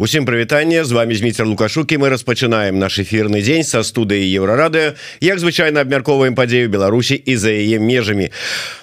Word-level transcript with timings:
Усім 0.00 0.24
прывітанне 0.24 0.84
з 0.84 0.92
вами 0.92 1.12
зміцер 1.14 1.44
лукашукі 1.44 1.98
мы 2.00 2.08
распачынаем 2.08 2.78
наш 2.80 2.96
эфірны 3.04 3.44
дзень 3.44 3.68
са 3.68 3.84
студыі 3.84 4.24
еўрарады. 4.32 4.96
Як 5.20 5.36
звычайна 5.36 5.84
абмярковаем 5.84 6.32
падзею 6.32 6.72
Беларусі 6.72 7.20
і 7.20 7.36
за 7.36 7.52
яе 7.52 7.76
межамі. 7.76 8.32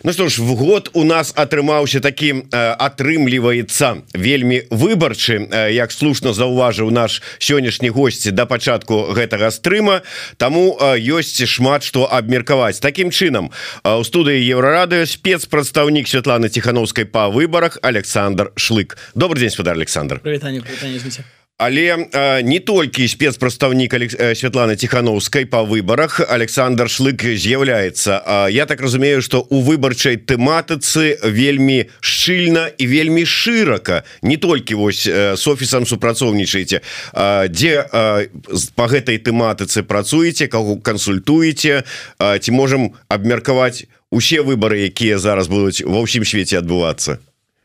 Ну 0.05 0.13
што 0.13 0.29
ж 0.29 0.45
в 0.45 0.53
год 0.53 0.93
у 0.93 1.01
нас 1.01 1.33
атрымаўся 1.33 2.05
такі 2.05 2.45
атрымліваецца 2.53 4.05
вельмі 4.13 4.69
выбарчы 4.69 5.49
як 5.73 5.89
слушна 5.89 6.37
заўважыў 6.37 6.93
наш 6.93 7.25
сённяшні 7.41 7.89
госці 7.89 8.29
да 8.29 8.45
пачатку 8.45 9.09
гэтага 9.09 9.49
стрыма. 9.49 10.05
Таму 10.37 10.77
ёсць 11.01 11.41
шмат 11.49 11.81
што 11.81 12.05
абмеркаваць. 12.05 12.77
Таким 12.77 13.09
чынам 13.09 13.49
у 13.81 14.05
студыі 14.05 14.37
еўрарады 14.37 15.09
спецпрадстаўнік 15.09 16.05
Святланы 16.05 16.53
ціхановскай 16.53 17.09
па 17.09 17.33
выбарах 17.33 17.81
Александр 17.81 18.53
шлык. 18.53 19.01
Добрый 19.17 19.41
день 19.41 19.49
спадар 19.49 19.73
Александр. 19.73 20.21
Прывітанне, 20.21 20.61
прывітанне 20.61 21.06
развіцця 21.07 21.23
але 21.57 21.97
э, 22.13 22.41
не 22.43 22.59
толькі 22.59 23.07
спецпрадстаўнік 23.07 23.93
э, 23.93 24.35
Святланы 24.35 24.75
ціхановскай 24.75 25.45
по 25.45 25.63
выборах 25.63 26.21
Александр 26.29 26.87
шлык 26.87 27.23
з'яўляецца. 27.23 28.47
Я 28.51 28.65
так 28.65 28.81
разумею 28.81 29.21
что 29.21 29.41
у 29.49 29.61
выбарчай 29.61 30.17
тэматыцы 30.17 31.17
вельмі 31.23 31.89
шчыльна 31.99 32.69
і 32.77 32.85
вельмі 32.85 33.25
шырака 33.25 34.03
не 34.21 34.37
толькі 34.37 34.75
вось 34.75 35.07
э, 35.07 35.33
с 35.33 35.47
офісам 35.47 35.85
супрацоўнічаеце 35.85 36.81
э, 37.13 37.47
дзе 37.49 37.89
э, 37.89 38.27
по 38.75 38.85
гэтай 38.85 39.17
тэматыцы 39.17 39.81
працуеце 39.81 40.47
каго 40.47 40.77
кансультуеце 40.77 41.81
э, 42.19 42.39
ці 42.39 42.51
можем 42.51 42.93
абмеркаваць 43.09 43.89
усе 44.11 44.45
выборы 44.45 44.85
якія 44.85 45.17
зараз 45.17 45.49
будуць 45.49 45.81
ва 45.81 46.05
ўсім 46.05 46.21
свеце 46.21 46.61
адбывацца 46.61 47.17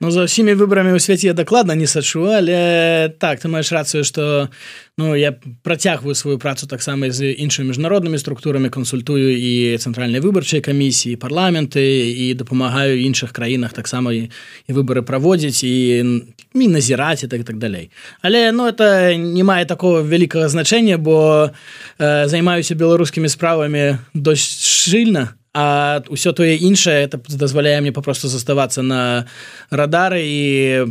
Ну 0.03 0.11
за 0.11 0.27
ўсімі 0.27 0.59
выбарамі 0.59 0.91
ў 0.91 0.99
свяце 0.99 1.31
я 1.31 1.35
дакладна 1.39 1.79
не 1.79 1.87
сачу 1.87 2.27
але 2.27 3.15
так 3.23 3.39
ты 3.39 3.47
маеш 3.47 3.71
рацыю 3.71 4.03
что 4.03 4.51
ну 4.99 5.15
я 5.15 5.39
працягваю 5.63 6.19
сваю 6.19 6.43
працу 6.43 6.67
таксама 6.67 7.07
з 7.15 7.31
іншымі 7.31 7.71
міжнароднымі 7.71 8.19
структурамі 8.19 8.67
кансультую 8.67 9.31
і 9.31 9.79
цэнтральнай 9.79 10.19
выбарчай 10.19 10.59
камісіі 10.59 11.23
парламенты 11.23 12.11
і 12.19 12.35
дапамагаю 12.35 12.99
іншых 12.99 13.31
краінах 13.31 13.79
таксама 13.79 14.11
і, 14.11 14.27
і 14.67 14.71
выборы 14.75 15.07
праводзіць 15.07 15.63
і 15.63 16.03
мі 16.51 16.67
назіраць 16.67 17.23
і 17.23 17.31
так 17.31 17.47
так 17.47 17.63
далей. 17.63 17.95
Але 18.27 18.51
ну 18.51 18.67
это 18.67 19.15
не 19.15 19.47
мае 19.47 19.71
такого 19.71 20.03
вялікага 20.03 20.51
значэння 20.51 20.99
бо 20.99 21.55
э, 22.03 22.27
займаюся 22.27 22.75
беларускімі 22.75 23.31
справамі 23.31 24.03
досць 24.19 24.67
шчыльна 24.67 25.39
а 25.55 26.01
ўсё 26.09 26.33
тое 26.33 26.57
іншае 26.57 27.05
это 27.05 27.21
дазваляе 27.29 27.81
мне 27.81 27.93
папросту 27.93 28.29
заставацца 28.29 28.81
на 28.81 29.29
радары 29.69 30.25
і 30.25 30.41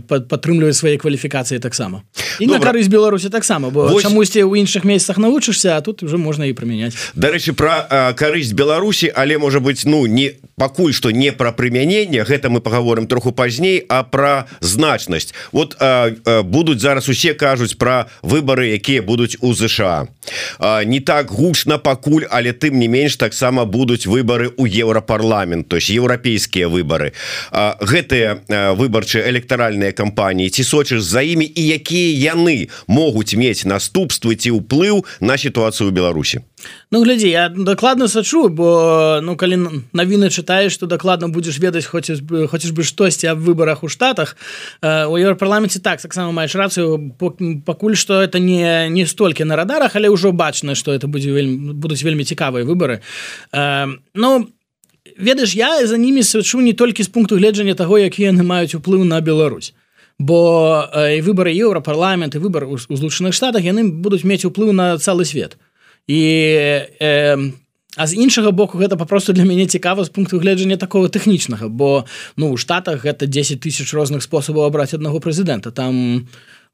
падтрымліваць 0.06 0.78
свае 0.78 1.02
кваліфікацыі 1.02 1.58
таксама 1.58 2.06
і 2.38 2.46
Добра. 2.46 2.60
на 2.60 2.66
карысць 2.66 2.90
беларусі 2.94 3.34
таксама 3.34 3.74
бо 3.74 3.90
Вось... 3.90 4.06
чамусьці 4.06 4.46
ў 4.46 4.62
іншых 4.62 4.86
месцах 4.86 5.18
навучышся 5.18 5.78
а 5.78 5.82
тут 5.82 6.04
уже 6.06 6.22
можна 6.22 6.46
і 6.46 6.54
прымяняць 6.54 6.94
дарэчы 7.18 7.58
про 7.58 8.14
карысць 8.14 8.54
беларусі 8.54 9.10
але 9.10 9.42
можа 9.42 9.60
быть 9.60 9.82
ну 9.86 10.06
не 10.06 10.38
пакуль 10.62 10.94
что 10.94 11.10
не 11.10 11.34
про 11.34 11.52
прымянение 11.52 12.22
гэта 12.22 12.54
мы 12.54 12.62
поговорим 12.62 13.08
троху 13.10 13.32
пазней 13.34 13.82
а 13.90 14.04
про 14.04 14.46
значнасць 14.62 15.34
вот 15.52 15.74
а, 15.82 16.14
а, 16.26 16.44
будуць 16.44 16.86
зараз 16.86 17.10
усе 17.10 17.34
кажуць 17.34 17.74
про 17.74 18.06
выборы 18.22 18.78
якія 18.78 19.02
будуць 19.02 19.42
у 19.42 19.58
ЗША 19.58 20.06
а, 20.60 20.86
не 20.86 21.00
так 21.02 21.34
гучна 21.34 21.82
пакуль 21.82 22.30
але 22.30 22.54
тым 22.54 22.78
не 22.78 22.86
менш 22.86 23.18
таксама 23.18 23.66
будуць 23.66 24.06
выборы 24.06 24.51
у 24.58 24.66
еўрапарламент 24.66 25.68
то 25.68 25.76
есть 25.76 25.90
еўрапейскія 25.90 26.68
выборы 26.68 27.14
гэтыя 27.80 28.42
выбарчыя 28.76 29.30
электаральныя 29.30 29.92
кампаніі 29.92 30.50
ці 30.50 30.64
сочыш 30.64 31.02
за 31.02 31.22
імі 31.22 31.46
і 31.46 31.64
якія 31.76 32.36
яны 32.36 32.70
могуць 32.88 33.36
мець 33.36 33.66
наступствы 33.66 34.36
ці 34.36 34.58
ўплыў 34.60 35.06
на 35.20 35.38
сітуацыю 35.38 35.92
Беларусі 35.92 36.44
Ну 36.92 37.04
глядзі 37.04 37.30
я 37.30 37.50
дакладна 37.50 38.08
сачу 38.08 38.50
бо 38.50 39.20
ну 39.24 39.36
калі 39.40 39.58
навіны 39.94 40.28
чытаеш 40.28 40.76
то 40.78 40.86
дакладна 40.86 41.28
будзеш 41.32 41.60
ведаць 41.60 41.88
бы 41.88 42.48
хочаш 42.48 42.72
бы 42.72 42.84
штосьці 42.84 43.32
аб 43.32 43.40
выбарах 43.40 43.84
у 43.84 43.88
штатах. 43.88 44.36
У 44.84 45.16
еўрапарламенце 45.16 45.80
так 45.80 46.02
таксама 46.02 46.32
маеш 46.32 46.56
рацыю 46.56 47.16
пакуль 47.66 47.96
што 47.96 48.22
это 48.22 48.40
не 48.40 48.90
не 48.90 49.06
столькі 49.06 49.44
на 49.46 49.56
радарах 49.56 49.96
але 49.96 50.10
ўжо 50.10 50.32
бачна 50.32 50.76
што 50.76 50.92
это 50.92 51.08
будзе 51.08 51.32
вельмі 51.32 51.74
будуць 51.74 52.04
вельмі 52.04 52.24
цікавыя 52.24 52.66
выбары. 52.66 53.00
Ну 54.14 54.48
ведаеш 55.18 55.56
я 55.56 55.88
за 55.88 55.98
німі 55.98 56.24
сачу 56.24 56.62
не 56.62 56.74
толькі 56.74 57.04
з 57.04 57.08
пункту 57.08 57.38
гледжання 57.38 57.74
таго 57.74 57.98
якія 57.98 58.36
яны 58.36 58.44
маюць 58.44 58.76
уплыў 58.76 59.04
на 59.04 59.22
Беларусь. 59.22 59.74
Бо 60.20 60.86
і 60.94 61.22
выбары 61.24 61.56
еўрапарламент 61.56 62.36
і 62.36 62.44
выбар 62.44 62.68
у 62.68 62.78
злучаных 62.78 63.34
штатах 63.34 63.64
яны 63.64 63.88
будуць 63.88 64.24
мець 64.24 64.46
уплыў 64.46 64.72
на 64.76 64.98
цэлы 65.00 65.26
свет 65.26 65.58
і 66.08 66.22
э, 67.02 67.52
а 67.98 68.08
з 68.08 68.16
іншага 68.16 68.52
боку 68.52 68.78
гэта 68.80 68.96
папросту 68.96 69.34
для 69.34 69.44
мяне 69.44 69.68
цікава 69.68 70.04
з 70.04 70.10
пункту 70.10 70.40
гледжання 70.40 70.78
такого 70.78 71.08
тэхнічнага 71.08 71.68
бо 71.68 72.06
ну 72.38 72.52
у 72.52 72.58
штатах 72.58 73.04
гэта 73.04 73.28
10 73.28 73.60
тысяч 73.60 73.94
розных 73.94 74.24
спосабаў 74.24 74.64
абраць 74.64 74.94
аднаго 74.94 75.20
прэзідэнта. 75.20 75.72
Там 75.72 76.28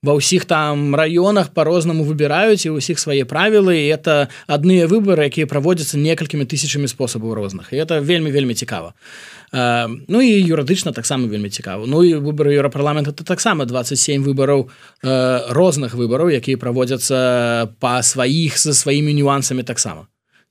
ва 0.06 0.14
ўсіх 0.14 0.46
там 0.46 0.94
раёнах 0.94 1.50
по-рознаму 1.58 2.06
выбіраюць 2.06 2.70
і 2.70 2.78
ўсіх 2.78 3.02
свае 3.02 3.26
правілы 3.26 3.82
і 3.82 3.90
это 3.98 4.30
адныя 4.46 4.86
выборы 4.86 5.26
якія 5.26 5.50
праводзяцца 5.50 5.98
некалькімі 5.98 6.46
тысячамі 6.46 6.86
спосабаў 6.86 7.34
розных. 7.34 7.74
І 7.74 7.82
это 7.82 7.98
вельмі 7.98 8.30
вельмі 8.30 8.54
цікава. 8.54 8.94
э, 8.94 9.37
Ну 9.54 10.22
і 10.22 10.32
юрыдычна 10.44 10.92
таксама 10.92 11.28
вельмі 11.28 11.50
цікава 11.50 11.88
Ну 11.88 12.04
і 12.04 12.20
выборы 12.20 12.52
еўрапарламента 12.52 13.12
это 13.12 13.24
таксама 13.24 13.66
27 13.66 14.24
выбараў 14.24 14.68
э, 15.04 15.54
розных 15.54 15.96
выбараў 15.96 16.28
якія 16.28 16.58
праводзяцца 16.58 17.72
па 17.80 18.04
сваіх 18.04 18.60
за 18.60 18.74
сваімі 18.74 19.14
нюансамі 19.14 19.64
таксама 19.64 20.08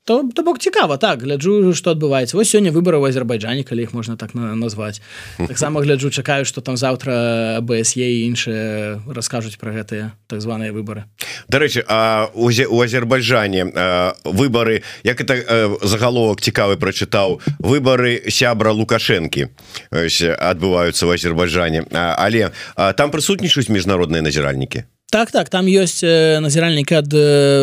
то, 0.06 0.30
то 0.34 0.42
бок 0.42 0.58
цікава 0.58 0.96
так 0.96 1.22
гляджу 1.22 1.74
что 1.74 1.90
адбываецца 1.90 2.36
вось 2.36 2.48
сёння 2.54 2.70
выборы 2.70 2.98
в 2.98 3.04
азербайджане 3.04 3.64
калі 3.64 3.82
іх 3.82 3.92
можна 3.92 4.16
так 4.16 4.34
на, 4.34 4.54
назваць 4.54 5.02
таксама 5.36 5.82
гляджу 5.82 6.10
чакаю 6.10 6.44
что 6.44 6.60
там 6.60 6.76
завтра 6.76 7.58
бсе 7.60 8.24
іншыя 8.30 9.02
раскажуць 9.10 9.58
про 9.58 9.74
гэтыя 9.74 10.14
так 10.26 10.40
званыя 10.40 10.72
выборы 10.72 11.04
дарэчы 11.48 11.84
а 11.88 12.30
у 12.34 12.80
азербайджане 12.80 13.64
выборы 14.24 14.82
як 15.04 15.20
это 15.20 15.76
загаловак 15.82 16.40
цікавы 16.40 16.76
прачытаў 16.76 17.40
выборы 17.58 18.30
сябра 18.30 18.72
лукашэнкі 18.72 19.48
адбываюцца 19.92 21.06
в 21.06 21.10
азербайджане 21.10 21.86
але 21.94 22.50
там 22.74 23.10
прысутнічаюць 23.10 23.70
міжнародныя 23.70 24.22
назіральнікі 24.22 24.84
так 25.10 25.30
так 25.30 25.48
там 25.48 25.66
ёсць 25.66 26.02
назіральнік 26.02 26.90
ад 26.92 27.06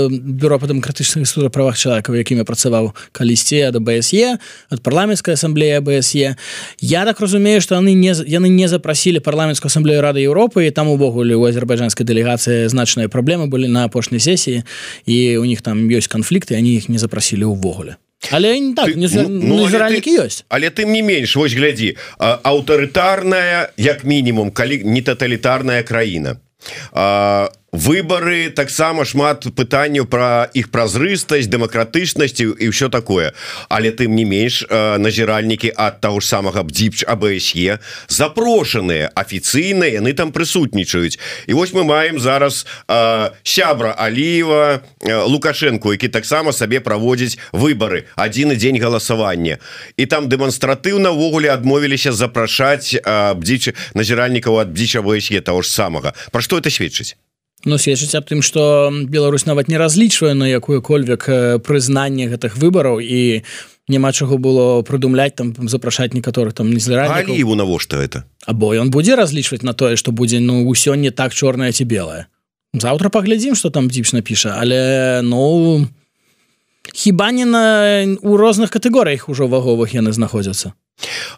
бюро 0.10 0.60
па 0.60 0.68
дэмакратычных 0.68 1.28
суд 1.28 1.52
правах 1.52 1.76
чалавека 1.78 2.16
якім 2.16 2.40
я 2.40 2.46
працаваў 2.48 2.96
калісьці 3.12 3.68
ад 3.68 3.80
бсе 3.84 4.40
ад 4.72 4.80
парламенцкай 4.80 5.36
асамблея 5.36 5.82
бсе 5.84 6.36
я 6.80 7.06
так 7.06 7.20
разумею 7.20 7.60
што 7.60 7.76
яны 7.76 8.00
не 8.00 8.16
яны 8.16 8.48
не 8.48 8.68
запрасілі 8.72 9.20
парламенцкую 9.20 9.68
асамблею 9.68 10.00
рады 10.00 10.24
Еўропы 10.24 10.68
і 10.68 10.72
там 10.72 10.88
увогуле 10.88 11.36
у 11.36 11.44
азербайджанскай 11.44 12.08
дэлегацыі 12.08 12.72
значныя 12.72 13.12
праблемы 13.12 13.52
былі 13.52 13.68
на 13.68 13.92
апошняй 13.92 14.24
сесіі 14.24 14.64
і 15.06 15.38
у 15.38 15.46
них 15.46 15.62
там 15.62 15.92
ёсць 15.92 16.08
канфлікты 16.08 16.56
они 16.56 16.80
іх 16.80 16.88
не 16.88 16.98
запрасілі 16.98 17.52
ўвогуле. 17.52 18.00
Але 18.32 18.74
так, 18.74 18.96
не, 18.96 19.10
ну, 19.12 19.28
ну, 19.28 19.68
але 19.68 20.00
ты, 20.00 20.16
ёсць. 20.16 20.46
але 20.48 20.72
тым 20.72 20.96
не 20.96 21.02
менш 21.04 21.36
вось 21.36 21.52
глядзі 21.52 22.00
аўтарытарная 22.20 23.76
як 23.76 24.08
мінімум 24.08 24.52
калі 24.52 24.80
не 24.88 25.02
таталітарная 25.02 25.84
краіна 25.84 26.40
а 26.92 27.50
выборы 27.74 28.54
таксама 28.54 29.04
шмат 29.04 29.50
пытанняў 29.58 30.06
про 30.06 30.46
іх 30.54 30.70
празрыстасць 30.70 31.50
дэмакратычнасці 31.50 32.54
і 32.54 32.70
ўсё 32.70 32.88
такое. 32.94 33.34
Але 33.68 33.90
тым 33.90 34.14
не 34.14 34.24
менш 34.30 34.62
назіральнікі 34.70 35.74
ад 35.74 36.00
таго 36.00 36.22
ж 36.22 36.30
самага 36.30 36.62
бдзіпч 36.62 37.04
абсе 37.10 37.82
запрошаныя 38.08 39.10
афіцыйна 39.18 39.90
яны 39.90 40.14
там 40.14 40.30
прысутнічаюць. 40.32 41.18
І 41.50 41.54
вось 41.58 41.74
мы 41.74 41.84
маем 41.84 42.22
зараз 42.22 42.66
а, 42.88 43.34
сябра 43.44 43.98
аліва 43.98 44.86
лукашенко 45.04 45.92
які 45.98 46.08
таксама 46.08 46.54
сабе 46.54 46.80
праводзіць 46.80 47.42
выборы 47.52 48.06
адзін 48.16 48.54
дзень 48.54 48.78
галасавання. 48.78 49.58
І 49.98 50.06
там 50.06 50.30
дэманстратыўна 50.30 51.10
ўвогуле 51.10 51.50
адмовіліся 51.50 52.14
запрашаць 52.14 52.94
бдзічы 53.02 53.74
назіральнікаў 53.98 54.62
ад 54.62 54.70
бдзіча 54.70 55.02
абсе 55.02 55.42
того 55.42 55.66
ж 55.66 55.74
самага. 55.74 56.14
Про 56.30 56.42
што 56.42 56.62
это 56.62 56.70
сведчыць 56.70 57.18
Ну 57.66 57.78
сведчыць 57.80 58.16
аб 58.20 58.28
тым 58.28 58.44
што 58.44 58.92
Беларусь 58.92 59.46
нават 59.48 59.72
не 59.72 59.80
разлічвае 59.80 60.34
на 60.36 60.50
якую-кольвек 60.52 61.62
прызнанне 61.64 62.28
гэтых 62.28 62.60
выбараў 62.60 63.00
і 63.00 63.44
няма 63.88 64.12
чаго 64.12 64.38
было 64.38 64.82
прыдумляць 64.84 65.36
там 65.36 65.56
запрашаць 65.68 66.14
некаторых 66.14 66.54
там 66.54 66.72
незліву 66.72 67.56
навошта 67.56 68.04
это 68.04 68.24
або 68.46 68.76
ён 68.76 68.92
будзе 68.92 69.16
разлічваць 69.16 69.64
на 69.64 69.74
тое 69.74 69.96
што 69.96 70.12
будзе 70.12 70.40
ну 70.44 70.68
ўсё 70.68 70.96
не 70.96 71.12
так 71.12 71.34
чорнае 71.34 71.72
ці 71.72 71.84
белае. 71.88 72.28
Заўтра 72.74 73.10
паглядзім 73.10 73.56
што 73.56 73.70
там 73.70 73.88
дзіпш 73.88 74.14
напіша 74.14 74.60
але 74.60 75.22
ну 75.24 75.88
хіба 76.94 77.32
не 77.32 77.46
на 77.46 78.18
у 78.22 78.38
розных 78.38 78.70
катэгорыях 78.70 79.30
ужо 79.30 79.48
ваговых 79.48 79.94
яны 79.94 80.12
знаходзяцца? 80.12 80.74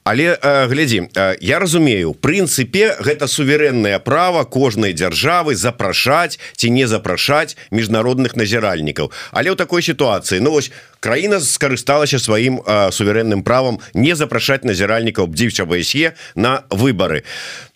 Але 0.04 0.38
э, 0.42 0.68
глядзі 0.68 1.10
э, 1.16 1.38
я 1.42 1.60
разумею 1.60 2.14
прынцыпе 2.14 2.98
гэта 3.00 3.28
суверэннае 3.28 4.00
право 4.00 4.44
кожнай 4.44 4.94
дзяржавы 4.94 5.56
запрашаць 5.56 6.38
ці 6.56 6.70
не 6.70 6.86
запрашаць 6.88 7.58
міжнародных 7.72 8.36
назіральнікаў. 8.36 9.12
Але 9.32 9.50
ў 9.50 9.56
такой 9.56 9.82
сітуацыі 9.82 10.40
Ну 10.40 10.52
вось 10.52 10.72
краіна 11.00 11.40
скарысталася 11.40 12.20
сваім 12.20 12.62
э, 12.62 12.92
суверэнным 12.92 13.44
правам 13.44 13.80
не 13.94 14.16
запрашаць 14.16 14.68
назіральнікаў 14.68 15.28
бдзівча 15.28 15.66
ВСЕ 15.66 16.14
на 16.36 16.64
выборы 16.70 17.24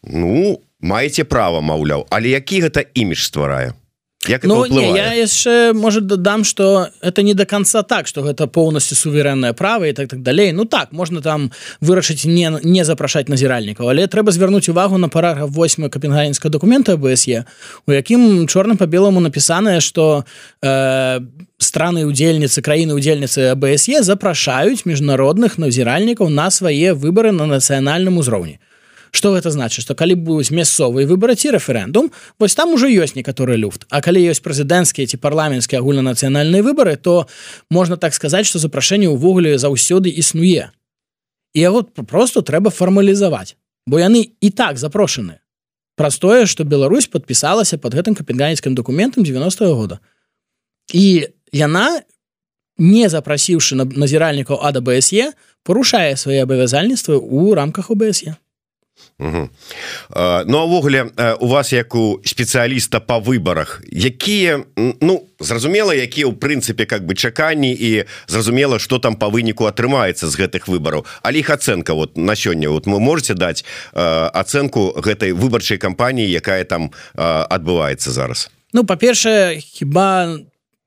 Ну 0.04 0.62
маеце 0.82 1.24
права 1.24 1.62
маўляў 1.62 2.06
але 2.10 2.30
які 2.36 2.68
гэта 2.68 2.86
імідж 2.94 3.24
стварае 3.24 3.74
Як 4.28 4.44
ну, 4.44 4.66
не, 4.66 4.92
я 4.98 5.14
яшчэ 5.14 5.72
может 5.74 6.06
дадам 6.06 6.44
что 6.44 6.90
это 7.02 7.24
не 7.24 7.34
до 7.34 7.46
конца 7.46 7.84
так 7.84 8.06
что 8.06 8.22
гэта 8.22 8.48
полностью 8.48 8.98
суверенное 8.98 9.54
право 9.54 9.86
и 9.86 9.94
так 9.94 10.10
так 10.10 10.22
далей 10.22 10.52
Ну 10.52 10.66
так 10.66 10.92
можно 10.92 11.22
там 11.22 11.52
вырашыць 11.80 12.26
не 12.26 12.60
не 12.64 12.84
запрашаць 12.84 13.30
назіральнікаў 13.30 13.90
але 13.90 14.08
трэба 14.08 14.32
звярнуць 14.32 14.68
увагу 14.68 14.98
на 14.98 15.08
параграф 15.08 15.50
8 15.52 15.90
копенгагенска 15.90 16.50
документа 16.50 16.98
бсе 16.98 17.46
у 17.88 17.92
якім 17.92 18.48
чорным 18.48 18.78
по 18.78 18.88
белому 18.88 19.22
напісанае 19.22 19.80
что 19.80 20.26
э, 20.62 21.20
страны 21.58 22.04
удзельніцы 22.04 22.62
краіны 22.62 23.00
удзельніцы 23.00 23.56
бсе 23.56 24.04
запрашаюць 24.04 24.84
міжнародных 24.84 25.58
назіральнікаў 25.58 26.28
на 26.28 26.52
свае 26.52 26.94
выборы 26.94 27.32
на 27.32 27.48
нацыянальным 27.48 28.18
узроўні 28.18 28.60
что 29.12 29.34
гэта 29.34 29.52
значит? 29.52 29.84
Что 29.84 29.96
калі 29.96 30.16
будуць 30.16 30.52
мясцовыя 30.52 31.08
выборы 31.08 31.36
ці 31.36 31.52
рэферэндум 31.52 32.12
вось 32.40 32.56
там 32.56 32.74
уже 32.74 32.90
ёсць 32.90 33.16
некаторы 33.16 33.58
люфт. 33.58 33.86
А 33.90 34.02
калі 34.02 34.22
ёсць 34.22 34.42
прэзідэнцкія 34.42 35.08
ці 35.08 35.18
парламенцкія 35.18 35.82
агульнанацыянальныя 35.82 36.64
выборы 36.64 36.96
то 36.98 37.28
можна 37.70 37.98
так 37.98 38.14
сказаць 38.14 38.46
что 38.46 38.60
запрашэнне 38.60 39.10
ўвогуле 39.10 39.58
заўсёды 39.58 40.10
існуе 40.10 40.72
і 41.54 41.68
вот 41.68 41.94
просто 41.94 42.42
трэба 42.42 42.70
фармалізаваць 42.70 43.56
бо 43.88 44.00
яны 44.00 44.32
і 44.40 44.50
так 44.50 44.78
запрошаны 44.78 45.42
праз 45.96 46.18
тое 46.18 46.46
что 46.46 46.64
Беларусь 46.64 47.08
подпісалася 47.08 47.78
под 47.78 47.96
гэтым 47.96 48.16
капенганецкім 48.16 48.76
документам 48.76 49.24
90 49.24 49.66
-го 49.66 49.74
года. 49.74 50.00
І 50.94 51.28
яна 51.52 52.02
не 52.78 53.10
запрасіўшы 53.10 53.76
на 53.76 53.86
назіральнікаў 53.86 54.60
ада 54.64 54.82
бсе 54.82 55.34
порушае 55.64 56.16
свае 56.16 56.44
абавязальніцтвы 56.44 57.20
ў 57.20 57.54
рамках 57.54 57.92
ОБСе 57.92 58.36
Угу. 59.20 59.50
Ну 60.46 60.58
авогуле 60.58 61.12
у 61.40 61.48
вас 61.48 61.74
як 61.74 61.96
у 61.96 62.22
спецыяліста 62.24 63.00
по 63.00 63.20
выборах 63.20 63.82
якія 63.92 64.64
ну 64.76 65.28
зразумела 65.40 65.92
якія 65.92 66.28
ў 66.28 66.40
прынцыпе 66.40 66.86
как 66.86 67.04
бы 67.04 67.16
чаканні 67.16 67.76
і 67.76 68.06
зразумела 68.28 68.80
что 68.80 69.00
там 69.00 69.16
по 69.16 69.28
выніку 69.28 69.68
атрымаецца 69.68 70.24
з 70.28 70.36
гэтых 70.40 70.72
выбораў 70.72 71.06
але 71.22 71.40
іх 71.40 71.50
ацэнка 71.50 71.94
вот 71.94 72.18
на 72.18 72.36
сёння 72.36 72.70
вот 72.70 72.88
вы 72.88 73.00
можете 73.00 73.34
даць 73.34 73.66
ацэнку 73.92 74.96
гэтай 75.04 75.36
выбарчай 75.36 75.78
кампаніі 75.78 76.32
якая 76.32 76.64
там 76.64 76.92
адбываецца 77.16 78.12
зараз 78.12 78.50
Ну 78.72 78.86
па-першае 78.86 79.60
хіба 79.60 80.40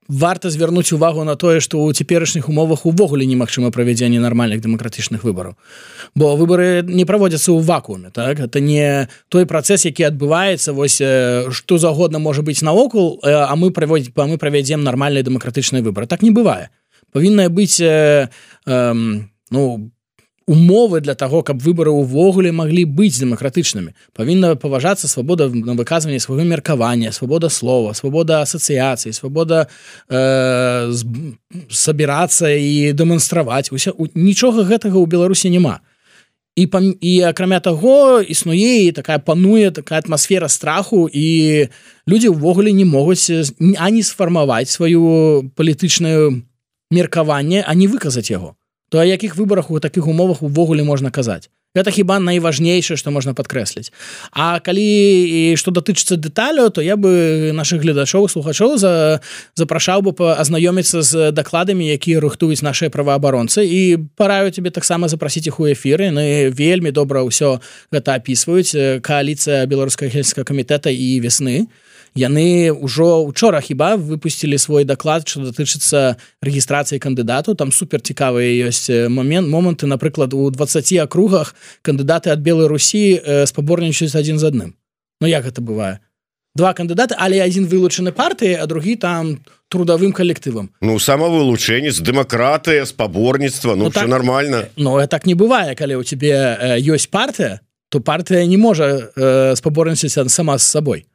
варта 0.07 0.49
звярнуць 0.49 0.91
увагу 0.93 1.23
на 1.23 1.35
тое 1.35 1.59
што 1.59 1.79
ў 1.79 1.93
цяперашніх 1.93 2.49
умовах 2.49 2.85
увогуле 2.85 3.25
немагчыма 3.25 3.71
правядзенне 3.71 4.19
нармальных 4.19 4.61
дэмакратычных 4.61 5.23
выбараў. 5.23 5.55
Бо 6.15 6.35
выборы 6.35 6.83
не 6.83 7.05
праводзяцца 7.05 7.51
ў 7.51 7.61
вакууме 7.63 8.09
так? 8.11 8.39
Это 8.39 8.59
не 8.59 9.07
той 9.29 9.45
працэс 9.45 9.85
які 9.85 10.09
адбываецца 10.11 10.73
вось 10.73 10.99
што 10.99 11.77
загодна 11.77 12.19
можа 12.19 12.41
быць 12.41 12.61
наокул 12.61 13.19
а 13.23 13.55
мы 13.55 13.71
праводзіць 13.71 14.13
па 14.13 14.27
мы 14.27 14.37
правядзем 14.37 14.83
нармальныя 14.83 15.23
дэмакратычныя 15.23 15.83
выборы 15.83 16.07
так 16.07 16.21
не 16.21 16.31
бывае. 16.31 16.69
Павінна 17.13 17.49
быць 17.49 17.79
э, 17.79 18.27
э, 18.65 18.93
ну 19.51 19.91
умовы 20.45 21.01
для 21.01 21.15
того 21.15 21.43
каб 21.43 21.61
выборы 21.61 21.91
увогуле 21.91 22.51
маглі 22.51 22.83
быць 22.85 23.19
дэмакратычнымі. 23.19 23.95
Павінна 24.13 24.55
паважацца 24.55 25.07
свабода 25.07 25.47
на 25.49 25.73
выказванне 25.73 26.19
свайго 26.19 26.43
меркавання 26.43 27.11
свабода 27.11 27.49
слова 27.49 27.93
свабода 27.93 28.41
асацыяцыі 28.43 29.13
свабода 29.13 29.67
э, 30.09 30.91
сабірацца 31.69 32.51
і 32.51 32.91
дэманстраваць. 32.93 33.71
Усе 33.71 33.93
нічога 34.15 34.67
гэтага 34.67 34.99
ў 34.99 35.07
беларусі 35.07 35.49
няма. 35.49 35.79
І 36.55 36.67
пам, 36.67 36.93
і 37.01 37.21
акрамя 37.25 37.59
таго 37.59 38.21
існуе 38.21 38.85
і 38.85 38.91
такая 38.91 39.17
пануе 39.17 39.71
такая 39.71 39.99
атмасфера 39.99 40.47
страху 40.47 41.09
і 41.09 41.69
людзі 42.05 42.29
ўвогуле 42.29 42.69
не 42.71 42.85
могуць 42.85 43.31
ані 43.79 44.03
сфармаваць 44.03 44.69
сваю 44.69 45.49
палітычную 45.55 46.45
меркаванне 46.93 47.63
а 47.65 47.73
не 47.73 47.87
выказаць 47.87 48.29
яго 48.29 48.53
то 48.93 48.99
о 48.99 49.03
якіх 49.03 49.35
выборах 49.35 49.71
у 49.71 49.79
таких 49.79 50.05
умовах 50.07 50.43
увогуле 50.43 50.83
можна 50.83 51.09
казаць? 51.09 51.49
Это 51.73 51.89
хіба 51.89 52.19
найважнейшае 52.19 52.97
что 52.97 53.09
можна 53.09 53.33
подкрэсліць 53.33 53.89
А 54.31 54.59
калі 54.59 54.85
і 54.85 55.57
что 55.57 55.71
датычыцца 55.73 56.21
дэталяў 56.21 56.69
то 56.69 56.81
я 56.81 56.93
бы 56.93 57.49
наших 57.57 57.81
гледачоў 57.81 58.29
слухачоў 58.29 58.77
за 58.77 59.19
запрашаў 59.57 60.05
бы 60.05 60.13
азнаёміцца 60.37 61.01
з 61.01 61.31
дакладамі 61.33 61.89
якія 61.89 62.21
рыхтуюць 62.21 62.61
наши 62.61 62.93
праваабаронцы. 62.93 63.65
І 63.65 63.97
параю 64.15 64.51
тебе 64.51 64.69
таксама 64.69 65.09
запрасіць 65.09 65.49
іх 65.49 65.59
у 65.59 65.65
эфіры. 65.65 66.13
На 66.13 66.53
вельмі 66.53 66.93
добра 66.93 67.25
ўсё 67.25 67.57
гэта 67.89 68.21
опісваюць 68.21 69.01
коаліцыя 69.01 69.65
беларускага 69.65 70.13
гельскага 70.13 70.45
камітэта 70.45 70.93
і 70.93 71.17
весны. 71.17 71.65
то 71.65 71.92
яны 72.15 72.71
ўжо 72.71 73.25
учора 73.25 73.61
хіба 73.61 73.95
выпусцілі 73.97 74.57
свой 74.57 74.85
даклад 74.85 75.27
что 75.27 75.41
датычыцца 75.41 76.15
рэгістрацыі 76.41 76.99
кандыдату. 76.99 77.55
Там 77.55 77.71
супер 77.71 78.01
цікавыя 78.01 78.69
ёсць 78.69 78.89
момент 79.09 79.49
моманты. 79.49 79.87
Напрыклад 79.87 80.33
у 80.33 80.49
20 80.49 80.93
акругах 81.03 81.55
кандыдаты 81.81 82.29
ад 82.29 82.39
белой 82.39 82.67
Русі 82.67 83.17
э, 83.17 83.45
спаборнічаюць 83.45 84.15
адзін 84.15 84.39
з 84.39 84.45
адным. 84.45 84.69
Ну 85.21 85.27
як 85.27 85.45
гэта 85.45 85.61
бывае? 85.61 85.99
Два 86.55 86.73
кандыдаты 86.77 87.15
але 87.17 87.41
адзін 87.41 87.65
вылучаны 87.65 88.13
партыі 88.13 88.61
а 88.61 88.65
другі 88.69 88.95
там 88.95 89.41
трудовым 89.69 90.13
калектывам. 90.13 90.69
Ну 90.81 90.99
самавылучэнне 90.99 91.89
з 91.89 91.99
дэмакратыя 92.05 92.85
спаборніцтва 92.85 93.75
Ну, 93.75 93.85
ну 93.85 93.89
так, 93.89 94.07
нормально. 94.07 94.69
но 94.77 95.05
так 95.07 95.25
не 95.25 95.33
бывае. 95.33 95.75
Калі 95.75 95.95
у 95.95 96.03
тебе 96.03 96.29
э, 96.29 96.79
ёсць 96.79 97.09
партыя 97.09 97.59
то 97.89 97.99
партыя 97.99 98.45
не 98.45 98.57
можа 98.57 99.09
э, 99.15 99.55
спаборніцся 99.55 100.29
сама 100.29 100.57
з 100.57 100.63
сабой 100.63 101.05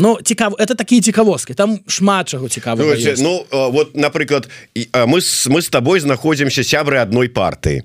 Ну 0.00 0.18
цікав 0.24 0.56
это 0.58 0.74
такія 0.74 1.02
цікавосткі 1.02 1.54
там 1.54 1.78
шмат 1.86 2.28
чаго 2.28 2.48
цікава 2.48 2.96
Ну 3.18 3.44
вот 3.50 3.96
напрыклад 3.96 4.48
мы 4.94 5.20
мы 5.46 5.58
с 5.60 5.68
тобой 5.68 6.00
знаходзімся 6.00 6.62
сябры 6.64 6.96
адной 6.98 7.28
партыі 7.28 7.82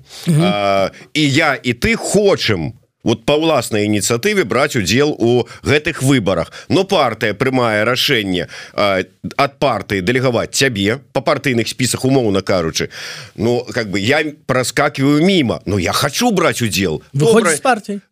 і 1.14 1.22
я 1.32 1.58
і 1.62 1.72
ты 1.72 1.96
хочам 1.96 2.72
вот 3.06 3.22
по 3.24 3.38
ўласнай 3.38 3.86
ініцыятыве 3.86 4.42
браць 4.42 4.74
удзел 4.74 5.14
у 5.14 5.46
гэтых 5.62 6.02
выборах 6.02 6.50
но 6.68 6.82
партыя 6.82 7.38
прымае 7.38 7.86
рашэнне 7.86 8.50
от 8.74 9.52
партыі 9.62 10.02
дэлегаваць 10.02 10.50
цябе 10.50 10.98
по 11.14 11.22
партыйных 11.22 11.70
спісах 11.70 12.04
умоўна 12.04 12.42
кажучы. 12.42 12.90
Ну 13.36 13.64
как 13.70 13.90
бы 13.90 14.00
я 14.00 14.26
проскакиваю 14.46 15.22
мимо 15.22 15.62
но 15.66 15.78
я 15.78 15.92
хочу 15.92 16.32
браць 16.32 16.60
удзел. 16.62 17.02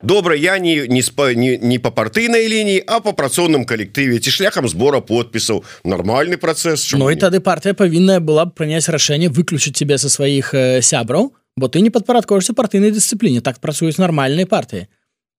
Добра 0.03 0.35
я 0.35 0.59
не 0.59 0.87
не 0.87 1.03
спа 1.03 1.35
не, 1.35 1.59
не 1.59 1.79
по 1.79 1.91
партыйнай 1.91 2.47
лініі 2.47 2.85
а 2.87 3.01
по 3.01 3.13
працоўным 3.13 3.67
калектыве 3.67 4.19
ці 4.19 4.31
шляхам 4.31 4.69
сбора 4.69 5.01
подпісаў. 5.01 5.65
Нормальный 5.85 6.39
процесс 6.39 6.93
Ну 6.95 7.11
і 7.11 7.17
тады 7.17 7.41
партыя 7.41 7.75
павінная 7.75 8.21
была 8.21 8.47
б 8.47 8.55
прыняць 8.55 8.89
рашэнне 8.89 9.29
выключыць 9.29 9.75
тебе 9.75 9.99
со 9.99 10.09
сваіх 10.09 10.55
э, 10.55 10.83
сябраў 10.83 11.35
бо 11.57 11.69
ты 11.69 11.81
не 11.81 11.91
падпарадкоўшся 11.91 12.55
партыйнай 12.55 12.91
дысцыпліне 12.91 13.41
так 13.41 13.61
працуюць 13.61 13.99
нармальныя 13.99 14.47
партыі 14.47 14.89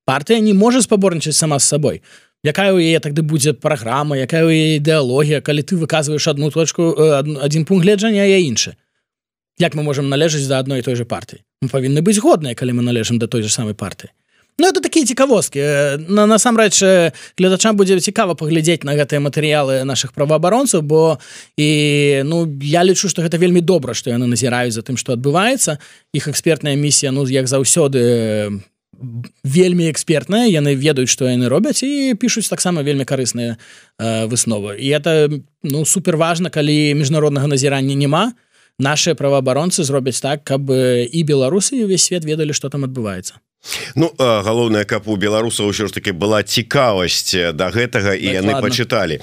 партыя 0.06 0.40
не 0.40 0.54
можа 0.54 0.82
спаборнічаць 0.82 1.36
сама 1.36 1.60
з 1.60 1.68
сабой 1.68 2.02
якая 2.44 2.72
у 2.74 2.80
яе 2.80 3.00
тады 3.00 3.22
будзе 3.22 3.54
праграма 3.54 4.18
якая 4.18 4.46
у 4.46 4.52
ідэалогія 4.54 5.42
калі 5.42 5.62
ты 5.62 5.76
выказваеш 5.76 6.28
одну 6.28 6.52
точку 6.52 6.94
один 7.42 7.66
пункт 7.66 7.84
гледжання 7.84 8.24
я 8.24 8.40
іншы 8.40 8.76
як 9.60 9.76
мы 9.76 9.84
можемм 9.84 10.10
належаць 10.10 10.48
да 10.48 10.60
адной 10.60 10.82
той 10.82 10.96
же 10.96 11.06
партыі 11.06 11.44
мы 11.62 11.70
павінны 11.70 12.02
быць 12.02 12.20
годныя 12.22 12.56
калі 12.56 12.80
мы 12.80 12.84
належым 12.84 13.20
да 13.20 13.28
той 13.28 13.44
же 13.44 13.50
самой 13.50 13.74
партыі 13.74 14.12
Ну 14.58 14.68
это 14.68 14.80
такія 14.80 15.06
цікавосткі 15.06 15.60
на 16.08 16.24
насамрэч 16.32 16.80
гледачам 17.36 17.76
будзе 17.76 18.00
цікава 18.00 18.40
паглядзець 18.40 18.88
на 18.88 18.96
гэтыя 18.96 19.20
матэрыялы 19.20 19.84
наших 19.84 20.16
праваабаронцаў 20.16 20.80
бо 20.80 21.20
і 21.60 22.24
ну 22.24 22.48
я 22.64 22.88
лічу 22.88 23.12
что 23.12 23.20
гэта 23.20 23.36
вельмі 23.36 23.60
добра 23.60 23.92
што 23.92 24.16
яны 24.16 24.32
назіраюць 24.32 24.72
за 24.72 24.80
тым 24.80 24.96
что 24.96 25.12
адбываецца. 25.12 25.76
Іх 26.16 26.32
экспертная 26.32 26.80
місія 26.80 27.12
ну 27.12 27.28
як 27.28 27.52
заўсёды 27.52 28.64
вельмі 29.44 29.92
экспертная. 29.92 30.48
Яны 30.48 30.80
ведаюць 30.80 31.12
што 31.12 31.28
яны 31.28 31.52
робяць 31.52 31.84
і 31.84 32.16
пішуць 32.16 32.48
таксама 32.48 32.80
вельмі 32.80 33.04
карысныя 33.04 33.60
э, 34.00 34.26
высновы. 34.32 34.80
І 34.80 34.88
это 34.88 35.36
ну 35.64 35.84
супер 35.84 36.16
важна 36.16 36.48
калі 36.48 36.96
міжнароднага 36.96 37.48
назірання 37.52 37.96
няма. 37.96 38.32
Наши 38.80 39.20
праваабаронцы 39.20 39.84
зробяць 39.84 40.24
так 40.24 40.48
каб 40.48 40.72
і 40.72 41.24
беларусы 41.28 41.84
увесь 41.84 42.08
свет 42.08 42.24
ведалі 42.24 42.56
что 42.56 42.70
там 42.70 42.88
адбываецца 42.88 43.44
Ну 43.96 44.12
галоўнае 44.18 44.86
каб 44.86 45.08
у 45.08 45.16
беларусаў 45.16 45.72
ўсё 45.72 45.88
ж 45.88 45.94
таки 45.94 46.12
была 46.12 46.44
цікавасць 46.44 47.54
да 47.54 47.72
гэтага 47.72 48.14
і 48.14 48.28
яны 48.42 48.62
пачыталі. 48.62 49.22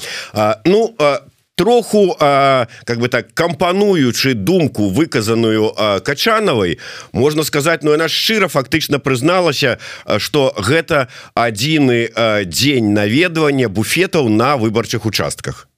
Ну 0.65 0.97
троху 1.55 2.17
а, 2.19 2.67
как 2.85 2.99
бы 2.99 3.09
так 3.09 3.35
кампануючы 3.35 4.35
думку 4.35 4.89
выказаную 4.89 5.73
качанавай 6.03 6.79
можна 7.13 7.45
сказать 7.45 7.83
но 7.83 7.93
яна 7.93 8.09
шчыра 8.09 8.49
фактычна 8.49 8.99
прызналася 8.99 9.79
что 10.19 10.55
гэта 10.57 11.09
адзіны 11.35 12.11
дзень 12.47 12.93
наведвання 12.93 13.69
буфетаў 13.69 14.29
на 14.29 14.57
выбарчых 14.57 15.07
участках. 15.07 15.69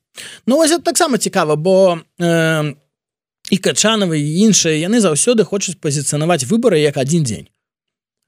Ну 0.46 0.56
вось 0.56 0.78
таксама 0.84 1.18
цікава 1.18 1.56
бо 1.56 1.98
э, 2.20 2.74
і 3.50 3.56
качанавы 3.58 4.18
іншыя 4.22 4.78
яны 4.78 5.00
заўсёды 5.00 5.44
хочуць 5.44 5.76
пазіцыянаваць 5.82 6.46
выборы 6.46 6.78
як 6.78 6.96
адзін 6.96 7.24
дзень 7.24 7.48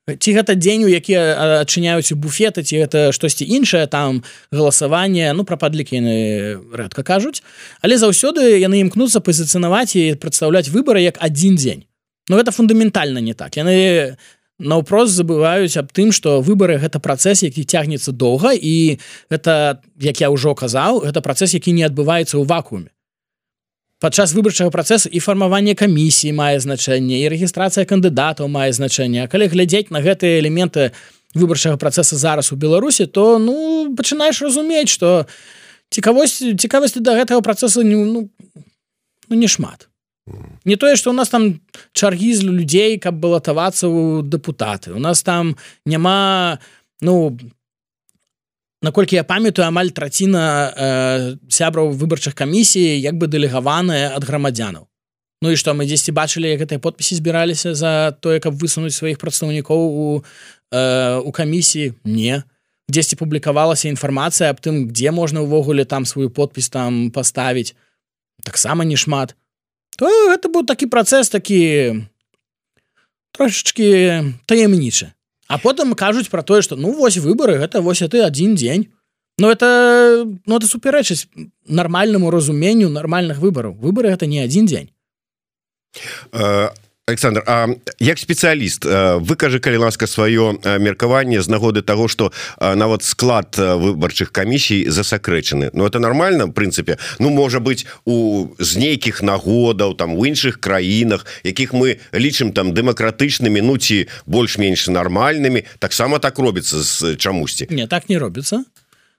ці 0.06 0.30
гэта 0.38 0.54
дзень 0.54 0.86
у 0.86 0.88
які 0.88 1.18
адчыняюць 1.66 2.14
буфеты 2.14 2.62
ці 2.62 2.86
гэта 2.86 3.10
штосьці 3.10 3.42
іншае 3.42 3.90
там 3.90 4.22
галасаванне 4.54 5.34
ну 5.34 5.42
пра 5.42 5.58
падлікі 5.58 5.98
яны 5.98 6.16
рэдка 6.70 7.02
кажуць. 7.02 7.42
Але 7.82 7.98
заўсёды 7.98 8.62
яны 8.62 8.86
імкнуцца 8.86 9.18
пазіцыянаваць 9.18 9.98
і 9.98 10.14
прадстаўляць 10.14 10.70
выборы 10.70 11.02
як 11.02 11.18
адзін 11.18 11.58
дзень. 11.58 11.82
Но 12.30 12.38
гэта 12.38 12.54
фундаментальна 12.54 13.18
не 13.18 13.34
так. 13.34 13.58
Яны 13.58 14.14
наўпрост 14.62 15.18
забываюць 15.18 15.74
аб 15.76 15.90
тым 15.92 16.14
што 16.14 16.40
выбары 16.40 16.78
гэта 16.78 17.02
працэс 17.02 17.42
які 17.42 17.66
цягнецца 17.66 18.14
доўга 18.14 18.54
і 18.54 19.02
гэта 19.28 19.82
як 20.00 20.20
я 20.22 20.30
ўжо 20.30 20.54
казаў 20.54 21.04
гэта 21.04 21.20
працэс 21.20 21.58
які 21.58 21.76
не 21.76 21.84
адбываецца 21.84 22.40
ў 22.40 22.46
вакууме 22.48 22.88
падчас 24.00 24.34
выбарчага 24.36 24.70
працэсу 24.70 25.08
і 25.08 25.20
фармаванне 25.24 25.74
камісіі 25.74 26.36
мае 26.36 26.60
значэнне 26.60 27.22
і 27.24 27.28
рэгістрацыя 27.32 27.88
кандыдатаў 27.88 28.48
мае 28.48 28.72
значэнне. 28.76 29.28
Калі 29.32 29.48
глядзець 29.48 29.88
на 29.90 30.04
гэтыя 30.04 30.40
элементы 30.40 30.92
выбарчага 31.34 31.80
працэса 31.80 32.16
зараз 32.16 32.52
у 32.52 32.56
беларусі 32.56 33.06
то 33.06 33.38
ну 33.38 33.94
пачынаеш 33.96 34.42
разумець 34.42 34.92
что 34.92 35.26
цікавосць 35.90 36.44
цікавасці 36.60 37.00
да 37.00 37.16
гэтага 37.16 37.40
працэсу 37.40 37.82
не 37.82 37.96
ну, 37.96 38.28
ну 39.28 39.34
не 39.36 39.48
шмат. 39.48 39.88
Не 40.64 40.76
тое 40.76 40.96
что 40.96 41.10
у 41.10 41.16
нас 41.16 41.28
там 41.28 41.60
чаргі 41.92 42.34
з 42.34 42.42
людзей 42.44 42.98
каб 42.98 43.16
балатавацца 43.16 43.88
ў 43.88 44.22
дэпутаты. 44.28 44.92
У 44.92 45.00
нас 45.00 45.22
там 45.22 45.56
няма 45.84 46.58
ну 47.00 47.38
наколькі 48.82 49.16
я 49.16 49.24
памятаю 49.24 49.68
амаль 49.68 49.90
траціна 49.90 50.72
э, 50.76 51.36
сябраў 51.48 51.92
выбарчых 51.96 52.34
камісій 52.34 53.00
як 53.00 53.16
бы 53.16 53.26
дэлегаваная 53.26 54.12
ад 54.16 54.24
грамадзянаў. 54.24 54.86
Ну 55.42 55.50
і 55.52 55.56
што 55.56 55.74
мы 55.76 55.84
дзесьці 55.84 56.12
бачылі 56.16 56.56
гэтыя 56.56 56.80
подпісы 56.80 57.16
збіраліся 57.16 57.74
за 57.74 58.12
тое 58.20 58.40
каб 58.40 58.56
высунуць 58.56 58.96
сваіх 58.96 59.18
прадстаўнікоў 59.18 59.80
у 59.80 60.06
э, 60.72 61.18
у 61.20 61.30
камісіі? 61.32 61.94
Не. 62.04 62.44
Дзесьці 62.88 63.16
публікавалася 63.16 63.88
інфармацыя 63.88 64.52
аб 64.52 64.60
тым 64.60 64.92
дзе 64.92 65.10
можна 65.10 65.42
ўвогуле 65.42 65.84
там 65.84 66.06
сваю 66.06 66.30
подпіс 66.30 66.68
там 66.68 67.10
паставіць. 67.10 67.74
Таксама 68.44 68.84
не 68.84 68.96
шмат. 68.96 69.34
То 69.96 70.06
гэта 70.06 70.52
быў 70.52 70.68
такі 70.68 70.86
працэс 70.86 71.32
такі 71.32 72.04
трошечки 73.32 74.36
таямнічы 74.46 75.15
а 75.48 75.58
потым 75.58 75.94
кажуць 75.94 76.28
про 76.28 76.42
тое 76.42 76.62
что 76.62 76.76
ну 76.76 76.92
вось 76.92 77.18
выборы 77.18 77.58
гэта 77.58 77.80
вось 77.80 77.98
ты 77.98 78.22
один 78.22 78.54
дзень. 78.54 78.92
Но 79.38 79.50
это 79.50 80.24
ну 80.46 80.56
это 80.56 80.66
супярэчыць 80.66 81.28
нармальнаму 81.68 82.30
разуменню 82.30 82.88
нармальных 82.88 83.38
выбораў 83.38 83.74
выборы 83.74 84.08
это 84.08 84.26
не 84.26 84.38
один 84.38 84.66
дзень. 84.66 84.90
А 86.32 86.72
Александр 87.08 87.44
А 87.46 87.68
як 88.02 88.18
спецыяліст 88.18 88.82
выкажы 89.22 89.60
калі 89.62 89.86
ласка 89.86 90.10
сваё 90.10 90.58
меркаванне 90.82 91.38
з 91.38 91.46
нагоды 91.46 91.82
того 91.86 92.08
что 92.08 92.32
нават 92.58 93.06
склад 93.06 93.54
выбарчых 93.54 94.32
камісій 94.34 94.90
засакрэчаны 94.90 95.70
Ну 95.72 95.86
это 95.86 96.00
нормально 96.00 96.46
в 96.46 96.50
прынцыпе 96.50 96.98
Ну 97.20 97.30
можа 97.30 97.60
быть 97.60 97.86
у 98.04 98.48
з 98.58 98.76
нейкіх 98.76 99.22
нагодаў 99.22 99.94
там 99.94 100.18
у 100.18 100.26
іншых 100.26 100.58
краінах 100.58 101.26
якіх 101.44 101.78
мы 101.78 102.02
лічым 102.10 102.50
там 102.50 102.74
дэмакратычнымі 102.74 103.62
ну 103.62 103.78
ці 103.78 104.10
больш-менш 104.26 104.90
нармальнымі 104.90 105.62
таксама 105.78 106.18
так 106.18 106.38
робіцца 106.42 106.82
з 106.82 107.14
чамусьці 107.14 107.70
не 107.70 107.86
так 107.86 108.10
не 108.10 108.18
робіцца 108.18 108.64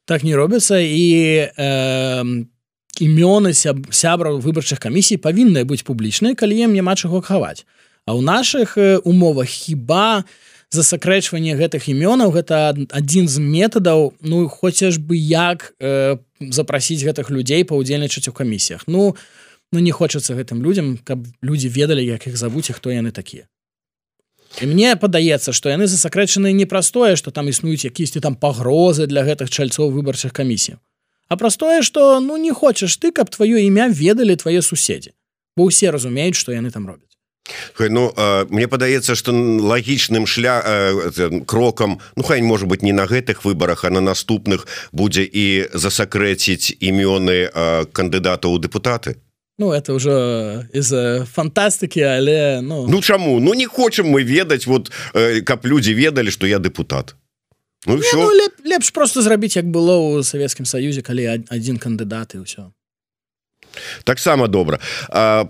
так 0.03 0.27
не 0.27 0.35
робіцца 0.35 0.75
і 0.75 1.07
э, 1.55 2.43
імёны 2.99 3.53
сябраў 3.55 4.43
выбарчых 4.43 4.83
камісій 4.83 5.23
павінны 5.23 5.63
быць 5.63 5.87
публічныя 5.87 6.35
калі 6.35 6.67
ім 6.67 6.75
няма 6.75 6.99
чаго 6.99 7.23
хаваць 7.23 7.63
А 8.07 8.15
ў 8.15 8.23
наших 8.23 8.79
умовах 9.03 9.51
хіба 9.51 10.23
засакрэчванне 10.71 11.59
гэтых 11.59 11.91
імёнаў 11.91 12.31
гэта 12.31 12.71
адзін 12.95 13.27
з 13.27 13.43
метадаў 13.43 14.15
Ну 14.23 14.47
хочаш 14.47 14.95
бы 14.95 15.19
як 15.19 15.75
э, 15.79 16.15
запрасіць 16.39 17.03
гэтых 17.03 17.27
людзей 17.29 17.67
паўдзельнічаць 17.67 18.31
у 18.31 18.33
камісіях. 18.33 18.87
Ну 18.87 19.15
ну 19.71 19.79
не 19.83 19.91
хочацца 19.91 20.39
гэтым 20.39 20.63
людям 20.63 20.97
каб 21.03 21.27
людзі 21.43 21.67
ведалі 21.67 22.03
як 22.07 22.27
іх 22.27 22.39
завуць 22.39 22.71
і 22.71 22.73
хто 22.79 22.91
яны 22.95 23.11
такія. 23.11 23.51
І 24.61 24.65
мне 24.71 24.95
падаецца 24.95 25.51
што 25.51 25.69
яны 25.69 25.87
засакрэчаны 25.87 26.51
непростое 26.55 27.15
што 27.19 27.31
там 27.31 27.51
існуюць 27.51 27.83
якісьці 27.83 28.23
там 28.23 28.35
пагрозы 28.35 29.07
для 29.07 29.27
гэтых 29.27 29.51
чальцоў 29.51 29.91
выбарчых 29.91 30.31
камісій 30.31 30.79
А 31.27 31.35
простое 31.35 31.81
что 31.81 32.19
ну 32.19 32.37
не 32.37 32.51
хочаш 32.51 32.97
ты 32.97 33.11
каб 33.11 33.29
твоё 33.29 33.59
імя 33.59 33.87
ведалі 33.91 34.35
твае 34.35 34.61
суседзі 34.61 35.11
бо 35.55 35.67
ўсе 35.67 35.91
разумеюць 35.91 36.39
што 36.39 36.55
яны 36.55 36.71
там 36.71 36.87
робяць 36.87 37.06
Ну 37.79 38.13
мне 38.49 38.67
падаецца 38.67 39.15
что 39.15 39.31
лагічным 39.31 40.27
шля 40.27 40.61
крокам 41.45 41.99
Ну 42.15 42.23
хай 42.23 42.41
может 42.41 42.67
быть 42.67 42.81
не 42.81 42.93
на 42.93 43.05
гэтых 43.05 43.45
выборах 43.45 43.85
а 43.85 43.89
на 43.89 44.01
наступных 44.01 44.67
будзе 44.91 45.23
і 45.23 45.69
засакрэціць 45.73 46.77
імёны 46.79 47.49
кандыдата 47.91 48.47
ў 48.47 48.59
депутаты. 48.59 49.17
Ну 49.57 49.71
это 49.71 49.93
уже 49.93 50.69
из-за 50.73 51.25
фантастыкі 51.25 52.01
але 52.01 52.61
ну... 52.61 52.87
ну 52.87 53.01
чаму 53.01 53.39
Ну 53.39 53.53
не 53.53 53.65
хочам 53.65 54.07
мы 54.07 54.23
ведаць 54.23 54.67
вот 54.67 54.91
каб 55.45 55.65
людзі 55.65 55.93
ведалі 55.93 56.31
что 56.31 56.47
я 56.47 56.59
депутат. 56.59 57.15
Ну, 57.85 57.95
не, 57.95 58.11
ну 58.13 58.31
леп, 58.31 58.53
лепш 58.65 58.89
просто 58.91 59.21
зрабіць 59.21 59.55
як 59.55 59.65
было 59.65 59.95
ў 59.95 60.23
Савецкім 60.23 60.65
саюзе 60.65 61.01
калі 61.01 61.45
адзін 61.47 61.77
кандыдат 61.77 62.35
і 62.35 62.43
ўсё 62.43 62.73
таксама 64.03 64.47
добра. 64.47 64.79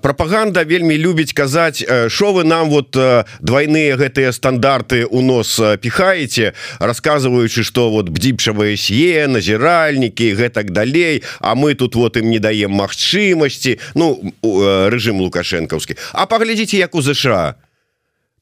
Прапаганда 0.02 0.64
вельмі 0.64 0.98
любіць 0.98 1.34
казаць 1.34 1.84
що 2.08 2.34
вы 2.34 2.44
нам 2.44 2.70
вот 2.70 2.98
двойныя 3.40 3.98
гэтыя 3.98 4.32
стандарты 4.32 5.06
у 5.06 5.22
нос 5.22 5.60
піхаеце 5.82 6.54
рассказываючы 6.80 7.64
что 7.64 7.90
вот 7.90 8.10
бдзіпшавыя 8.10 8.78
сье 8.78 9.28
назіральнікі 9.28 10.34
гэтак 10.34 10.72
далей 10.72 11.24
А 11.40 11.56
мы 11.56 11.76
тут 11.76 11.96
вот 11.96 12.18
ім 12.18 12.30
не 12.30 12.40
даем 12.40 12.72
магчымасці 12.72 13.80
Ну 13.96 14.34
рэжым 14.44 15.22
лукашэнкаўскі. 15.22 15.98
А 16.14 16.26
паглядзіце 16.26 16.78
як 16.78 16.96
у 16.96 17.02
ЗША 17.02 17.56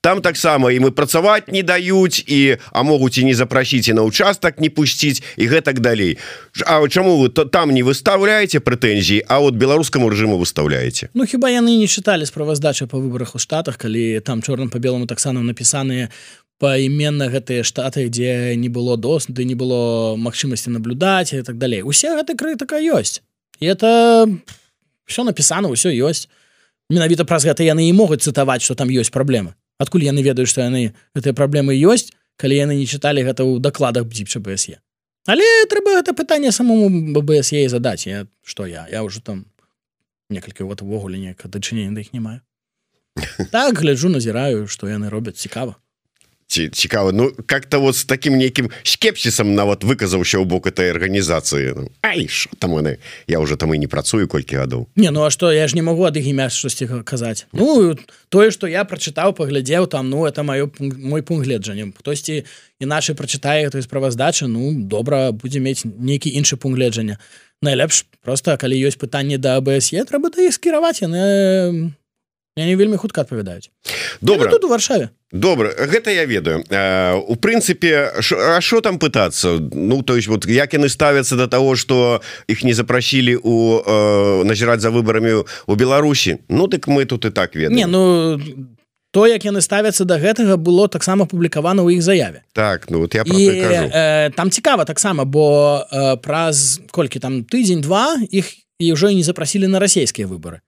там 0.06 0.22
таксама 0.22 0.70
і 0.70 0.78
мы 0.86 0.94
працаваць 0.94 1.50
не 1.50 1.66
даюць 1.66 2.22
і 2.30 2.62
а 2.70 2.86
могуць 2.86 3.18
і 3.18 3.26
не 3.26 3.34
запрасіць 3.34 3.90
і 3.90 3.98
на 3.98 4.04
участак 4.06 4.62
не 4.62 4.70
пусціць 4.70 5.26
і 5.34 5.50
гэтак 5.50 5.82
далей. 5.82 6.22
А 6.62 6.86
чаму 6.86 7.18
вы 7.18 7.34
то 7.34 7.46
там 7.50 7.74
не 7.74 7.82
выставляеце 7.82 8.62
прэтэнзіі 8.62 9.26
А 9.26 9.40
вот 9.42 9.58
беларускаму 9.58 10.06
рэжыму 10.06 10.38
выставляеце 10.38 11.10
Ну 11.18 11.26
хіба 11.26 11.50
яны 11.50 11.74
не 11.82 11.90
чыталі 11.90 12.22
справаздача 12.30 12.86
по 12.86 13.02
выборах 13.02 13.34
у 13.34 13.40
штатах 13.40 13.82
калі 13.82 14.22
там 14.22 14.46
чорным 14.46 14.70
по 14.70 14.78
белому 14.78 15.10
таксама 15.10 15.42
напісаныя 15.42 16.14
поіменна 16.62 17.26
гэтыя 17.34 17.66
штаты 17.66 18.06
дзе 18.06 18.54
не 18.62 18.70
было 18.70 19.02
дос 19.02 19.26
ды 19.26 19.42
не 19.42 19.58
было 19.58 20.14
магчымасці 20.22 20.70
наблюдаць 20.70 21.34
і 21.34 21.42
так 21.42 21.58
далей. 21.58 21.82
Усе 21.82 22.14
гэта 22.14 22.38
крытыка 22.38 22.78
ёсць. 22.78 23.26
І 23.58 23.74
это 23.74 24.30
все 25.10 25.26
напісана 25.26 25.66
ўсё 25.66 25.90
ёсць. 25.90 26.30
Менавіта 26.94 27.26
праз 27.26 27.42
гэта 27.50 27.66
яны 27.66 27.90
і 27.90 27.94
могуць 27.98 28.22
цытаваць 28.22 28.62
что 28.62 28.78
там 28.78 28.94
ёсць 28.94 29.10
праблемы 29.10 29.58
адкуль 29.80 30.08
яны 30.08 30.24
ведаюць 30.26 30.50
што 30.50 30.66
яны 30.66 30.96
гэтыя 31.16 31.34
праблемы 31.34 31.76
ёсць 31.76 32.12
калі 32.36 32.56
яны 32.56 32.76
не 32.76 32.88
чыталі 32.88 33.24
гэта 33.24 33.44
ў 33.44 33.60
дакладах 33.60 34.08
бдзіпча 34.10 34.40
бсе 34.40 34.80
але 35.26 35.46
трэба 35.70 36.00
гэта 36.00 36.14
пытанне 36.14 36.52
самому 36.52 36.90
ббсе 36.90 37.66
задаць. 37.70 38.06
Я 38.06 38.28
што 38.46 38.66
я? 38.70 38.86
Я 38.92 39.02
ўжо 39.02 39.22
там 39.22 39.46
некалькі 40.30 40.70
вот 40.70 40.82
увогуле 40.82 41.18
неяк 41.18 41.42
дачынення 41.50 41.96
да 41.98 42.02
іх 42.02 42.14
не 42.14 42.22
маю. 42.22 42.42
Так 43.52 43.80
гляджу 43.80 44.10
назіраю 44.10 44.68
што 44.68 44.88
яны 44.88 45.10
робяць. 45.10 45.42
Цікава 45.42 45.76
цікава 46.48 47.12
Ну 47.12 47.32
как-то 47.46 47.80
вот 47.80 47.96
с 47.96 48.06
таким 48.06 48.38
нейкім 48.38 48.70
скепсісам 48.84 49.56
нават 49.56 49.84
выказаўся 49.84 50.38
ў 50.38 50.46
бок 50.46 50.68
этой 50.68 50.92
органнізацыі 50.92 51.74
ну, 51.76 51.92
Ай 52.02 52.30
там 52.60 52.72
яны 52.72 52.98
я 53.28 53.40
уже 53.40 53.56
там 53.56 53.74
і 53.74 53.80
не 53.80 53.88
працую 53.88 54.28
колькі 54.28 54.56
гадоў 54.56 54.88
Не 54.96 55.12
ну 55.12 55.24
а 55.26 55.30
что 55.30 55.52
я 55.52 55.68
ж 55.68 55.76
не 55.76 55.82
могу 55.82 56.04
ад 56.06 56.18
імя 56.18 56.50
штосьці 56.50 56.88
казаць 57.04 57.48
Ну 57.52 57.96
тое 58.30 58.52
что 58.52 58.68
я 58.68 58.86
прачытаў 58.86 59.34
паглядзеў 59.34 59.88
там 59.88 60.10
ну 60.10 60.26
это 60.26 60.44
маё 60.44 60.70
мой 60.80 61.22
пункт 61.22 61.46
гледжання 61.46 61.92
хтосьці 61.98 62.46
іначай 62.80 63.16
прачытае 63.16 63.70
той 63.70 63.82
справаздача 63.82 64.48
Ну 64.48 64.74
добра 64.74 65.32
будзе 65.32 65.60
мець 65.60 65.84
нейкі 65.86 66.30
іншы 66.30 66.56
пункт 66.56 66.78
гледжання 66.78 67.18
найлепш 67.62 68.06
просто 68.22 68.58
калі 68.58 68.78
ёсць 68.78 69.00
пытанне 69.00 69.38
да 69.38 69.58
АБСе 69.58 70.06
трэба 70.06 70.30
да 70.30 70.42
іх 70.46 70.54
скіраваць 70.54 71.02
яны 71.02 71.92
яны 72.56 72.76
вельмі 72.76 72.98
хутка 72.98 73.22
адпавядаюць. 73.22 73.70
Добра. 74.22 74.50
тут 74.50 74.64
у 74.64 74.70
варшаве. 74.70 75.10
Добра 75.32 75.76
гэта 75.76 76.12
я 76.12 76.26
ведаю. 76.26 76.64
У 77.28 77.36
прынцыпе 77.36 78.16
а 78.16 78.62
що 78.62 78.82
там 78.82 78.98
пытацца? 78.98 79.60
Ну 79.60 80.02
то 80.02 80.16
есть 80.16 80.28
вот 80.28 80.46
як 80.46 80.74
яны 80.74 80.90
ставяцца 80.90 81.36
до 81.36 81.48
того 81.48 81.76
что 81.76 82.22
іх 82.48 82.64
не 82.64 82.74
запрасілі 82.74 83.36
у 83.44 84.44
назіраць 84.44 84.82
за 84.82 84.90
выбарамі 84.90 85.44
у 85.68 85.76
Беларусі? 85.76 86.40
Ну 86.50 86.68
дык 86.68 86.88
мы 86.88 87.06
тут 87.06 87.26
і 87.26 87.30
так 87.30 87.56
ведаем. 87.56 87.76
Не 87.76 87.88
ну 87.88 88.40
то 89.12 89.28
як 89.28 89.44
яны 89.46 89.62
ставяцца 89.62 90.06
до 90.06 90.16
гэтага 90.16 90.56
было 90.56 90.88
таксама 90.88 91.26
публікавана 91.26 91.84
ў 91.84 92.00
іх 92.00 92.02
заяве. 92.02 92.44
Так 92.54 92.90
ну 92.90 93.00
вот 93.00 93.16
я 93.16 93.24
і, 93.24 93.50
э, 93.50 94.32
там 94.36 94.52
цікава 94.52 94.86
таксама 94.86 95.26
бо 95.26 95.84
э, 95.92 96.18
праз 96.18 96.80
колькі 96.92 97.20
там 97.20 97.44
тыдзень 97.44 97.82
два 97.82 98.16
іх 98.32 98.52
і 98.80 98.94
ўжо 98.94 99.12
не 99.12 99.24
запрасілі 99.24 99.68
на 99.68 99.80
расійскія 99.80 100.28
выборы 100.28 100.60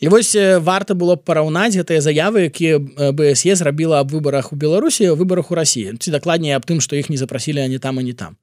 І 0.00 0.08
вось 0.08 0.32
варта 0.64 0.96
было 0.96 1.14
б 1.20 1.24
параўнаць 1.28 1.76
гэтыя 1.76 2.00
заявы 2.00 2.48
якія 2.48 2.80
бсе 3.12 3.52
зрабіла 3.52 4.00
аб 4.00 4.16
выбарах 4.16 4.48
у 4.52 4.56
беларусі 4.56 5.12
выбарах 5.12 5.52
у 5.52 5.54
рассіі 5.54 6.00
ці 6.00 6.08
дакладней 6.10 6.56
аб 6.56 6.64
тым 6.64 6.80
што 6.80 6.96
іх 6.96 7.12
не 7.12 7.20
запрасілі 7.20 7.60
они 7.60 7.78
там 7.78 8.00
а 8.00 8.02
не 8.02 8.16
там. 8.16 8.40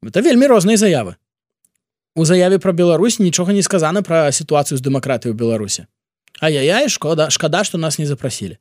Это 0.00 0.24
вельмі 0.24 0.48
розныя 0.48 0.80
заявы. 0.80 1.20
У 2.16 2.24
заяве 2.24 2.58
про 2.58 2.72
Беларусь 2.72 3.18
нічога 3.18 3.52
не 3.52 3.62
сказана 3.62 4.02
пра 4.02 4.32
сітуацыю 4.32 4.80
з 4.80 4.82
дэмакратыю 4.82 5.36
беларусе 5.36 5.86
ай-яй 6.40 6.88
шкода 6.88 7.28
шкада 7.28 7.64
што 7.64 7.76
нас 7.76 7.98
не 7.98 8.06
запрасілі. 8.06 8.56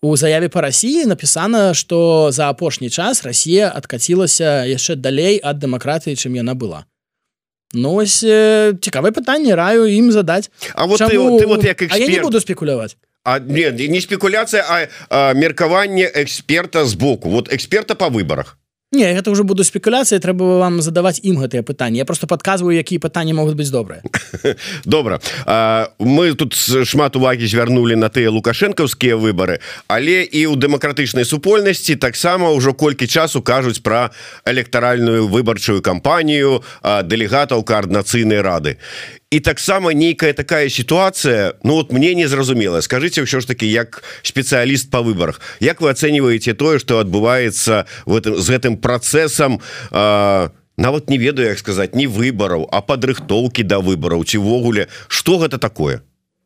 У 0.00 0.16
заяве 0.16 0.48
по 0.48 0.60
рассіі 0.60 1.10
напісана 1.10 1.74
что 1.74 2.30
за 2.30 2.50
апошні 2.50 2.90
час 2.90 3.26
Росія 3.26 3.72
адкацілася 3.74 4.62
яшчэ 4.62 4.94
далей 4.94 5.40
ад 5.42 5.58
дэмакратыі 5.58 6.14
чым 6.14 6.38
яна 6.38 6.54
была 6.54 6.86
Ну 7.74 7.94
ось 8.00 8.20
цікавае 8.22 9.12
пытанне 9.12 9.54
раю 9.54 9.86
ім 9.86 10.12
задаць 10.12 10.50
А 10.74 10.86
вот 10.86 10.98
Чаму... 10.98 11.38
ты, 11.38 11.44
ты 11.44 11.46
вот 11.46 11.64
як 11.64 11.82
эксперт... 11.82 12.00
я 12.00 12.08
не 12.08 12.20
буду 12.22 12.40
спекуляваць 12.40 12.96
А 13.24 13.38
не, 13.38 13.70
не 13.70 14.00
спекуляцыя 14.00 14.64
а, 14.68 14.88
а 15.08 15.32
меркаванне 15.32 16.10
эксперта 16.14 16.84
з 16.84 16.94
боку. 16.94 17.30
Вот 17.30 17.52
эксперта 17.52 17.94
по 17.94 18.10
выборах 18.10 18.58
Не 18.94 19.12
гэта 19.12 19.30
уже 19.30 19.42
буду 19.42 19.64
спекуляцыі 19.64 20.22
трэба 20.22 20.62
вам 20.62 20.80
задаваць 20.80 21.20
ім 21.22 21.42
гэтыя 21.42 21.62
пытанні. 21.66 21.98
Я 21.98 22.04
просто 22.04 22.26
подказываю 22.26 22.78
якія 22.78 23.02
пытанні 23.02 23.34
могуць 23.34 23.58
быць 23.58 23.70
добрыя. 23.70 24.02
Добра. 24.84 25.20
А, 25.46 25.90
мы 25.98 26.34
тут 26.34 26.54
шмат 26.54 27.16
увагі 27.16 27.46
звярнули 27.46 27.94
на 27.94 28.08
тыя 28.08 28.30
лукашэнкаўскія 28.30 29.18
выборы 29.18 29.58
але 29.88 30.24
і 30.24 30.46
ў 30.48 30.54
дэмакратычнай 30.56 31.24
супольнасці 31.24 31.96
таксама 31.96 32.50
ўжо 32.54 32.74
колькі 32.74 33.06
часу 33.06 33.42
кажуць 33.42 33.82
пра 33.82 34.10
электаральную 34.46 35.28
выбарчую 35.28 35.82
кампанію 35.82 36.62
дэлегатаў 36.82 37.64
коаардынацыйнай 37.64 38.40
рады 38.40 38.78
і 39.34 39.40
таксама 39.40 39.90
нейкая 39.90 40.32
такая 40.32 40.68
сітуацыя 40.68 41.54
Ну 41.64 41.74
вот 41.74 41.92
мне 41.92 42.14
не 42.14 42.28
зразумела 42.28 42.80
скажите 42.80 43.26
ўсё 43.26 43.42
ж 43.42 43.46
таки 43.50 43.66
як 43.66 44.06
спецыяліст 44.22 44.90
по 44.90 45.02
выборах 45.02 45.40
Як 45.58 45.80
вы 45.80 45.90
оцениваете 45.90 46.54
тое 46.54 46.78
что 46.78 47.02
адбываецца 47.02 47.86
в 48.06 48.14
этом 48.14 48.38
з 48.38 48.46
гэтым 48.46 48.76
процессом 48.78 49.58
нават 49.90 51.10
не 51.10 51.18
ведаю 51.18 51.48
як 51.48 51.58
сказать 51.58 51.96
не 51.98 52.06
выбораў 52.06 52.68
а 52.70 52.80
падрыхтоўки 52.80 53.62
до 53.62 53.68
да 53.68 53.78
выбораў 53.82 54.22
ці 54.22 54.38
ввогуле 54.38 54.86
что 55.08 55.38
гэта 55.38 55.58
такое? 55.58 56.02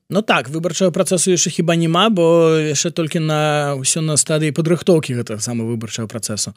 Ну 0.09 0.23
так 0.23 0.49
выбарчага 0.49 0.89
працэсу 0.89 1.29
яшчэ 1.29 1.61
хіба 1.61 1.77
няма 1.77 2.09
бо 2.09 2.57
яшчэ 2.57 2.91
толькі 2.91 3.21
на 3.21 3.77
ўсё 3.77 4.01
на 4.01 4.17
стадыі 4.17 4.57
падрыхтоўкі 4.57 5.13
гэта 5.13 5.37
сама 5.45 5.69
выбарчага 5.69 6.09
працэсу 6.09 6.57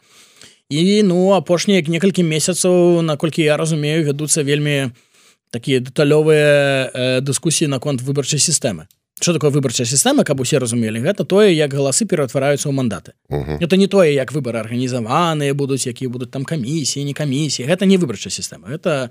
і 0.72 1.02
ну 1.04 1.36
апошнія 1.36 1.84
некалькі 1.84 2.24
месяцаў 2.24 3.04
наколькі 3.04 3.44
я 3.44 3.60
разумею 3.60 4.08
вядуцца 4.08 4.40
вельмі 4.40 4.88
у 4.88 5.11
такія 5.52 5.84
дэталёвыя 5.84 6.48
э, 6.88 7.20
дыскусіі 7.20 7.68
наконт 7.68 8.00
выбарчай 8.02 8.40
сістэмы 8.40 8.88
что 9.22 9.32
такое 9.32 9.50
выбарчая 9.50 9.86
сістэма 9.86 10.24
каб 10.24 10.40
усе 10.40 10.58
разумелі 10.58 10.98
гэта 11.04 11.24
тое 11.24 11.54
як 11.54 11.70
галасы 11.70 12.06
ператвараюцца 12.10 12.68
ў 12.68 12.72
мандаты. 12.72 13.12
Uh 13.30 13.44
-huh. 13.46 13.58
это 13.60 13.76
не 13.76 13.86
тое 13.86 14.14
як 14.14 14.32
выборы 14.32 14.58
арганізаваныя 14.58 15.54
будуць 15.54 15.86
якія 15.86 16.10
будуць 16.10 16.30
там 16.30 16.44
камісіі 16.44 17.04
не 17.04 17.12
камісіі 17.12 17.66
гэта 17.66 17.86
не 17.86 17.96
выбарчая 17.98 18.32
сістэма 18.32 18.68
это 18.68 19.10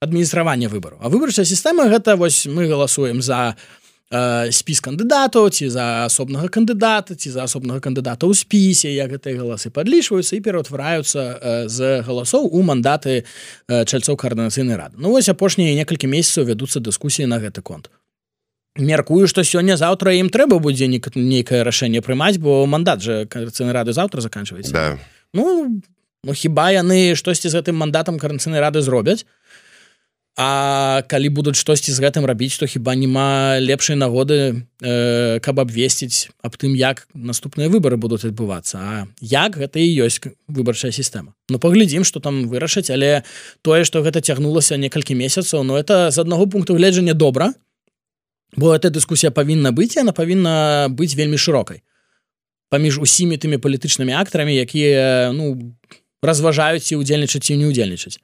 адміністраванне 0.00 0.68
выбору 0.68 0.96
а 1.00 1.08
выбарчая 1.08 1.44
сістэма 1.44 1.88
гэта 1.92 2.16
вось 2.16 2.46
мы 2.46 2.68
галасуем 2.68 3.22
за 3.22 3.54
э, 4.14 4.52
спіс 4.54 4.78
кандыдатаў 4.78 5.50
ці 5.50 5.68
за 5.74 6.06
асобнага 6.06 6.46
кандыдата 6.46 7.18
ці 7.18 7.34
за 7.34 7.44
асобнага 7.44 7.82
кандыдата 7.82 8.30
ў 8.30 8.34
спісе 8.38 8.94
як 8.94 9.10
гэтыя 9.10 9.42
галасы 9.42 9.74
падлічваюцца 9.74 10.38
і 10.38 10.44
пераўтвараюцца 10.46 11.20
э, 11.20 11.54
з 11.66 12.06
галасоў 12.06 12.46
у 12.46 12.62
мандаты 12.62 13.26
э, 13.26 13.84
чальцоў 13.84 14.14
каардынацыйнай 14.14 14.78
рады. 14.78 14.94
Ну 15.02 15.10
вось 15.10 15.28
апошнія 15.28 15.74
некалькі 15.74 16.06
месяцаў 16.06 16.46
вядуцца 16.46 16.78
дыскусіі 16.78 17.26
на 17.26 17.42
гэты 17.42 17.58
конт. 17.66 17.90
Меркую 18.78 19.26
што 19.26 19.42
сёння 19.42 19.74
заўтра 19.78 20.14
ім 20.14 20.30
трэба 20.30 20.58
будзе 20.62 20.86
нейкае 20.86 21.62
рашэнне 21.66 22.02
прымаць 22.02 22.38
бо 22.38 22.62
мандат 22.66 23.02
жа 23.02 23.26
карцыйнай 23.26 23.74
рады 23.74 23.92
заўтра 23.92 24.22
заканчваецца. 24.22 24.72
Да. 24.72 24.98
ну, 25.34 25.82
ну 26.22 26.32
хіба 26.32 26.70
яны 26.70 27.14
штосьці 27.14 27.50
з 27.50 27.58
гэтым 27.58 27.78
мандатам 27.82 28.18
карцыйнай 28.18 28.62
рады 28.62 28.82
зробяць 28.82 29.26
А 30.36 31.02
калі 31.06 31.28
будуць 31.30 31.54
штосьці 31.54 31.94
з 31.94 32.02
гэтым 32.02 32.26
рабіць 32.26 32.58
то 32.58 32.66
хіба 32.66 32.98
няма 32.98 33.62
лепшай 33.62 33.94
нагоды 33.94 34.66
э, 34.82 35.38
каб 35.38 35.62
абвесціць 35.62 36.34
аб 36.42 36.58
тым 36.58 36.74
як 36.74 37.06
наступныя 37.14 37.70
выборы 37.70 37.94
будуць 37.94 38.26
адбывацца? 38.26 38.74
А 38.82 39.06
як 39.22 39.54
гэта 39.54 39.78
і 39.78 39.94
ёсць 40.02 40.18
выбарчая 40.50 40.90
сістэма. 40.90 41.38
Ну 41.54 41.62
паглядзім 41.62 42.02
што 42.02 42.18
там 42.18 42.50
вырашыць 42.50 42.90
але 42.90 43.22
тое 43.62 43.86
што 43.86 44.02
гэта 44.02 44.18
цягнулася 44.18 44.74
некалькі 44.74 45.14
месяцаў 45.14 45.62
но 45.62 45.78
это 45.78 46.10
з 46.10 46.18
аднаго 46.18 46.50
пункту 46.50 46.74
гледжання 46.74 47.14
добра 47.14 47.54
бо 48.58 48.74
эта 48.74 48.90
дыскусія 48.90 49.30
павінна 49.30 49.70
быць 49.70 49.94
яна 49.94 50.10
павінна 50.10 50.90
быць 50.90 51.14
вельмі 51.14 51.38
шырокай. 51.38 51.86
Паміж 52.74 52.98
усімі 52.98 53.38
тымі 53.38 53.62
палітычнымі 53.62 54.18
актарамі 54.18 54.58
якія 54.58 55.30
ну 55.30 55.78
разважаюць 56.26 56.82
ці 56.82 56.98
удзельнічаць 56.98 57.46
ці 57.46 57.54
не 57.54 57.70
удзельнічаць 57.70 58.18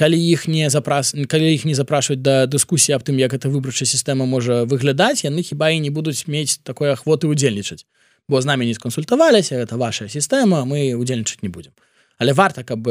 калі 0.00 0.16
іх 0.16 0.48
не 0.48 0.72
запрас 0.72 1.12
калі 1.28 1.52
іх 1.52 1.68
не 1.68 1.76
запрашваюць 1.76 2.24
да 2.24 2.48
дыскусіі 2.48 2.96
аб 2.96 3.04
тым 3.04 3.20
як 3.20 3.36
эта 3.36 3.52
выбарчая 3.52 3.84
сістэма 3.84 4.24
можа 4.24 4.64
выглядаць 4.64 5.28
яны 5.28 5.44
хіба 5.44 5.76
і 5.76 5.84
не 5.84 5.92
будуць 5.92 6.24
мець 6.24 6.56
такой 6.64 6.96
ахвоты 6.96 7.28
удзельнічаць 7.28 7.84
бо 8.30 8.40
з 8.40 8.46
намі 8.46 8.66
не 8.66 8.74
сконсультаваліся 8.74 9.60
это 9.60 9.76
ваша 9.76 10.08
сістэма 10.08 10.64
мы 10.64 10.94
удзельнічаць 10.94 11.42
не 11.42 11.50
будзем. 11.50 11.72
Але 12.16 12.32
варта 12.32 12.62
каб 12.64 12.88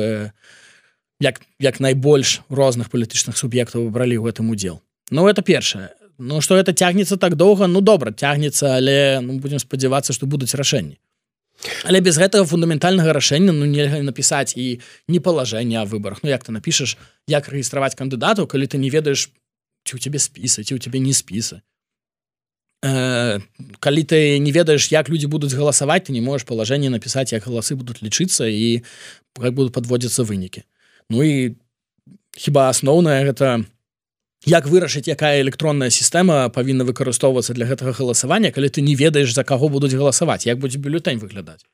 як 1.19 1.41
як 1.60 1.80
найбольш 1.80 2.41
розных 2.50 2.91
палітычных 2.93 3.38
суб'ектаў 3.39 3.88
выбралі 3.88 4.19
ў 4.19 4.30
гэтым 4.30 4.52
удзел. 4.52 4.82
Ну 5.12 5.28
это 5.28 5.41
першае. 5.41 5.95
Ну 6.19 6.41
что 6.41 6.58
это 6.58 6.74
цягнецца 6.74 7.17
так 7.17 7.36
доўга? 7.36 7.67
Ну 7.67 7.82
добра 7.82 8.12
цягнецца 8.12 8.76
але 8.76 9.19
ну, 9.22 9.39
будемм 9.39 9.60
спадзявацца 9.60 10.13
што 10.13 10.28
будуць 10.28 10.54
рашэнні 10.54 11.00
Але 11.84 12.00
без 12.00 12.17
гэтага 12.17 12.48
фундаментальнага 12.48 13.13
рашэння 13.13 13.52
ну 13.52 13.67
нельга 13.67 14.00
напісаць 14.04 14.56
і 14.56 14.80
не 15.08 15.19
палажэнне 15.19 15.82
о 15.82 15.86
выборах 15.86 16.24
Ну 16.24 16.30
як 16.30 16.43
ты 16.43 16.52
напішаш 16.52 16.98
як 17.28 17.50
рэгістраваць 17.50 17.95
кандыдатаў 18.00 18.48
калі 18.48 18.67
ты 18.67 18.78
не 18.78 18.89
ведаеш 18.89 19.32
ці 19.84 19.95
у 19.95 20.00
тебе 20.00 20.19
спіса 20.19 20.63
ці 20.63 20.76
у 20.76 20.80
тебе 20.80 21.00
не 21.00 21.13
спіса 21.13 21.62
э, 22.84 23.39
калі 23.80 24.04
ты 24.04 24.39
не 24.39 24.52
ведаеш 24.52 24.91
як 24.91 25.10
людзі 25.10 25.28
будуць 25.28 25.54
галасаваць 25.54 26.08
ты 26.08 26.15
не 26.15 26.22
можаш 26.22 26.48
палажэнне 26.48 26.89
напісаць 26.89 27.34
як 27.34 27.43
галасы 27.43 27.76
будуць 27.76 28.00
лічыцца 28.00 28.48
і 28.48 28.84
как 29.36 29.54
будут 29.54 29.74
подводзіцца 29.74 30.24
вынікі. 30.24 30.63
Ну 31.10 31.24
і 31.24 31.56
хіба 32.38 32.69
асноўнае 32.69 33.26
гэта 33.26 33.65
як 34.45 34.67
вырашыць 34.67 35.08
якая 35.08 35.41
электронная 35.41 35.89
сістэма 35.89 36.49
павінна 36.49 36.84
выкарыстоўвацца 36.88 37.54
для 37.54 37.65
гэтага 37.65 37.91
галасавання 37.91 38.52
калі 38.52 38.69
ты 38.69 38.82
не 38.82 38.95
ведаеш 38.95 39.34
за 39.34 39.43
каго 39.43 39.69
будуць 39.69 39.93
галасаваць 39.93 40.45
як 40.45 40.60
будзе 40.60 40.80
бюлетень 40.80 41.19
выглядаць? 41.19 41.65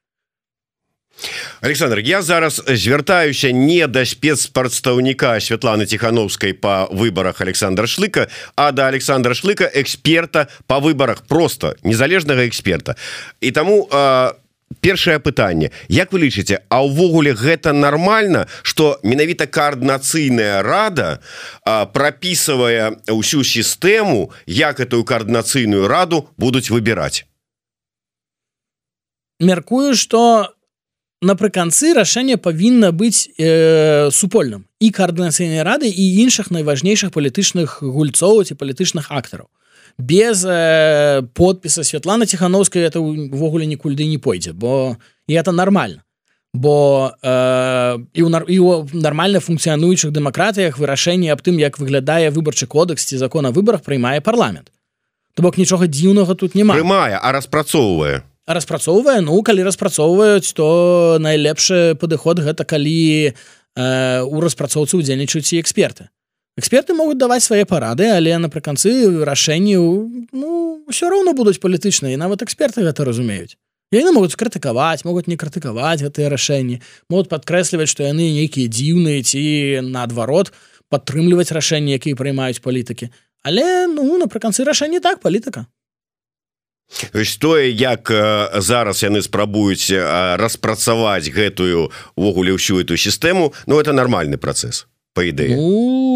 Александр 1.62 2.00
я 2.00 2.22
зараз 2.22 2.62
звяртаюся 2.68 3.52
не 3.52 3.88
да 3.88 4.06
спецпрадстаўніка 4.06 5.40
Святланы 5.40 5.86
тихохановскай 5.86 6.54
по 6.54 6.88
выборах 6.92 7.42
Александра 7.42 7.88
шлыка 7.88 8.28
а 8.56 8.72
да 8.72 8.88
Александра 8.88 9.34
шлыка 9.34 9.70
эксперта 9.74 10.50
по 10.68 10.80
выборах 10.80 11.24
просто 11.28 11.76
незалежнага 11.84 12.48
эксперта. 12.48 12.96
І 13.42 13.52
таму 13.52 13.88
а 13.92 14.36
першае 14.82 15.20
пытанне. 15.20 15.72
Як 15.90 16.14
вы 16.14 16.26
лічыце 16.26 16.62
А 16.70 16.82
ўвогуле 16.82 17.34
гэта 17.34 17.74
нормально 17.74 18.48
что 18.64 19.00
менавіта 19.04 19.48
коаардынацыйная 19.48 20.62
рада 20.62 21.22
прапісывае 21.66 23.02
ўсю 23.10 23.44
сістэму 23.44 24.32
як 24.46 24.80
эту 24.80 25.04
коаардынацыйную 25.04 25.88
раду 25.88 26.30
будуць 26.38 26.70
выбіраць? 26.70 27.26
Мяркую 29.40 29.96
что 29.96 30.54
напрыканцы 31.22 31.94
рашэнне 31.94 32.38
павінна 32.38 32.92
быць 32.92 33.30
э, 33.38 34.10
супольным. 34.12 34.66
І 34.80 34.92
коаардынацыйнай 34.92 35.64
рады 35.64 35.90
і 35.90 36.06
іншых 36.22 36.52
найважнейшых 36.52 37.12
палітычных 37.12 37.82
гульцоў 37.82 38.44
ці 38.46 38.54
палітычных 38.54 39.10
актараў 39.10 39.50
без 39.98 40.46
э, 40.46 41.24
подпіса 41.34 41.84
Святлана 41.84 42.26
тихохановская 42.26 42.88
это 42.88 43.00
увогуле 43.00 43.66
нікульды 43.66 44.06
не 44.06 44.18
пойдзе 44.18 44.54
бо 44.54 44.98
і 45.28 45.34
это 45.34 45.52
нормально. 45.52 46.02
Бо 46.54 47.12
э, 47.24 48.00
і 48.14 48.24
ў 48.24 48.44
і 48.48 48.60
ў 48.60 48.90
нармальна 48.94 49.40
функцыянуючых 49.40 50.12
дэмакратыях 50.12 50.78
вырашэнне 50.78 51.32
аб 51.32 51.42
тым 51.42 51.60
як 51.60 51.80
выглядае 51.80 52.32
выбарчы 52.32 52.68
кодекс 52.68 53.06
ці 53.06 53.18
закон 53.18 53.46
о 53.46 53.52
выборах 53.52 53.84
прыймае 53.84 54.20
парламент. 54.22 54.72
То 55.34 55.44
бок 55.44 55.58
нічога 55.58 55.88
дзіўнага 55.88 56.36
тут 56.36 56.56
няма. 56.56 56.76
Прымае 56.76 57.20
а 57.22 57.32
распрацоўвае. 57.32 58.24
Распрацоўвае 58.48 59.22
ну 59.22 59.42
калі 59.44 59.64
распрацоўваюць 59.64 60.54
то 60.54 61.18
найлепшы 61.20 61.96
падыход 61.96 62.40
гэта 62.40 62.64
калі 62.68 63.32
э, 63.32 64.22
у 64.24 64.38
распрацоўцы 64.44 65.00
удзельнічаюць 65.00 65.56
і 65.56 65.64
эксперты 65.64 66.12
эксперты 66.58 66.94
могуць 66.94 67.20
даваць 67.20 67.44
свае 67.44 67.66
парады 67.66 68.08
але 68.12 68.36
напрыканцы 68.40 68.92
рашэнняў 69.28 69.84
ну 70.32 70.50
ўсё 70.88 71.12
роўна 71.12 71.36
будуць 71.36 71.60
палітычныя 71.60 72.16
і 72.16 72.22
нават 72.22 72.44
эксперты 72.46 72.86
гэта 72.86 73.04
разумеюць. 73.04 73.60
Яны 73.94 74.12
могуць 74.16 74.36
крытыкаваць 74.40 75.06
могуць 75.06 75.28
не 75.28 75.38
крытыкаваць 75.38 76.02
гэтыя 76.02 76.32
рашэнні 76.32 76.82
могуць 77.12 77.30
падкрэсліваць 77.30 77.92
што 77.92 78.08
яны 78.08 78.32
нейкія 78.32 78.72
дзіўныя 78.72 79.22
ці 79.22 79.44
наадварот 79.84 80.52
падтрымліваць 80.90 81.52
рашэнні 81.52 81.96
якія 82.00 82.16
прымаюць 82.16 82.64
палітыкі. 82.64 83.12
Але 83.44 83.88
ну 83.92 84.18
напрыканцы 84.18 84.64
рашэнні 84.64 85.00
так 85.00 85.20
палітыка. 85.22 85.68
Тое 87.42 87.70
як 87.74 88.10
зараз 88.62 89.04
яны 89.04 89.22
спрабуюць 89.22 89.90
распрацаваць 90.38 91.30
гэтую 91.34 91.90
увогуле 92.16 92.54
ўсю 92.56 92.80
эту 92.80 92.96
сістэму 92.96 93.54
Ну 93.66 93.80
это 93.82 93.92
нармальны 93.92 94.38
працэс 94.38 94.86
по 95.16 95.24
ідэі. 95.24 95.56
Ну, 95.56 96.15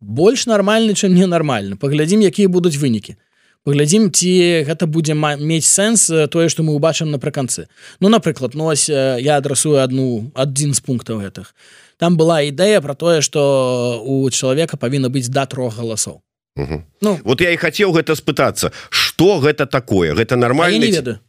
больш 0.00 0.46
нармальны 0.46 0.94
чым 0.94 1.14
ненармальна 1.14 1.76
паглядзім 1.76 2.24
якія 2.24 2.48
будуць 2.48 2.76
вынікі. 2.80 3.16
Паглядзім 3.60 4.08
ці 4.08 4.64
гэта 4.64 4.88
будзе 4.88 5.12
мець 5.12 5.68
сэнс 5.68 6.08
тое 6.32 6.48
што 6.48 6.64
мы 6.64 6.72
ўбачым 6.80 7.12
напрыканцы. 7.12 7.68
Ну 8.00 8.08
напрыклад 8.08 8.56
нось 8.56 8.88
ну, 8.88 9.20
я 9.20 9.36
адрасую 9.36 9.84
одну 9.84 10.32
адзін 10.32 10.72
з 10.72 10.80
пунктаў 10.80 11.20
гэтых. 11.20 11.52
Там 12.00 12.16
была 12.16 12.40
ідэя 12.40 12.80
про 12.80 12.96
тое 12.96 13.20
что 13.20 14.00
у 14.00 14.24
чалавека 14.30 14.80
павінна 14.80 15.12
быць 15.12 15.28
да 15.28 15.44
трох 15.44 15.76
галасоў. 15.76 16.24
Угу. 16.56 16.84
Ну. 17.00 17.18
Вот 17.24 17.40
я 17.40 17.52
і 17.52 17.60
хацеў 17.60 17.92
гэта 17.92 18.16
спытацца. 18.16 18.72
Что 18.88 19.38
гэта 19.40 19.66
такое? 19.66 20.14
Гэта 20.14 20.36
нормально 20.36 20.88
ведаю. 20.88 21.20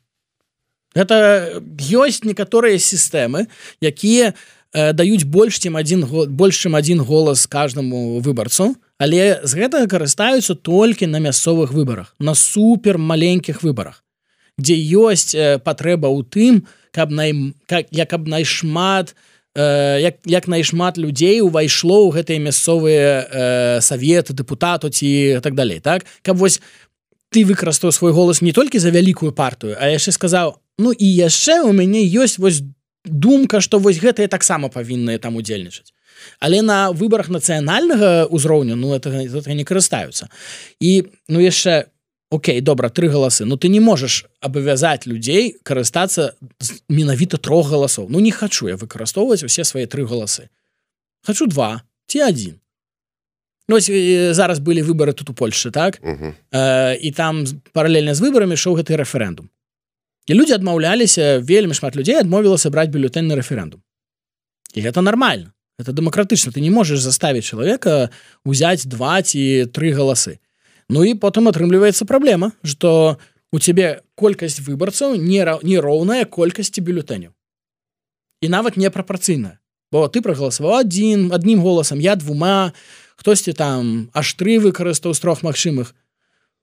Это 0.95 1.59
ёсць 1.79 2.23
некаторыя 2.23 2.75
сістэмы 2.75 3.47
якія 3.79 4.33
э, 4.73 4.93
даюць 4.93 5.23
больш 5.23 5.59
чым 5.59 5.75
год 6.05 6.29
больш 6.29 6.55
чым 6.57 6.75
один 6.75 7.01
голас 7.01 7.47
каждаму 7.47 8.19
выбарцу 8.19 8.75
але 8.97 9.41
з 9.43 9.53
гэтага 9.55 9.87
карыстаюцца 9.87 10.55
толькі 10.55 11.07
на 11.07 11.19
мясцовых 11.19 11.71
выбарах 11.71 12.15
на 12.19 12.33
супер 12.33 12.97
маленькіх 12.97 13.63
выбарах 13.63 14.03
дзе 14.57 14.75
ёсць 14.75 15.35
э, 15.35 15.59
патрэба 15.59 16.07
ў 16.07 16.23
тым 16.27 16.67
каб 16.91 17.11
най 17.11 17.55
как 17.67 17.87
як 17.91 18.09
каб 18.09 18.27
найшмат 18.27 19.15
на 19.15 19.31
Э, 19.53 19.99
як, 20.01 20.15
як 20.23 20.47
найшмат 20.47 20.97
людзей 20.97 21.41
увайшло 21.41 22.07
ў 22.07 22.15
гэтыя 22.15 22.39
мясцовыя 22.39 23.27
э, 23.27 23.81
саветы 23.83 24.31
депутату 24.31 24.87
ці 24.87 25.43
так 25.43 25.59
далей 25.59 25.83
так? 25.83 26.07
Каб 26.23 26.39
вось 26.39 26.61
ты 27.35 27.43
выкарыстаў 27.43 27.91
свой 27.91 28.15
голас 28.15 28.39
не 28.39 28.55
толькі 28.55 28.79
за 28.79 28.95
вялікую 28.95 29.35
партыю 29.35 29.75
а 29.75 29.91
яшчэ 29.91 30.15
сказаў 30.15 30.55
ну 30.79 30.95
і 30.95 31.03
яшчэ 31.03 31.67
у 31.67 31.75
мяне 31.75 31.99
ёсць 31.99 32.39
вось 32.39 32.63
думка 33.05 33.61
что 33.61 33.79
вось 33.79 33.99
гэтыя 33.99 34.27
таксама 34.27 34.69
павінныя 34.69 35.19
там 35.19 35.35
удзельнічаць. 35.35 35.93
Але 36.39 36.61
на 36.61 36.91
выбарах 36.91 37.29
нацыянальнага 37.29 38.27
ўзроўню 38.29 38.75
ну 38.75 38.93
это, 38.93 39.09
это 39.09 39.53
не 39.53 39.63
карыстаюцца. 39.63 40.29
І 40.79 41.09
ну 41.27 41.39
яшчэ 41.39 41.87
Окей 42.31 42.61
добра 42.61 42.87
тры 42.87 43.09
галасы. 43.09 43.43
Но 43.43 43.57
ты 43.57 43.67
не 43.67 43.81
можаш 43.81 44.23
абавязаць 44.39 45.05
людзей 45.05 45.59
карыстацца 45.67 46.31
менавіта 46.87 47.35
трох 47.35 47.67
галасоў. 47.67 48.07
Ну 48.07 48.23
не 48.23 48.31
хачу 48.31 48.71
я 48.71 48.77
выкарыстоўваць 48.79 49.43
усе 49.43 49.67
свае 49.67 49.83
тры 49.85 50.07
галасы. 50.07 50.47
Хочу 51.27 51.45
два 51.45 51.83
ці 52.07 52.23
один 52.23 52.61
ну, 53.71 53.79
зараз 54.33 54.59
былі 54.59 54.81
выборы 54.83 55.13
тут 55.13 55.29
у 55.29 55.33
Польшы 55.33 55.71
так? 55.71 55.99
Uh 56.03 56.19
-huh. 56.19 56.33
э, 56.51 56.95
і 56.95 57.11
там 57.11 57.45
паралельна 57.73 58.13
з 58.13 58.21
выбарамі 58.21 58.55
шоў 58.55 58.75
гэты 58.75 58.95
рэферэндум 58.95 59.49
і 60.27 60.37
людзі 60.37 60.57
адмаўляліся 60.59 61.39
вельмі 61.39 61.73
шмат 61.73 61.95
людзей 61.95 62.19
адмовілася 62.21 62.69
браць 62.69 62.91
бюлетэнны 62.93 63.35
рэферэндум 63.39 63.81
і 64.73 64.79
гэта 64.81 65.01
нормально. 65.01 65.53
Это 65.79 65.91
дэмакратычна 65.91 66.51
ты 66.53 66.61
не 66.61 66.69
можаш 66.69 67.01
заставіць 67.01 67.47
чалавека 67.49 68.11
узяць 68.45 68.85
два 68.85 69.21
ці 69.21 69.65
тры 69.73 69.91
галасы 69.97 70.37
Ну 70.91 71.03
і 71.07 71.15
потым 71.15 71.47
атрымліваецца 71.47 72.05
праблема 72.05 72.51
что 72.63 73.17
у 73.51 73.59
цябе 73.59 74.03
колькасць 74.15 74.61
выбарцаў 74.61 75.15
не 75.15 75.41
нероўная 75.63 76.25
колькасці 76.25 76.81
бюлетэняў 76.81 77.31
і 78.41 78.47
нават 78.49 78.77
непрапорцыйная 78.77 79.57
бо 79.91 80.07
ты 80.07 80.21
прагаласаваў 80.21 80.85
адзін 80.85 81.31
адным 81.33 81.65
голасам 81.65 81.99
я 81.99 82.15
двума 82.15 82.73
хтосьці 83.17 83.53
там 83.53 84.09
аж 84.13 84.35
тры 84.37 84.59
выкарыстаў 84.59 85.13
з 85.13 85.19
трох 85.19 85.41
магчымых 85.41 85.95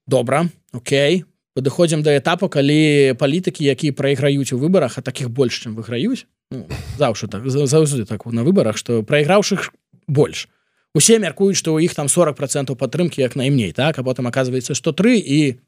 добра 0.06 0.46
Окей 0.72 1.24
падыходзім 1.54 2.02
да 2.02 2.16
этапу 2.18 2.48
калі 2.48 3.14
палітыкі 3.18 3.64
якія 3.64 3.92
прайграюць 3.92 4.52
у 4.52 4.58
выбарах 4.58 4.98
а 4.98 5.02
таких 5.02 5.30
больш 5.30 5.64
чым 5.64 5.74
выграюць 5.74 6.26
ну, 6.50 6.68
заўжды 6.98 7.28
так 7.28 7.48
заўжды 7.48 8.04
так 8.04 8.26
на 8.26 8.44
выбарах 8.44 8.76
что 8.76 9.02
прайграўшых 9.02 9.72
больш. 10.08 10.48
Усе 10.96 11.18
мяркуюць 11.20 11.56
што 11.60 11.76
ў 11.76 11.84
іх 11.86 11.94
там 11.94 12.08
40 12.08 12.36
процентаў 12.36 12.76
падтрымки 12.76 13.20
як 13.20 13.36
найменей 13.36 13.72
так? 13.72 13.98
А 13.98 14.02
потым 14.02 14.26
оказывается 14.26 14.74
что 14.74 14.92
тры 14.92 15.20
і 15.20 15.60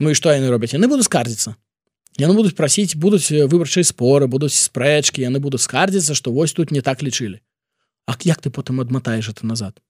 ну 0.00 0.10
і 0.10 0.14
что 0.14 0.32
яны 0.32 0.48
робяць? 0.50 0.72
Яны 0.74 0.88
будуць 0.88 1.06
скардзіцца. 1.06 1.56
Яны 2.16 2.32
будуць 2.32 2.56
прасіць 2.56 2.96
будуць 2.96 3.28
выбарчыя 3.30 3.84
споры 3.84 4.26
будуць 4.26 4.56
спрэчки 4.56 5.20
яны 5.20 5.38
будуць 5.38 5.62
скардзіцца 5.62 6.16
что 6.16 6.32
вось 6.32 6.56
тут 6.56 6.72
не 6.72 6.80
так 6.80 7.02
лічылі. 7.02 7.40
А 8.06 8.16
як 8.24 8.40
ты 8.40 8.50
потым 8.50 8.80
адматаеш 8.80 9.28
это 9.28 9.46
назад 9.46 9.82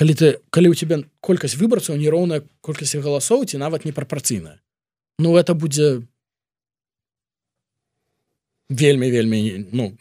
калі 0.00 0.14
ты 0.16 0.40
калі 0.48 0.72
у 0.72 0.74
тебя 0.74 0.96
колькасць 1.20 1.60
выбарцаў 1.60 2.00
нероўная 2.00 2.40
колькасць 2.64 2.96
галасоў 2.96 3.44
ці 3.44 3.60
нават 3.60 3.84
непрапорцыйная 3.84 4.56
ну 5.20 5.36
это 5.36 5.52
будзе 5.52 6.00
вельмі 8.72 9.10
вельмі 9.12 9.68
ну 9.76 9.92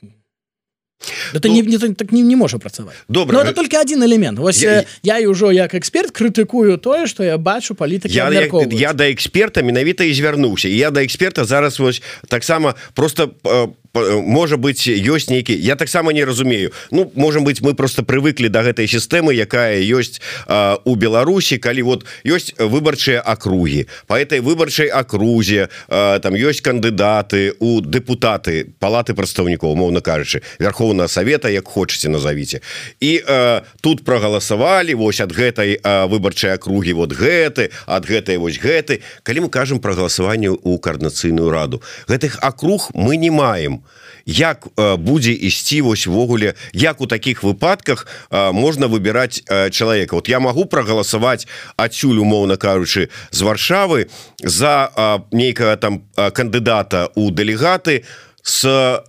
это 1.34 1.48
ну, 1.50 1.54
не, 1.54 1.62
не 1.62 1.78
так 1.78 2.12
не, 2.16 2.22
не 2.22 2.36
можа 2.40 2.60
працаваць 2.64 2.96
добра 3.10 3.44
это 3.44 3.54
только 3.54 3.82
один 3.82 4.04
элемент. 4.04 4.40
Вось 4.40 4.64
я, 4.64 4.86
я 5.04 5.20
і 5.20 5.28
ўжо 5.36 5.52
як 5.52 5.76
эксперт 5.76 6.16
крытыкую 6.16 6.80
тое 6.80 7.04
что 7.08 7.24
я 7.24 7.38
бачу 7.38 7.76
палітык 7.76 8.08
я, 8.08 8.32
я, 8.32 8.48
я 8.72 8.94
да 8.94 9.12
эксперта 9.12 9.64
менавіта 9.64 10.08
і 10.08 10.14
звярнуўся 10.14 10.72
я 10.72 10.92
да 10.92 11.04
эксперта 11.04 11.44
зараз 11.44 11.80
вось 11.80 12.02
таксама 12.28 12.76
просто 12.96 13.28
по 13.28 13.76
можа 14.22 14.58
быть 14.58 14.88
ёсць 14.88 15.30
нейкі 15.30 15.54
я 15.54 15.76
таксама 15.76 16.14
не 16.14 16.26
разумею. 16.26 16.72
Ну 16.92 17.12
можем 17.16 17.44
быть 17.44 17.62
мы 17.62 17.74
просто 17.74 18.04
привыкли 18.04 18.48
до 18.48 18.64
гэтай 18.64 18.88
сістэмы 18.88 19.34
якая 19.34 19.80
ёсць 19.82 20.22
э, 20.48 20.78
у 20.86 20.96
Беларусі 20.96 21.58
калі 21.58 21.82
вот 21.82 22.06
ёсць 22.24 22.54
выбарчыя 22.58 23.22
акругі. 23.22 23.88
По 24.08 24.20
этой 24.20 24.40
выбарчай 24.40 24.88
акрузе 24.88 25.70
э, 25.88 26.20
там 26.20 26.34
ёсць 26.34 26.62
кандыдаты 26.62 27.54
у 27.60 27.82
депутаты 27.82 28.66
палаты 28.80 29.14
прадстаўнікоў 29.14 29.76
моўна 29.76 30.02
кажучы 30.02 30.42
Верховного 30.60 31.08
Совета 31.08 31.50
як 31.50 31.68
хочаце 31.68 32.10
назовіце 32.10 32.62
і 33.00 33.22
э, 33.28 33.62
тут 33.82 34.04
прогаласавалі 34.04 34.94
вось 34.96 35.22
ад 35.22 35.32
гэтай 35.32 35.80
э, 35.82 36.08
выбарчай 36.08 36.54
акругі 36.54 36.94
вот 36.94 37.14
гэты 37.14 37.72
ад 37.86 38.06
гэтай 38.06 38.38
вось 38.38 38.60
гэты. 38.60 39.02
Калі 39.24 39.48
мы 39.48 39.50
кажам 39.50 39.80
про 39.80 39.94
галасаванне 39.94 40.50
у 40.50 40.78
коорднацыйную 40.78 41.50
раду 41.50 41.82
гэтых 42.08 42.40
акруг 42.42 42.90
мы 42.94 43.18
не 43.18 43.30
маем 43.30 43.84
як 44.30 44.68
будзе 44.78 45.34
ісці 45.34 45.82
вось 45.82 46.06
ввогуле 46.08 46.54
як 46.74 47.02
у 47.02 47.08
таких 47.08 47.44
выпадках 47.44 48.06
можна 48.30 48.88
выбираць 48.88 49.42
чалавека. 49.72 50.16
Вот 50.16 50.30
я 50.30 50.40
могу 50.40 50.66
прогаласаваць 50.66 51.48
адсюль 51.78 52.22
умоўна 52.22 52.58
кажучы 52.58 53.10
з 53.32 53.42
варшавы 53.42 54.10
за 54.38 54.90
нейкага 55.32 55.78
там 55.78 56.06
кандыдата 56.16 57.10
у 57.16 57.32
дэлегаты 57.32 58.06
с 58.44 59.02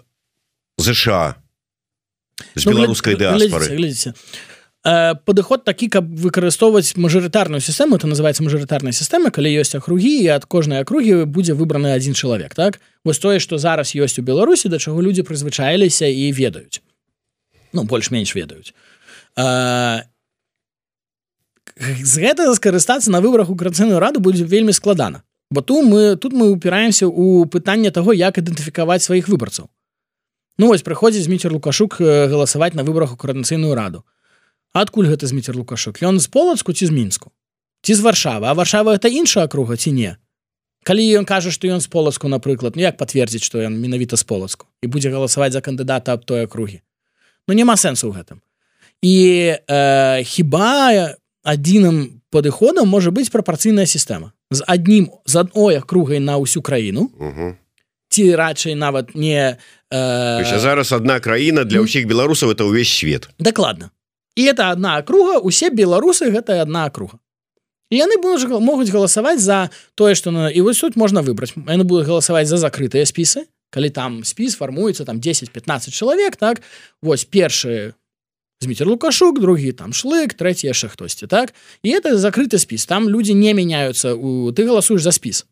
ЗША 0.78 1.36
з 2.54 2.64
ну, 2.64 2.72
беларускай 2.72 3.14
дыаспоры. 3.20 3.68
глядзіце 3.68 4.14
Э, 4.16 4.49
падыход 4.82 5.64
такі 5.64 5.88
каб 5.92 6.08
выкарыстоўваць 6.08 6.96
мажарытарную 6.96 7.60
сістэму 7.60 8.00
это 8.00 8.06
называется 8.08 8.40
мажарытарная 8.42 8.96
сістэма 8.96 9.28
калі 9.28 9.52
ёсць 9.60 9.76
акругі 9.76 10.12
і 10.24 10.28
ад 10.32 10.48
кожнай 10.48 10.80
акругі 10.80 11.28
будзе 11.28 11.52
выбраны 11.52 11.92
адзін 11.92 12.14
чалавек 12.14 12.54
так? 12.54 12.80
Вось 13.04 13.20
тое 13.20 13.40
што 13.40 13.58
зараз 13.58 13.92
ёсць 13.92 14.16
у 14.16 14.24
беларусі 14.24 14.72
да 14.72 14.78
чаго 14.78 15.04
людзі 15.04 15.20
прызвычаіліся 15.28 16.08
і 16.08 16.32
ведаюць 16.32 16.80
ну 17.76 17.84
больш-менш 17.84 18.32
ведаюць 18.32 18.72
а, 19.36 20.08
з 21.80 22.14
гэтага 22.20 22.54
скарыстацца 22.56 23.10
на 23.10 23.20
выбарах 23.20 23.50
у 23.50 23.56
крацыйную 23.56 24.00
раду 24.00 24.20
будзе 24.20 24.44
вельмі 24.44 24.72
складана. 24.72 25.22
Бо 25.50 25.62
ту 25.62 25.82
мы 25.82 26.16
тут 26.16 26.32
мы 26.32 26.50
упіраемся 26.50 27.06
у 27.06 27.44
пытанне 27.46 27.90
таго 27.90 28.12
як 28.12 28.38
ідэнтыфікаваць 28.38 29.02
сваіх 29.02 29.28
выбарцаў. 29.28 29.68
Ну 30.58 30.66
вось 30.68 30.82
прыходзіць 30.82 31.28
міцер 31.28 31.52
лукашук 31.52 32.00
галасаваць 32.00 32.74
на 32.74 32.84
выбарах 32.84 33.12
у 33.12 33.16
каранацыйную 33.16 33.74
раду 33.74 34.04
адкуль 34.72 35.10
гэта 35.10 35.26
зміцер 35.26 35.56
лукашук 35.56 36.02
ён 36.02 36.20
з 36.20 36.26
полацку 36.30 36.72
ці 36.72 36.86
з 36.86 36.90
мінску? 36.90 37.30
Ці 37.82 37.94
з 37.94 38.00
варшава 38.00 38.50
а 38.50 38.54
варшава 38.54 38.94
это 38.94 39.08
іншая 39.08 39.44
акруга 39.44 39.76
ці 39.76 39.92
не? 39.92 40.16
Калі 40.84 41.04
ён 41.20 41.24
кажа 41.26 41.50
што 41.50 41.68
ён 41.68 41.80
з 41.80 41.88
полацку 41.90 42.28
напрыклад 42.28 42.76
ну 42.76 42.82
як 42.82 42.96
пацвердзіць 42.96 43.44
што 43.44 43.58
ён 43.60 43.74
менавіта 43.76 44.16
з 44.16 44.24
полацку? 44.24 44.66
І 44.82 44.86
будзе 44.86 45.10
галасаваць 45.10 45.52
за 45.52 45.60
кандыдата 45.60 46.14
аб 46.14 46.24
той 46.24 46.46
акругі? 46.46 46.80
Ну 47.48 47.54
няма 47.54 47.76
сэнсу 47.76 48.08
ў 48.08 48.14
гэтым. 48.14 48.38
І 49.02 49.16
э, 49.66 50.22
хіба 50.22 51.16
адзіным 51.42 52.22
падыходам 52.30 52.88
можа 52.88 53.10
быць 53.10 53.32
прапорцыйная 53.32 53.86
сістэма? 53.86 54.32
З 54.50 54.62
аднім 54.66 55.10
з 55.26 55.34
адной 55.40 55.80
акругай 55.80 56.20
на 56.20 56.38
ўсю 56.38 56.62
краіну? 56.62 57.10
Ці 58.10 58.22
радчай 58.34 58.74
нават 58.74 59.14
не 59.14 59.56
э... 59.90 60.58
зараз 60.58 60.92
одна 60.92 61.20
краіна 61.20 61.64
для 61.64 61.80
ўсіх 61.80 62.06
беларусаў 62.06 62.52
это 62.54 62.66
ўвесь 62.66 62.90
свет. 62.90 63.30
Дакладна 63.38 63.90
і 64.40 64.48
это 64.48 64.70
одна 64.72 64.96
акруга 64.96 65.36
усе 65.38 65.68
беларусы 65.68 66.32
гэта 66.32 66.62
одна 66.64 66.88
акруга 66.88 67.20
яны 67.90 68.16
могуць 68.22 68.90
галасаваць 68.90 69.40
за 69.40 69.70
тое 69.94 70.14
что 70.14 70.30
на 70.30 70.48
і 70.48 70.60
вось 70.60 70.80
тут 70.80 70.96
можна 70.96 71.22
выбраць. 71.22 71.52
Яны 71.56 71.84
будуць 71.84 72.06
галасаваць 72.06 72.48
за 72.48 72.56
закрытыя 72.56 73.04
спісы 73.04 73.50
калі 73.70 73.90
там 73.90 74.24
спіс 74.24 74.56
фармуецца 74.56 75.04
там 75.04 75.20
10-15 75.20 75.90
чалавек 75.90 76.36
так? 76.36 76.62
Вось 77.02 77.24
першыя 77.24 77.92
Зміцер 78.60 78.86
лукашук 78.88 79.40
другі 79.40 79.72
там 79.72 79.92
шлык 79.92 80.34
трэці 80.34 80.68
яшчэ 80.68 80.88
хтосьці 80.88 81.26
так? 81.26 81.54
І 81.82 81.96
это 81.96 82.16
закрыты 82.16 82.58
спіс 82.58 82.86
там 82.86 83.08
людзі 83.08 83.34
не 83.34 83.52
мяняюцца 83.54 84.14
у 84.14 84.52
ты 84.52 84.64
галасуеш 84.64 85.02
за 85.02 85.12
спіс. 85.12 85.46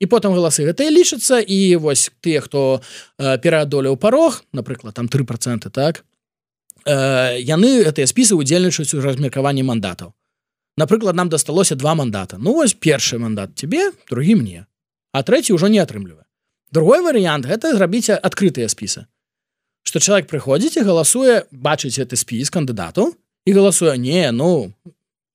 І 0.00 0.06
потым 0.06 0.34
галасы 0.34 0.64
гэтыя 0.64 0.90
лічацца 0.90 1.40
і 1.40 1.76
вось 1.76 2.10
тыя 2.20 2.40
хто 2.40 2.82
э, 3.18 3.38
пераадолеў 3.38 3.96
парог 3.96 4.44
напрыклад 4.52 4.94
там 4.94 5.08
три 5.08 5.24
проценты 5.24 5.70
так 5.70 6.04
э, 6.84 7.40
яны 7.40 7.84
гэтыя 7.84 8.06
спісы 8.06 8.34
удзельнічаюць 8.34 8.94
у 8.94 9.00
размеркаванні 9.00 9.62
мандатаў 9.62 10.12
напрыклад 10.76 11.14
нам 11.14 11.28
дасталося 11.28 11.76
два 11.76 11.94
мандата. 11.94 12.36
Ну 12.38 12.54
вось 12.54 12.74
першы 12.74 13.18
мандат 13.18 13.54
тебе 13.54 13.92
другі 14.10 14.34
мне. 14.34 14.66
А 15.12 15.22
трэці 15.22 15.54
ўжо 15.54 15.70
не 15.70 15.78
атрымлівае 15.78 16.24
другой 16.74 17.04
варыянт 17.06 17.46
гэта 17.46 17.74
зрабіць 17.78 18.10
адкрытыя 18.10 18.66
спісы 18.66 19.06
что 19.84 20.00
человек 20.00 20.26
прыходзіць 20.26 20.80
і 20.80 20.86
галасуе 20.88 21.44
бачыць 21.52 21.94
гэты 21.94 22.18
спіс 22.18 22.50
кандыдату 22.50 23.12
і 23.46 23.54
галасуе 23.54 23.94
не 24.00 24.26
ну 24.34 24.74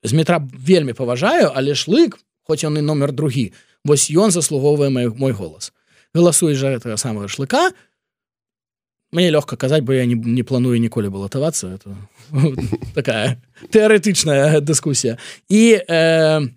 з 0.03 0.11
метра 0.19 0.41
вельмі 0.43 0.97
паважаю 0.97 1.51
але 1.55 1.77
шлык 1.79 2.19
хоць 2.43 2.63
ён 2.67 2.81
і 2.81 2.83
номер 2.83 3.15
другі 3.15 3.51
вось 3.87 4.09
ён 4.11 4.35
заслугоўвае 4.35 4.91
мой 4.91 5.07
мой 5.15 5.31
голас 5.31 5.71
галасуе 6.13 6.55
за 6.59 6.75
гэтага 6.75 6.99
самого 6.99 7.31
шлыка 7.31 7.69
мне 9.11 9.29
лёгка 9.31 9.57
казаць 9.57 9.83
бо 9.83 9.93
я 9.93 10.05
не, 10.05 10.15
не 10.15 10.43
планую 10.43 10.79
ніколі 10.79 11.09
балатавацца 11.09 11.79
это 11.79 11.95
такая 12.97 13.41
тэарэтычная 13.73 14.61
дыскусія 14.61 15.17
і 15.49 15.81
э, 15.81 16.47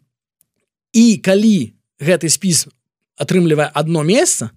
і 0.93 1.05
калі 1.19 1.73
гэты 2.01 2.29
спіс 2.29 2.69
атрымлівае 3.17 3.71
одно 3.75 4.03
месца 4.03 4.51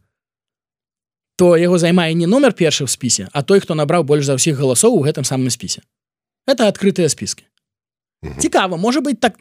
то 1.36 1.58
яго 1.58 1.78
займае 1.78 2.14
не 2.14 2.28
номер 2.28 2.54
першы 2.54 2.88
ў 2.88 2.92
спісе 2.92 3.28
а 3.32 3.44
той 3.44 3.60
хто 3.60 3.76
набраў 3.76 4.04
больш 4.04 4.26
за 4.26 4.36
ўсіх 4.40 4.56
галасоў 4.60 4.96
у 4.96 5.04
гэтым 5.04 5.28
самым 5.28 5.52
спісе. 5.52 5.84
Это 6.48 6.68
адкрытыя 6.68 7.10
спіски. 7.10 7.46
Цікава 8.40 8.78
можа 8.78 9.02
быть 9.02 9.20
так 9.20 9.38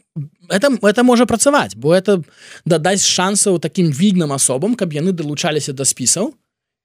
это 0.51 0.69
это 0.83 1.03
можа 1.03 1.27
працаваць 1.27 1.75
бо 1.75 1.95
это 1.95 2.23
дадаць 2.65 3.03
шансаў 3.07 3.59
таким 3.59 3.91
відным 3.91 4.33
асобам 4.33 4.75
каб 4.75 4.93
яны 4.93 5.13
далучаліся 5.13 5.73
да 5.73 5.85
спісаў 5.85 6.35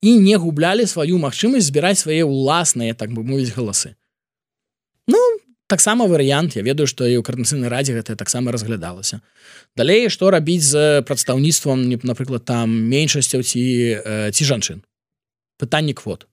і 0.02 0.16
не 0.20 0.36
гублялі 0.38 0.88
сваю 0.88 1.20
магчымасць 1.20 1.68
збіраць 1.68 2.00
свае 2.00 2.24
ўласныя 2.24 2.96
так 2.96 3.12
бы 3.12 3.24
мовіць 3.24 3.56
галасы 3.56 3.96
ну 5.08 5.20
таксама 5.70 6.08
варыянт. 6.10 6.58
Я 6.58 6.64
ведаю 6.66 6.90
што 6.90 7.06
і 7.06 7.22
ў 7.22 7.24
карнацыйнай 7.24 7.70
радзе 7.70 7.94
гэта 7.94 8.18
таксама 8.18 8.52
разглядалася 8.52 9.22
далей 9.78 10.10
што 10.10 10.32
рабіць 10.34 10.66
з 10.66 11.04
прадстаўніцтвам 11.06 11.86
напрыклад 12.04 12.46
там 12.46 12.74
меншасцяў 12.90 13.44
ці 13.44 13.64
ці 14.34 14.44
жанчын 14.44 14.82
пытанне 15.60 15.94
квот. 15.94 16.26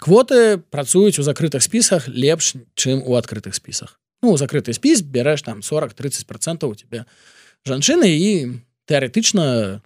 Квоты 0.00 0.58
працуюць 0.58 1.20
у 1.20 1.22
закрытых 1.22 1.62
спісах 1.62 2.08
лепш 2.08 2.56
чым 2.74 3.04
у 3.04 3.14
адкрытых 3.14 3.54
спісах 3.54 4.00
ну 4.24 4.36
закрыты 4.40 4.72
спіс 4.72 5.04
бярэш 5.04 5.44
там 5.44 5.60
40-30 5.60 6.26
процентов 6.26 6.72
у 6.72 6.74
тебе 6.74 7.04
жанчыны 7.68 8.08
і 8.08 8.30
тэарэтычна 8.88 9.44
э, 9.44 9.80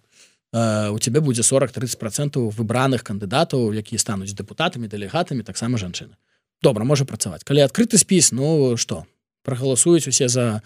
у 0.53 0.99
тебе 0.99 1.21
будзе 1.21 1.41
40-30 1.41 1.97
процентов 1.97 2.57
выбраных 2.57 3.03
кандыдатаў 3.03 3.73
якія 3.73 3.99
стануць 3.99 4.33
депутатамі 4.33 4.87
дэлегатамі 4.89 5.43
таксама 5.43 5.77
жанчыны 5.77 6.17
добра 6.61 6.83
можа 6.83 7.05
працаваць 7.05 7.43
калі 7.43 7.65
адкрыты 7.65 7.97
спіс 7.97 8.31
ну 8.31 8.77
что 8.77 9.05
прагаласуюць 9.45 10.07
усе 10.09 10.27
за 10.27 10.61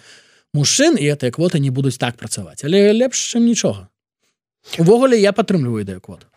мужчын 0.53 0.95
і 0.95 1.09
гэтыя 1.11 1.31
квоты 1.35 1.59
не 1.59 1.69
будуць 1.69 1.99
так 1.99 2.15
працаваць 2.15 2.63
але 2.63 2.93
лепш 2.93 3.35
чым 3.35 3.43
нічога 3.43 3.89
увогуле 4.79 5.19
я 5.19 5.35
падтрымліваю 5.35 5.83
ідэю 5.83 5.99
квоты 5.99 6.27
Ага, 6.27 6.32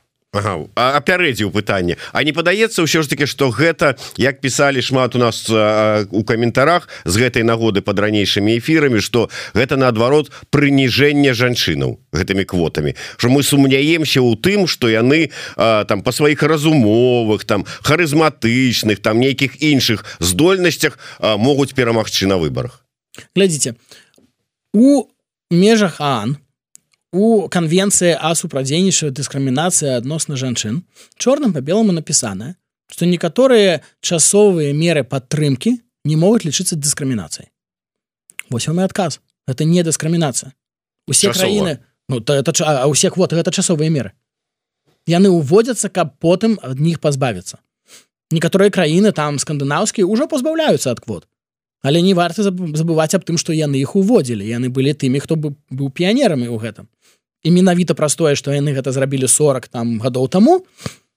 апярэдзіў 0.75 1.55
пытанне 1.55 1.96
А 2.12 2.27
не 2.27 2.33
падаецца 2.33 2.83
ўсё 2.83 3.03
ж 3.03 3.09
таки 3.09 3.27
что 3.31 3.51
гэта 3.55 3.94
як 4.18 4.40
пісписали 4.40 4.81
шмат 4.81 5.14
у 5.14 5.18
нас 5.18 5.51
у 5.51 6.25
каментарах 6.25 6.88
з 7.05 7.18
гэтай 7.18 7.42
нагоды 7.42 7.83
под 7.83 7.99
ранейшымі 7.99 8.57
эфірамі 8.57 9.01
что 9.01 9.29
гэта 9.55 9.77
наадварот 9.77 10.31
прыніжэнне 10.51 11.35
жанчынаў 11.35 12.01
гэтымі 12.12 12.44
квотамі. 12.44 12.94
Что 13.16 13.29
мы 13.29 13.42
сумняемся 13.42 14.25
ў 14.25 14.40
тым 14.40 14.66
что 14.66 14.88
яны 14.88 15.31
а, 15.57 15.85
там 15.85 16.01
по 16.01 16.12
сваіх 16.12 16.42
разумовых 16.42 17.44
там 17.44 17.66
харызматычных 17.83 19.03
там 19.03 19.20
нейкіх 19.20 19.61
іншых 19.61 20.05
здольнасцях 20.20 20.99
могуць 21.20 21.75
перамагчы 21.75 22.27
на 22.27 22.38
выборах 22.40 22.87
глядзіце 23.35 23.75
у 24.72 25.05
межах 25.51 26.01
ан 26.01 26.38
у 27.12 27.49
канвенцыі 27.49 28.16
а 28.19 28.35
супрадзейнічаю 28.35 29.12
дыскрымінацыя 29.12 29.97
адносна 29.97 30.37
жанчын 30.37 30.83
чорным 31.16 31.53
по 31.53 31.61
белому 31.61 31.92
напісана 31.92 32.57
что 32.90 33.07
некаторыя 33.07 33.83
часовыя 34.01 34.73
меры 34.73 35.05
падтрымки 35.05 35.79
не 36.05 36.16
могуць 36.16 36.45
лічыцца 36.45 36.77
дыскрымінацыяй 36.77 37.51
восьось 38.51 38.75
мой 38.75 38.85
адказ 38.85 39.21
это 39.47 39.64
не 39.64 39.83
дыскрымінацыя 39.83 40.53
усе 41.07 41.29
Часова. 41.29 41.47
краіны 41.47 41.79
ну 42.09 42.21
то 42.21 42.35
это 42.35 42.53
а 42.64 42.87
усе 42.87 43.11
квоты 43.11 43.37
гэта 43.37 43.51
часовыя 43.51 43.90
меры. 43.90 44.12
Яны 45.07 45.31
уводзяцца 45.31 45.88
каб 45.88 46.19
потым 46.19 46.59
ад 46.62 46.81
них 46.81 47.01
пазбавіцца 47.01 47.59
некаторыя 48.31 48.71
краіны 48.71 49.12
там 49.12 49.38
скандынаўскія 49.38 50.07
ўжо 50.07 50.27
пазбаўляюцца 50.27 50.90
ад 50.90 51.01
квот. 51.01 51.27
Але 51.83 52.03
не 52.03 52.14
варта 52.14 52.42
забываць 52.42 53.14
аб 53.14 53.25
тым 53.25 53.38
што 53.38 53.53
яны 53.53 53.79
іх 53.79 53.95
уводзілі 53.95 54.42
яны 54.42 54.69
былі 54.69 54.95
тымі 54.95 55.23
хто 55.23 55.37
бы 55.37 55.55
быў 55.71 55.90
піянерамі 55.90 56.51
ў 56.51 56.59
гэтым 56.59 56.90
і 57.42 57.51
менавіта 57.51 57.94
простое 57.94 58.35
что 58.35 58.53
яны 58.53 58.72
гэта 58.72 58.92
зрабілі 58.92 59.29
40 59.29 59.68
там 59.68 59.99
гадоў 60.01 60.29
таму 60.29 60.66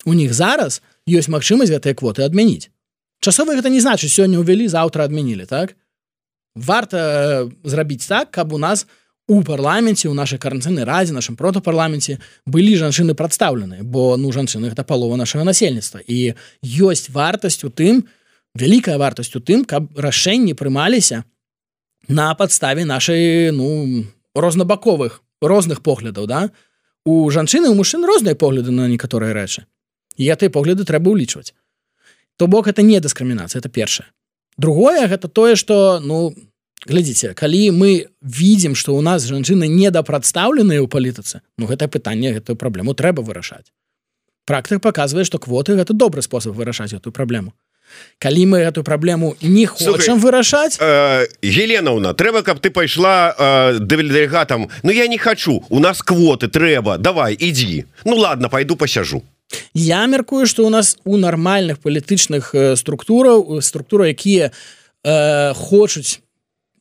у 0.06 0.14
них 0.14 0.34
зараз 0.34 0.82
ёсць 1.08 1.30
магчымасць 1.30 1.72
гэтыя 1.72 1.96
квоты 1.96 2.24
адмяніць. 2.24 2.70
Часовы 3.20 3.56
гэта 3.60 3.70
не 3.70 3.82
значыць 3.84 4.14
сёння 4.14 4.40
ўвялі 4.40 4.68
заўтра 4.68 5.04
адмянілі 5.04 5.46
так? 5.46 5.76
Варта 6.56 6.98
э, 6.98 7.52
зрабіць 7.64 8.08
так 8.08 8.32
каб 8.32 8.54
у 8.54 8.58
нас 8.58 8.88
у 9.28 9.44
парламенце 9.44 10.10
у 10.10 10.14
нашай 10.14 10.40
каранцыйнай 10.40 10.84
разе 10.84 11.14
нашым 11.14 11.36
протапарламенце 11.36 12.18
былі 12.46 12.74
жанчыны 12.80 13.14
прадстаўленыя 13.14 13.84
бо 13.84 14.18
ну 14.18 14.32
жанчыны 14.32 14.72
гэта 14.72 14.84
палова 14.84 15.16
нашага 15.16 15.44
насельніцтва. 15.44 16.02
І 16.08 16.34
ёсць 16.64 17.10
вартасць 17.10 17.64
у 17.64 17.70
тым 17.70 18.08
вялікая 18.56 18.98
вартасць 18.98 19.36
у 19.36 19.42
тым 19.44 19.66
каб 19.66 19.92
рашэнні 19.94 20.56
прымаліся 20.56 21.24
на 22.08 22.34
падставе 22.36 22.86
нашай 22.86 23.52
ну 23.52 24.06
рознабаковых 24.34 25.22
розных 25.42 25.82
поглядаў 25.82 26.28
да? 26.28 26.52
У 27.06 27.30
жанчыны 27.32 27.70
у 27.70 27.76
мужчын 27.76 28.06
розныя 28.06 28.36
погляды 28.36 28.72
на 28.72 28.88
некаторыя 28.88 29.34
рэчы. 29.34 29.66
І 30.18 30.28
ты 30.36 30.50
погляды 30.50 30.84
трэба 30.84 31.10
ўлічваць. 31.10 31.56
То 32.38 32.48
бок 32.48 32.68
это 32.68 32.82
не 32.82 33.00
дыскрымінацыя 33.00 33.60
это 33.60 33.70
першае. 33.70 34.08
Другое 34.58 35.08
гэта 35.08 35.28
тое 35.28 35.56
что 35.56 36.00
ну 36.04 36.36
глядзіце 36.86 37.34
калі 37.34 37.72
мы 37.72 38.08
видим 38.22 38.76
что 38.76 38.96
у 38.96 39.02
нас 39.02 39.24
жанчыны 39.24 39.68
недапрадстаўленыя 39.68 40.84
ў 40.84 40.88
палітыцы 40.88 41.42
ну 41.58 41.68
гэта 41.68 41.88
пытанне 41.88 42.36
гэтую 42.36 42.56
праблему 42.56 42.94
трэба 42.94 43.22
вырашаць. 43.22 43.72
Практык 44.46 44.82
показывае 44.82 45.24
что 45.24 45.40
квоты 45.40 45.76
гэта 45.76 45.94
добры 45.94 46.22
спосаб 46.22 46.56
вырашаць 46.56 46.94
эту 46.94 47.12
праблему 47.12 47.54
калі 48.20 48.46
мы 48.46 48.58
эту 48.60 48.84
праблему 48.84 49.36
не 49.42 49.66
хочам 49.66 50.20
вырашаць 50.20 50.78
э, 50.80 51.28
Еленаўна 51.42 52.14
трэба 52.14 52.44
каб 52.44 52.60
ты 52.60 52.70
пайшла 52.70 53.36
э, 53.38 53.80
дэлегатам 53.80 54.70
Ну 54.84 54.92
я 54.92 55.08
не 55.08 55.18
хочу 55.18 55.64
у 55.70 55.80
нас 55.80 56.02
квоты 56.02 56.48
трэба 56.48 56.98
давай 56.98 57.36
ідзі 57.36 57.86
Ну 58.06 58.18
ладно 58.18 58.50
пойду 58.50 58.76
пасяжу 58.76 59.24
Я 59.74 60.06
мяркую 60.06 60.46
что 60.48 60.66
у 60.66 60.70
нас 60.70 60.98
у 61.06 61.18
нармальных 61.18 61.80
палітычных 61.80 62.54
э, 62.54 62.76
структураў 62.76 63.62
структура 63.62 64.08
якія 64.08 64.52
э, 65.04 65.54
хочуць 65.54 66.20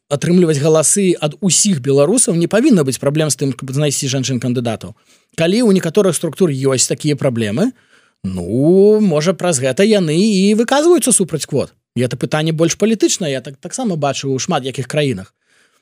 атрымліваць 0.08 0.58
галасы 0.58 1.14
ад 1.20 1.36
усіх 1.40 1.80
беларусаў 1.80 2.34
не 2.34 2.48
павінна 2.48 2.84
быць 2.84 2.98
праблем 2.98 3.30
з 3.30 3.36
тым 3.36 3.52
каб 3.52 3.70
знайсці 3.70 4.08
жанчын 4.08 4.40
кандыдатаў 4.40 4.94
калі 5.36 5.62
у 5.62 5.72
некаторых 5.72 6.16
структур 6.16 6.50
ёсць 6.50 6.88
такія 6.88 7.16
праблемы 7.16 7.70
то 7.70 7.87
Ну 8.24 9.00
можа 9.00 9.32
праз 9.32 9.60
гэта 9.62 9.86
яны 9.86 10.16
і 10.16 10.54
выказваюцца 10.54 11.12
супраць 11.12 11.46
квот. 11.46 11.74
І 11.96 12.02
это 12.02 12.16
пытанне 12.16 12.52
больш 12.52 12.74
палітычна 12.78 13.26
я 13.26 13.40
так 13.40 13.56
таксама 13.56 13.96
бачу 13.96 14.30
у 14.30 14.38
шмат 14.38 14.64
якіх 14.64 14.86
краінах. 14.86 15.34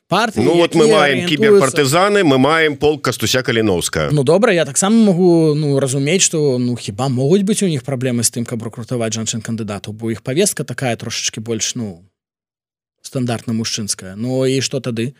Партыі 0.09 0.45
Ну 0.45 0.55
вот 0.55 0.75
мы 0.75 0.87
маем 0.87 1.27
кіберпартызаны 1.27 2.23
мы 2.23 2.39
маем 2.39 2.77
пол 2.77 3.01
кастуся 3.01 3.43
каліновская 3.43 4.11
Ну 4.13 4.23
добра 4.23 4.53
я 4.53 4.65
таксама 4.65 4.95
могу 4.95 5.55
ну 5.55 5.81
разумець 5.81 6.23
что 6.23 6.59
ну 6.59 6.77
хіба 6.77 7.09
могуць 7.09 7.43
быць 7.43 7.65
у 7.65 7.69
них 7.69 7.83
праблемы 7.83 8.23
з 8.23 8.31
тым 8.31 8.45
каб 8.47 8.63
рэкрутаваць 8.63 9.13
жанчын 9.19 9.43
кандыдатаў 9.43 9.99
бо 9.99 10.13
іх 10.15 10.23
павестка 10.23 10.63
такая 10.63 10.95
трошачки 10.97 11.41
больш 11.41 11.75
ну 11.75 12.05
стандартна 13.03 13.53
мужчынская. 13.53 14.15
Ну 14.15 14.47
і 14.47 14.61
что 14.61 14.79
тады? 14.79 15.15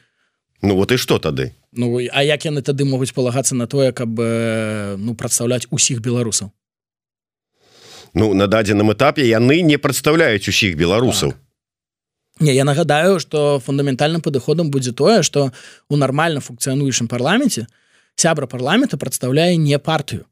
Ну 0.63 0.77
вот 0.77 0.93
і 0.93 0.97
что 0.97 1.19
тады? 1.19 1.51
Ну 1.73 1.99
а 1.99 2.23
як 2.23 2.47
яны 2.47 2.63
тады 2.63 2.85
могуць 2.85 3.11
палагацца 3.11 3.57
на 3.59 3.67
тое 3.67 3.91
каб 3.91 4.15
ну 4.15 5.15
прадстаўляць 5.19 5.67
усіх 5.71 5.99
беларусаў 5.99 6.55
Ну 8.17 8.33
на 8.35 8.47
дадзеным 8.49 8.93
этапе 8.97 9.29
яны 9.29 9.61
не 9.61 9.77
прадстаўляюць 9.77 10.49
усіх 10.49 10.77
беларусаў 10.81 11.37
так. 11.37 11.43
Не, 12.41 12.55
я 12.55 12.65
нагадаю 12.65 13.19
что 13.21 13.61
фундаментальным 13.61 14.21
падыходам 14.21 14.71
будзе 14.71 14.93
тое 14.93 15.23
что 15.23 15.53
у 15.89 15.97
нармальна 15.97 16.41
функцыянуючым 16.41 17.09
парламенце 17.09 17.67
сябра 18.17 18.47
парламента 18.47 18.99
прадстаўляе 18.99 19.57
не 19.57 19.79
партыю 19.79 20.27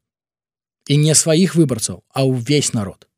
і 0.88 0.96
не 0.96 1.14
сваіх 1.14 1.54
выбарцаў 1.54 2.04
а 2.12 2.24
ўвесь 2.24 2.74
народ. 2.74 3.08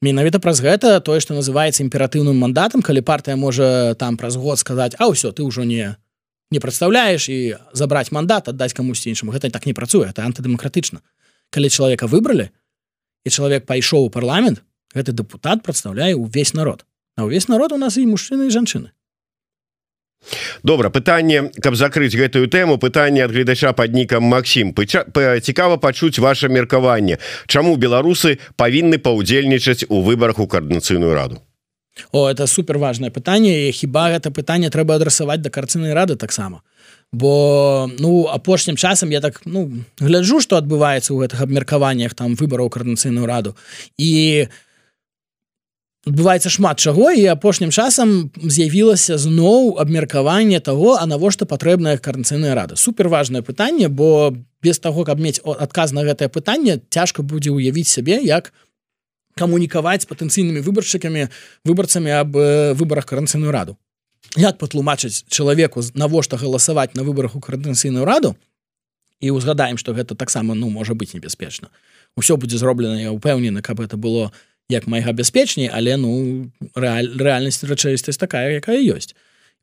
Менавіта 0.00 0.40
праз 0.40 0.60
гэта 0.60 1.00
тое 1.00 1.20
что 1.20 1.32
называется 1.32 1.82
імператыўным 1.82 2.36
мандатам 2.36 2.82
калі 2.82 3.00
партыя 3.00 3.36
можа 3.36 3.94
там 3.94 4.16
праз 4.16 4.36
год 4.36 4.58
сказаць 4.58 4.92
а 4.98 5.08
ўсё 5.08 5.32
ты 5.32 5.40
ўжо 5.42 5.64
не 5.64 5.96
не 6.50 6.60
прадстаўляеш 6.60 7.28
і 7.28 7.56
забраць 7.72 8.12
мандат 8.12 8.48
аддаць 8.48 8.76
камусьці 8.76 9.08
іншаму 9.08 9.32
гэта 9.32 9.48
так 9.48 9.64
не 9.64 9.72
працуе 9.72 10.08
это 10.08 10.28
антыдэмакратычна. 10.28 11.00
Калі 11.48 11.68
чалавека 11.72 12.06
выбралі 12.06 12.52
і 13.28 13.34
чалавек 13.36 13.68
пайшоў 13.68 14.08
у 14.08 14.12
парламент 14.12 14.64
гэты 14.96 15.12
дэпутат 15.12 15.62
прадстаўляе 15.62 16.16
ўвесь 16.16 16.56
народ. 16.56 16.88
А 17.14 17.28
ўвесь 17.28 17.52
народ 17.52 17.76
у 17.76 17.78
нас 17.78 18.00
і 18.00 18.08
мужчыны 18.08 18.48
і 18.48 18.54
жанчыны 18.54 18.96
добра 20.62 20.90
пытанне 20.90 21.50
каб 21.62 21.76
закрыць 21.76 22.16
гэтую 22.16 22.48
тэму 22.50 22.78
пытанне 22.78 23.24
ад 23.24 23.32
гледача 23.32 23.72
под 23.72 23.94
нікам 23.94 24.24
Макссім 24.24 24.74
цікава 24.74 25.76
пачуць 25.76 26.18
ваше 26.18 26.48
меркаванне. 26.48 27.18
Чаму 27.46 27.76
беларусы 27.76 28.38
павінны 28.56 28.98
паўдзельнічаць 28.98 29.86
у 29.88 30.02
выбарах 30.02 30.38
у 30.38 30.46
коаардынацыйную 30.46 31.14
раду? 31.14 31.42
О 32.12 32.28
это 32.30 32.46
супер 32.46 32.78
важное 32.78 33.10
пытанне 33.10 33.72
хіба 33.72 34.10
гэта 34.10 34.30
пытанне 34.30 34.70
трэба 34.70 34.96
адрасаваць 34.96 35.42
да 35.42 35.50
карцыны 35.50 35.94
рады 35.94 36.16
таксама 36.16 36.62
бо 37.12 37.90
ну 37.98 38.26
апошнім 38.26 38.76
часам 38.76 39.10
я 39.12 39.20
так 39.20 39.40
ну 39.44 39.70
гляджу 39.98 40.40
што 40.44 40.60
адбываецца 40.60 41.16
ў 41.16 41.24
гэтых 41.24 41.40
абмеркаваннях 41.40 42.12
там 42.12 42.36
выбараў 42.36 42.68
коаардынацыйную 42.68 43.24
раду 43.24 43.56
і 43.96 44.48
адбываецца 46.04 46.52
шмат 46.52 46.76
чаго 46.76 47.08
і 47.10 47.24
апошнім 47.32 47.72
часам 47.72 48.28
з'явілася 48.36 49.16
зноў 49.16 49.80
абмеркаванне 49.80 50.60
того 50.60 51.00
а 51.00 51.08
навошта 51.08 51.48
патрэбная 51.48 51.96
каранцыйная 51.96 52.52
рада 52.54 52.76
суперважнае 52.76 53.40
пытанне 53.40 53.88
бо 53.88 54.36
без 54.60 54.78
таго 54.78 55.04
каб 55.08 55.16
мець 55.16 55.40
адказ 55.40 55.96
на 55.96 56.04
гэтае 56.04 56.28
пытанне 56.28 56.80
цяжка 56.92 57.24
будзе 57.24 57.56
ўявіць 57.56 57.88
сябе 57.88 58.20
як 58.20 58.52
камунікаваць 59.32 60.04
з 60.04 60.10
патэнцыйнымі 60.12 60.60
выбаршчыкамі 60.60 61.28
выбарцамі 61.64 62.10
аб 62.20 62.36
выбарах 62.76 63.08
каранцыйную 63.08 63.48
раду 63.48 63.80
як 64.36 64.58
патлумачыць 64.58 65.24
чалавеку 65.28 65.82
навошта 65.94 66.36
галасаваць 66.36 66.94
на 66.94 67.02
выбарах 67.02 67.36
у 67.36 67.40
каранцыйную 67.40 68.04
раду 68.04 68.36
і 69.20 69.30
узгадаем 69.30 69.78
што 69.78 69.94
гэта 69.94 70.14
таксама 70.14 70.54
ну 70.54 70.70
можа 70.70 70.94
быць 70.94 71.14
небяспечна. 71.14 71.68
Ўсё 72.16 72.36
будзе 72.36 72.58
зроблена 72.58 73.00
я 73.00 73.12
упэўнены 73.12 73.62
каб 73.62 73.80
это 73.80 73.96
было 73.96 74.32
як 74.68 74.86
майга 74.86 75.12
бяспечней 75.12 75.68
але 75.68 75.96
ну 75.96 76.50
рэаль, 76.74 77.14
рэальнасць 77.16 77.64
рэчаістасць 77.64 78.18
такая 78.18 78.60
якая 78.60 78.78
ёсць. 78.78 79.14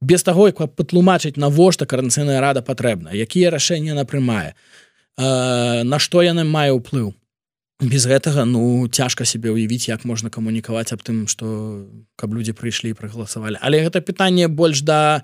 Без 0.01 0.23
таго 0.23 0.47
як 0.47 0.57
патлумачыць 0.75 1.37
навошта 1.37 1.85
каранцыйная 1.85 2.41
рада 2.41 2.61
патрэбна 2.61 3.13
якія 3.13 3.49
рашэнні 3.51 3.91
она 3.91 4.03
прымае 4.03 4.55
э, 5.17 5.83
на 5.83 5.99
што 5.99 6.21
яны 6.23 6.43
мае 6.43 6.71
ўплыў 6.73 7.13
без 7.79 8.07
гэтага 8.07 8.45
ну 8.47 8.87
цяжка 8.87 9.25
себе 9.25 9.51
ўявіць 9.51 9.91
як 9.91 10.05
можна 10.07 10.31
камунікаваць 10.31 10.95
аб 10.95 11.03
тым 11.03 11.27
что 11.27 11.83
каб 12.15 12.31
людзі 12.31 12.55
прыйшлі 12.55 12.95
і 12.95 12.97
прагаласавалі. 12.97 13.59
Але 13.59 13.83
гэта 13.83 13.99
пытанне 13.99 14.47
больш 14.47 14.79
да 14.81 15.23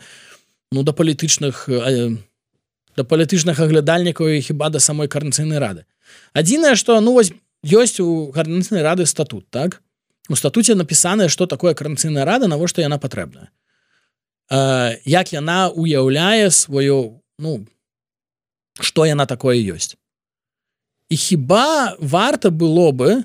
ну 0.72 0.84
да 0.84 0.92
палітычных 0.92 1.70
э, 1.72 2.18
да 2.98 3.04
палітычных 3.04 3.56
аглядальнікаў 3.56 4.36
і 4.36 4.42
хіба 4.44 4.68
да 4.70 4.80
самой 4.80 5.08
каранцыйнай 5.08 5.64
рады. 5.64 5.88
Адзінае 6.36 6.76
что 6.76 7.00
ну 7.00 7.16
вось 7.16 7.32
ёсць 7.64 8.04
у 8.04 8.36
гарнацыйнай 8.36 8.84
рады 8.84 9.06
статут 9.06 9.48
так? 9.50 9.82
У 10.28 10.36
статуце 10.36 10.76
напісанае 10.76 11.30
что 11.30 11.48
такое 11.48 11.74
каранцыйная 11.74 12.26
рада 12.26 12.52
навошта 12.52 12.82
яна 12.82 13.00
патрэбная. 13.00 13.48
Э, 14.52 15.00
як 15.08 15.32
яна 15.32 15.72
уяўляе 15.72 16.52
сваё 16.52 17.16
ну 17.40 17.66
что 18.76 19.06
яна 19.08 19.24
такое 19.26 19.56
ёсць 19.56 19.96
і 21.12 21.16
хіба 21.20 22.00
варта 22.00 22.50
было 22.56 22.96
бы 22.96 23.24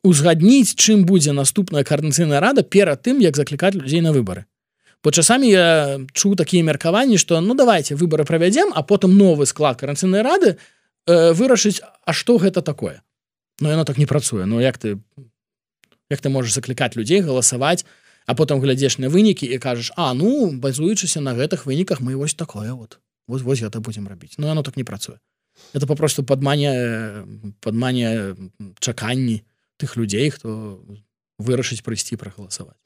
узгадніць 0.00 0.72
чым 0.72 1.04
будзе 1.04 1.36
наступная 1.36 1.84
карнацыйная 1.84 2.40
рада 2.40 2.64
перад 2.64 3.04
тым 3.04 3.20
як 3.20 3.36
заклікаць 3.36 3.76
людзей 3.76 4.00
на 4.00 4.16
выборы 4.16 4.48
по 5.04 5.12
часамі 5.12 5.50
я 5.52 6.00
чу 6.12 6.32
такія 6.34 6.64
меркаванні 6.64 7.18
что 7.18 7.40
ну 7.40 7.54
давайте 7.54 7.94
выборы 7.94 8.24
правядзем 8.24 8.72
а 8.74 8.82
потым 8.82 9.18
новы 9.20 9.44
склад 9.46 9.76
каранцыйнай 9.76 10.22
рады 10.22 10.56
э, 11.06 11.32
вырашыць 11.32 11.82
А 12.04 12.12
что 12.12 12.38
гэта 12.38 12.62
такое? 12.62 13.02
Ну 13.60 13.68
яно 13.68 13.84
так 13.84 13.98
не 13.98 14.06
працуе. 14.06 14.46
Ну 14.46 14.60
як 14.60 14.78
ты 14.78 14.98
як 16.10 16.20
ты 16.20 16.28
можешь 16.28 16.54
заклікаць 16.54 16.96
людзей 16.96 17.20
галасаваць 17.20 17.84
а 18.26 18.34
потом 18.34 18.60
глядзеш 18.60 18.98
на 18.98 19.08
вынікі 19.08 19.46
і 19.46 19.58
кажаш 19.58 19.92
А 19.96 20.14
ну 20.14 20.50
базуючыся 20.50 21.20
на 21.20 21.34
гэтых 21.34 21.66
выніках 21.66 22.00
мы 22.00 22.16
вось 22.16 22.34
такое 22.34 22.72
вот 22.72 22.98
вось 23.28 23.42
вось 23.42 23.62
это 23.62 23.80
будем 23.80 24.08
рабіць 24.08 24.38
Ну 24.38 24.48
оно 24.48 24.62
так 24.62 24.76
не 24.76 24.84
працуе 24.84 25.18
это 25.72 25.86
попросту 25.86 26.24
падмане 26.24 27.24
падмане 27.60 28.36
чаканні 28.80 29.44
тых 29.76 29.96
людзей 29.96 30.30
хто 30.30 30.80
вырашыць 31.38 31.84
прыйсці 31.84 32.16
прагаласаваць. 32.16 32.76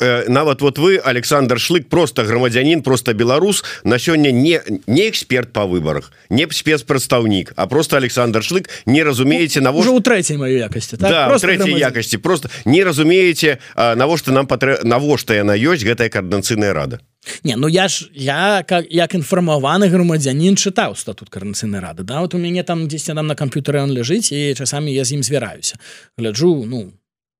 Э, 0.00 0.26
нават 0.28 0.60
вот 0.60 0.78
вы 0.78 0.98
Александр 0.98 1.58
шлык 1.58 1.88
просто 1.88 2.24
грамадзянин 2.24 2.82
просто 2.82 3.14
беларус 3.14 3.62
на 3.84 3.98
сёння 3.98 4.32
не 4.32 4.60
не 4.86 5.08
эксперт 5.08 5.52
по 5.52 5.66
выборах 5.66 6.12
не 6.28 6.46
спецпрадстаўнік 6.50 7.52
а 7.56 7.66
просто 7.66 7.96
Александр 7.96 8.42
шлык 8.42 8.68
не 8.86 9.04
разумееце 9.04 9.60
на 9.60 9.70
уже 9.70 9.90
у 9.90 10.00
трэцяй 10.00 10.36
маёй 10.36 10.58
якасці 10.58 10.96
так? 10.96 11.10
да, 11.10 11.38
трэцяй 11.38 11.78
якасці 11.78 12.18
просто 12.18 12.50
не 12.64 12.82
разумееце 12.82 13.58
навошта 13.76 14.32
нам 14.32 14.46
патрэ 14.46 14.82
навошта 14.82 15.34
яна 15.34 15.54
ёсць 15.54 15.86
гэтая 15.86 16.10
коаардынацыйная 16.10 16.72
рада. 16.72 16.98
Не 17.44 17.54
ну 17.54 17.68
я 17.68 17.86
ж 17.86 18.10
я 18.14 18.64
как 18.66 18.86
як 18.90 19.14
інфармаваны 19.14 19.86
грамадзянин 19.86 20.56
чытаў 20.56 20.96
статут 20.96 21.30
карнацыйнай 21.30 21.80
рады 21.80 22.02
да? 22.02 22.20
Вот 22.20 22.34
у 22.34 22.38
мяне 22.38 22.64
там 22.64 22.88
дзесьці 22.88 23.14
там 23.14 23.28
на 23.28 23.36
камп'ютары 23.38 23.78
он 23.78 23.94
ляжыць 23.94 24.32
і 24.32 24.54
часамі 24.58 24.90
я 24.90 25.04
з 25.04 25.14
ім 25.14 25.22
звяраюся 25.22 25.78
гляджу 26.18 26.66
ну 26.66 26.90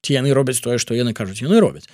ці 0.03 0.19
яны 0.19 0.35
робяць 0.35 0.61
тое 0.61 0.79
што 0.83 0.95
яны 0.99 1.15
кажуць. 1.15 1.41
Яны 1.43 1.63
робяць. 1.63 1.87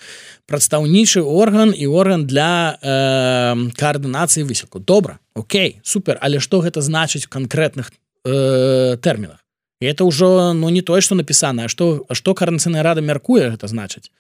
Прадстаўнічы 0.49 1.21
орган 1.23 1.75
і 1.77 1.87
орган 1.87 2.25
для 2.27 2.77
э, 2.81 3.71
каардынацыі 3.77 4.49
высілку. 4.49 4.81
Добра 4.81 5.21
Окей 5.35 5.81
супер. 5.85 6.19
Але 6.21 6.41
што 6.41 6.61
гэта 6.65 6.81
значыць 6.81 7.29
канкрэтных 7.29 7.93
э, 8.25 8.97
тэрмінах? 8.99 9.45
І 9.81 9.87
это 9.87 10.03
ўжо 10.03 10.53
ну 10.53 10.69
не 10.75 10.83
тое 10.83 11.01
што 11.01 11.15
напісана 11.15 11.69
што 11.69 12.09
што 12.11 12.35
каранцыйная 12.35 12.83
рада 12.83 13.05
мяркуе 13.05 13.53
гэта 13.55 13.69
значыць? 13.69 14.11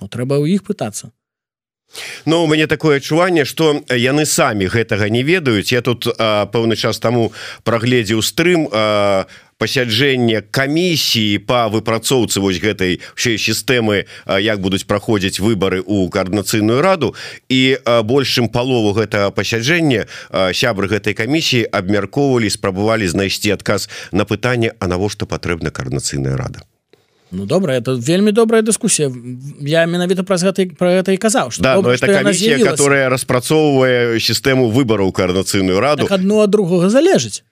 Ну 0.00 0.08
трэба 0.08 0.40
ў 0.40 0.58
іх 0.58 0.64
пытацца 0.64 1.12
Ну 2.26 2.44
у 2.44 2.46
мяне 2.46 2.66
такое 2.66 2.96
адчуванне 2.96 3.44
что 3.44 3.82
яны 3.88 4.26
самі 4.26 4.66
гэтага 4.66 5.08
не 5.08 5.22
ведаюць. 5.22 5.72
Я 5.72 5.82
тут 5.82 6.06
пэўны 6.06 6.76
час 6.76 6.98
таму 6.98 7.32
прагледзеў 7.64 8.22
стрым 8.22 8.68
пасяджэнне 9.58 10.42
камісіі 10.50 11.38
по 11.46 11.70
выпрацоўцы 11.70 12.42
вось 12.42 12.58
гэтай 12.58 13.00
все 13.14 13.38
сістэмы 13.38 14.04
як 14.26 14.60
будуць 14.60 14.84
праходзіць 14.84 15.40
выборы 15.40 15.80
у 15.80 16.10
коаардынацыйную 16.10 16.82
раду. 16.82 17.14
І 17.48 17.78
большым 18.02 18.50
палову 18.50 18.92
гэтага 18.98 19.30
пасяджэння 19.30 20.06
сябры 20.52 20.90
гэтай 20.90 21.14
камісіі 21.14 21.70
абмяркоўвалі 21.70 22.50
спрабавалі 22.50 23.06
знайсці 23.06 23.54
адказ 23.54 23.88
на 24.12 24.26
пытанне 24.26 24.74
а 24.78 24.90
навошта 24.90 25.26
патрэбна 25.26 25.70
коаардынацыйная 25.70 26.36
рада 26.36 26.66
Ну 27.34 27.46
добра 27.46 27.74
это 27.74 27.94
вельмі 27.98 28.32
добрая 28.32 28.62
дыскусія. 28.62 29.10
Я 29.60 29.86
менавіта 29.86 30.22
праз 30.22 30.44
гэта 30.46 30.66
про 30.78 30.94
гэта 31.02 31.12
і 31.12 31.18
казаў 31.18 31.50
что 31.50 31.62
да, 31.62 31.74
добра, 31.76 31.94
это 31.94 32.06
камісія 32.06 32.58
которая 32.62 33.08
распрацоўвае 33.08 34.20
сістэму 34.20 34.70
выбараў 34.70 35.10
коаардынацыйную 35.10 35.80
раду. 35.80 36.06
Так 36.06 36.20
одно 36.20 36.40
ад 36.46 36.50
другога 36.50 36.88
залежыць 36.88 37.42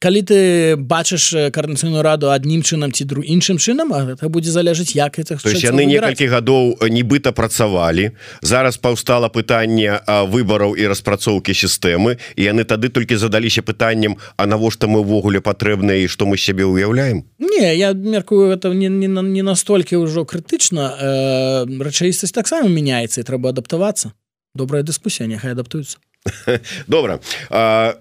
калі 0.00 0.20
ты 0.24 0.38
бачыш 0.76 1.52
карнацыйную 1.52 2.02
раду 2.02 2.32
адным 2.32 2.64
чынам 2.64 2.90
ці 2.90 3.04
друг 3.04 3.28
іншым 3.28 3.60
чынам 3.60 3.92
это 3.92 4.28
будзе 4.32 4.50
залежыць 4.50 4.96
як 4.96 5.20
это 5.20 5.36
яны 5.44 5.84
некалькі 5.84 6.26
гадоў 6.26 6.80
нібыта 6.88 7.32
працавалі. 7.36 8.16
Зараз 8.40 8.80
паўстала 8.80 9.28
пытанне 9.28 10.00
выбараў 10.08 10.74
і 10.74 10.88
распрацоўкі 10.88 11.52
сістэмы 11.52 12.16
і 12.36 12.42
яны 12.42 12.64
тады 12.64 12.88
толькі 12.88 13.20
задаліся 13.20 13.62
пытанням 13.62 14.16
А 14.36 14.46
навошта 14.46 14.86
мы 14.88 15.04
ўвогуле 15.04 15.40
патрэбныя 15.44 16.04
і 16.04 16.08
што 16.08 16.24
мы 16.24 16.40
сябе 16.40 16.64
ўяўляем? 16.64 17.28
Не 17.38 17.76
я 17.76 17.92
меркую 17.92 18.50
это 18.50 18.72
не, 18.72 18.88
не, 18.88 19.08
не 19.08 19.42
настолькі 19.42 20.00
ўжо 20.00 20.24
крытычна. 20.24 20.84
Э, 20.96 21.68
рэчаістасць 21.68 22.32
таксама 22.32 22.72
мяняецца 22.72 23.20
і 23.20 23.26
трэба 23.28 23.52
адаптавацца. 23.52 24.16
Добрая 24.54 24.82
дыскусія 24.82 25.28
няхай 25.28 25.52
адаптуюцца 25.52 25.98
добра. 26.86 27.20
А 27.50 28.00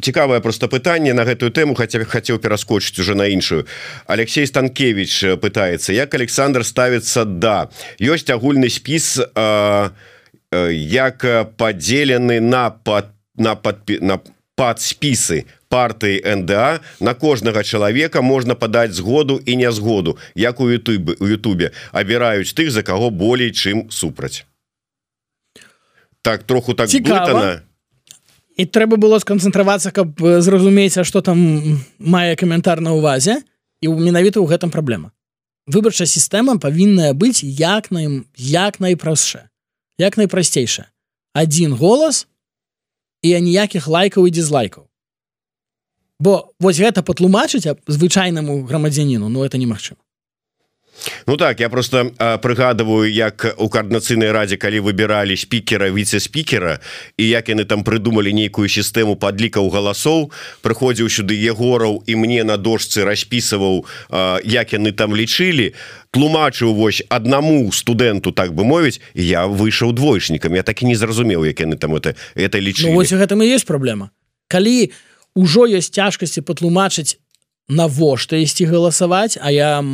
цікавае 0.00 0.40
просто 0.40 0.68
пытанне 0.68 1.14
на 1.14 1.24
гэтую 1.24 1.50
тэму 1.50 1.74
хаця 1.74 2.04
хацеў 2.04 2.38
пераскочыць 2.38 2.98
уже 3.00 3.14
на 3.14 3.26
іншую. 3.26 3.66
Алексей 4.06 4.46
станкевич 4.46 5.40
пытается 5.40 5.92
як 5.92 6.14
Александр 6.14 6.64
ставится 6.64 7.24
да? 7.24 7.68
Ёсць 8.00 8.28
агульны 8.28 8.68
спіс 8.68 9.18
а, 9.34 9.92
як 10.52 11.24
падзелены 11.56 12.40
на 12.40 12.70
под 12.70 13.06
на 13.36 13.54
подпи 13.54 13.98
на 14.00 14.20
под 14.56 14.80
спісы 14.80 15.44
партыі 15.68 16.22
НДА 16.24 16.80
на 17.00 17.14
кожнага 17.14 17.62
чалавека 17.64 18.22
можна 18.22 18.54
падаць 18.54 18.92
згоду 18.92 19.40
і 19.44 19.56
нязгоду 19.56 20.18
як 20.34 20.60
у 20.60 20.68
Ютубе 20.68 21.16
у 21.20 21.26
Ютубе. 21.26 21.72
Абіраюць 21.92 22.52
тых 22.52 22.70
за 22.70 22.82
каго 22.82 23.10
болей 23.10 23.52
чым 23.52 23.90
супраць. 23.90 24.44
Так 26.22 26.42
троху 26.42 26.74
так 26.74 26.88
Цікава. 26.88 27.62
І 28.56 28.64
трэба 28.64 28.96
было 28.96 29.20
сканцэнтравацца 29.20 29.92
каб 29.92 30.16
зразумець 30.20 30.96
что 31.04 31.20
там 31.20 31.80
мае 31.98 32.36
каментар 32.36 32.80
на 32.80 32.96
увазе 32.96 33.42
і 33.84 33.92
менавіта 33.92 34.40
ў 34.40 34.48
гэтым 34.48 34.72
праблема. 34.72 35.12
Выбарчая 35.66 36.06
сістэма 36.06 36.56
павінная 36.62 37.12
быць 37.12 37.44
як 37.44 37.90
на 37.90 38.06
ім 38.06 38.14
як 38.36 38.80
найпростша 38.80 39.50
як 39.98 40.16
найпрасцейша 40.16 40.88
один 41.34 41.72
голас 41.72 42.26
і 43.22 43.34
аніякіх 43.34 43.88
лайкаў 43.88 44.26
і 44.26 44.30
дизлайкаў 44.30 44.88
бо 46.18 46.54
вось 46.60 46.80
гэта 46.80 47.02
патлумачыць 47.02 47.66
звычайнаму 47.86 48.64
грамадзяніну 48.64 49.28
Ну 49.28 49.44
это 49.44 49.58
немагчыма 49.58 50.00
Ну 51.26 51.36
так 51.36 51.60
я 51.60 51.68
просто 51.68 52.12
прыгадываю 52.42 53.10
як 53.10 53.54
у 53.58 53.68
коорднацыйнай 53.68 54.30
радзе 54.32 54.56
калі 54.56 54.80
выбіралі 54.80 55.36
спікера 55.36 55.90
віце-спікера 55.90 56.80
і 57.16 57.24
як 57.28 57.48
яны 57.48 57.64
там 57.64 57.84
прыдумалі 57.84 58.32
нейкую 58.32 58.68
сістэму 58.68 59.16
подлікаў 59.16 59.68
галасоў 59.70 60.32
прыходзіў 60.62 61.08
сюды 61.08 61.36
егораў 61.36 62.02
і 62.06 62.16
мне 62.16 62.44
на 62.44 62.56
дошцы 62.56 63.04
распісываў 63.04 63.84
як 64.44 64.72
яны 64.72 64.92
там 64.92 65.14
лічылі 65.14 65.74
тлумачыў 66.10 66.74
вось 66.74 67.02
аднаму 67.08 67.70
студэнту 67.72 68.32
так 68.32 68.54
бы 68.54 68.64
мовіць 68.64 69.00
я 69.14 69.46
выйшаў 69.46 69.92
двойшнікам 69.92 70.54
я 70.54 70.62
так 70.62 70.82
і 70.82 70.86
не 70.86 70.96
зразумеў 70.96 71.44
як 71.44 71.60
яны 71.60 71.76
там 71.76 71.94
это 71.94 72.16
это 72.34 72.58
лічы 72.58 72.88
ну, 72.88 73.02
гэтым 73.02 73.42
і 73.42 73.46
есть 73.46 73.66
праблема 73.66 74.10
калі 74.48 74.92
ўжо 75.36 75.68
ёсць 75.68 75.92
цяжкасці 75.92 76.40
патлумачыць 76.40 77.20
навошта 77.68 78.38
ісці 78.40 78.64
галасаваць 78.70 79.36
а 79.42 79.50
я 79.50 79.84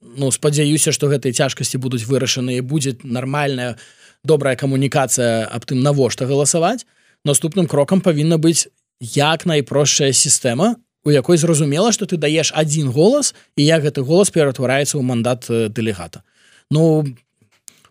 ну 0.00 0.30
спадзяюся 0.30 0.92
что 0.92 1.08
гэтыя 1.08 1.32
цяжкасці 1.32 1.78
будуць 1.78 2.06
вырашаны 2.06 2.58
і 2.58 2.66
будзе 2.66 2.96
нармальная 3.02 3.76
добрая 4.24 4.56
камунікацыя 4.56 5.46
аб 5.46 5.64
тым 5.66 5.82
навошта 5.82 6.26
галасаваць. 6.26 6.86
Наступным 7.24 7.66
крокам 7.66 8.00
павінна 8.00 8.38
быць 8.38 8.68
як 9.00 9.46
найпростшая 9.46 10.12
сістэма 10.12 10.76
у 11.04 11.10
якой 11.10 11.36
зразумела 11.36 11.92
что 11.92 12.06
ты 12.06 12.16
даеш 12.16 12.52
один 12.54 12.90
голас 12.90 13.34
і 13.56 13.64
як 13.64 13.82
гэты 13.82 14.02
голас 14.02 14.30
ператвараецца 14.30 14.98
ў 14.98 15.02
мандат 15.02 15.46
дэлегата. 15.48 16.22
Ну 16.70 17.06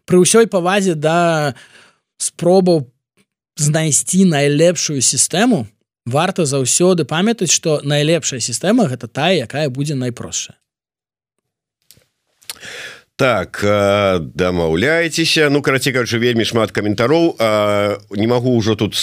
пры 0.06 0.24
ўсёй 0.24 0.48
павазе 0.48 0.96
да 0.96 1.56
спробаў 2.18 2.88
знайсці 3.58 4.26
найлепшую 4.26 5.02
сістэму 5.02 5.68
варта 6.06 6.46
заўсёды 6.46 7.04
памятаць 7.04 7.52
что 7.52 7.82
найлепшая 7.84 8.40
сістэма 8.40 8.88
гэта 8.88 9.08
тая 9.08 9.44
якая 9.44 9.70
будзе 9.70 9.96
найпростшая 9.96 10.56
так 13.18 13.60
э, 13.64 14.20
дамаўляецеся. 14.22 15.50
Ну 15.50 15.62
караці 15.62 15.92
кажу 15.92 16.20
вельмі 16.22 16.46
шмат 16.46 16.72
каментароў. 16.72 17.34
Не 18.14 18.28
магу 18.30 18.54
ўжо 18.62 18.78
тут 18.78 18.94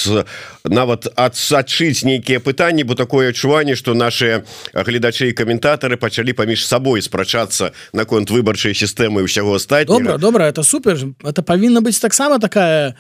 нават 0.63 1.11
адсачыць 1.19 2.07
нейкія 2.07 2.39
пытанні 2.39 2.87
бо 2.87 2.95
такое 2.95 3.35
адчуванне 3.35 3.75
что 3.75 3.95
наши 3.95 4.47
гледачы 4.73 5.29
і 5.29 5.35
каментатары 5.35 5.99
пачалі 5.99 6.33
паміж 6.33 6.63
сабой 6.63 7.03
спрачацца 7.03 7.75
наконт 7.93 8.31
выбарчай 8.31 8.71
сістэмы 8.71 9.27
ўсяго 9.27 9.59
стаць 9.59 9.91
добра 9.91 10.17
добра 10.17 10.47
это 10.47 10.63
супер. 10.63 10.95
Это 11.27 11.43
павінна 11.43 11.83
быць 11.83 11.99
таксама 11.99 12.39
такая 12.39 12.95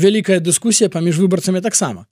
вялікая 0.00 0.40
дыскусія 0.40 0.88
паміж 0.88 1.20
выбарцамі 1.20 1.60
таксама. 1.60 2.08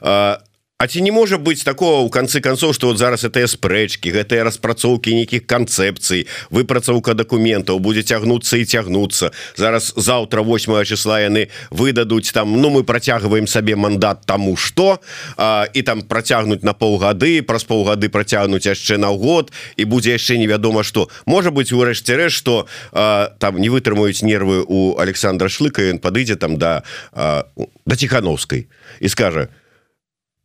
А 0.00 0.38
А 0.82 0.88
ці 0.88 0.98
не 0.98 1.12
можа 1.14 1.38
быць 1.38 1.62
такого 1.62 2.02
ў 2.02 2.10
канцы 2.10 2.42
канцоў 2.42 2.74
што 2.74 2.90
вот 2.90 2.98
зараз 2.98 3.22
это 3.22 3.46
спрэчкі 3.46 4.10
гэтыя 4.18 4.42
распрацоўкі 4.42 5.14
нейкіх 5.14 5.46
канцэпцый 5.46 6.26
выпрацоўка 6.50 7.14
дакументаў 7.14 7.78
будзе 7.78 8.02
цягнуцца 8.02 8.58
і 8.58 8.66
цягнуцца. 8.66 9.30
Зараз 9.54 9.94
заўтра 9.94 10.42
8 10.42 10.82
числа 10.82 11.22
яны 11.22 11.54
выдадуць 11.70 12.34
там 12.34 12.58
ну 12.58 12.74
мы 12.74 12.82
працягваем 12.82 13.46
сабе 13.46 13.78
мандат 13.78 14.26
таму 14.26 14.56
што 14.58 14.98
а, 15.38 15.70
і 15.70 15.86
там 15.86 16.02
працягнуць 16.02 16.66
на 16.66 16.74
паўгады 16.74 17.46
праз 17.46 17.62
паўгады 17.62 18.10
працягнуць 18.10 18.66
яшчэ 18.66 18.98
на 18.98 19.14
год 19.14 19.54
і 19.78 19.86
будзе 19.86 20.18
яшчэ 20.18 20.34
невядома 20.34 20.82
што. 20.82 21.06
Можа 21.30 21.54
быть 21.54 21.70
урэшце 21.70 22.18
рэш 22.18 22.42
што 22.42 22.66
а, 22.90 23.30
там 23.38 23.62
не 23.62 23.70
вытрымаюць 23.70 24.26
нервы 24.26 24.66
у 24.66 24.98
Александра 24.98 25.46
шлыка 25.46 25.86
ён 25.86 26.02
падыдзе 26.02 26.34
там 26.34 26.58
да 26.58 26.82
а, 27.14 27.46
да 27.86 27.94
ціхановскай 27.94 28.66
і 28.98 29.06
скажа 29.06 29.46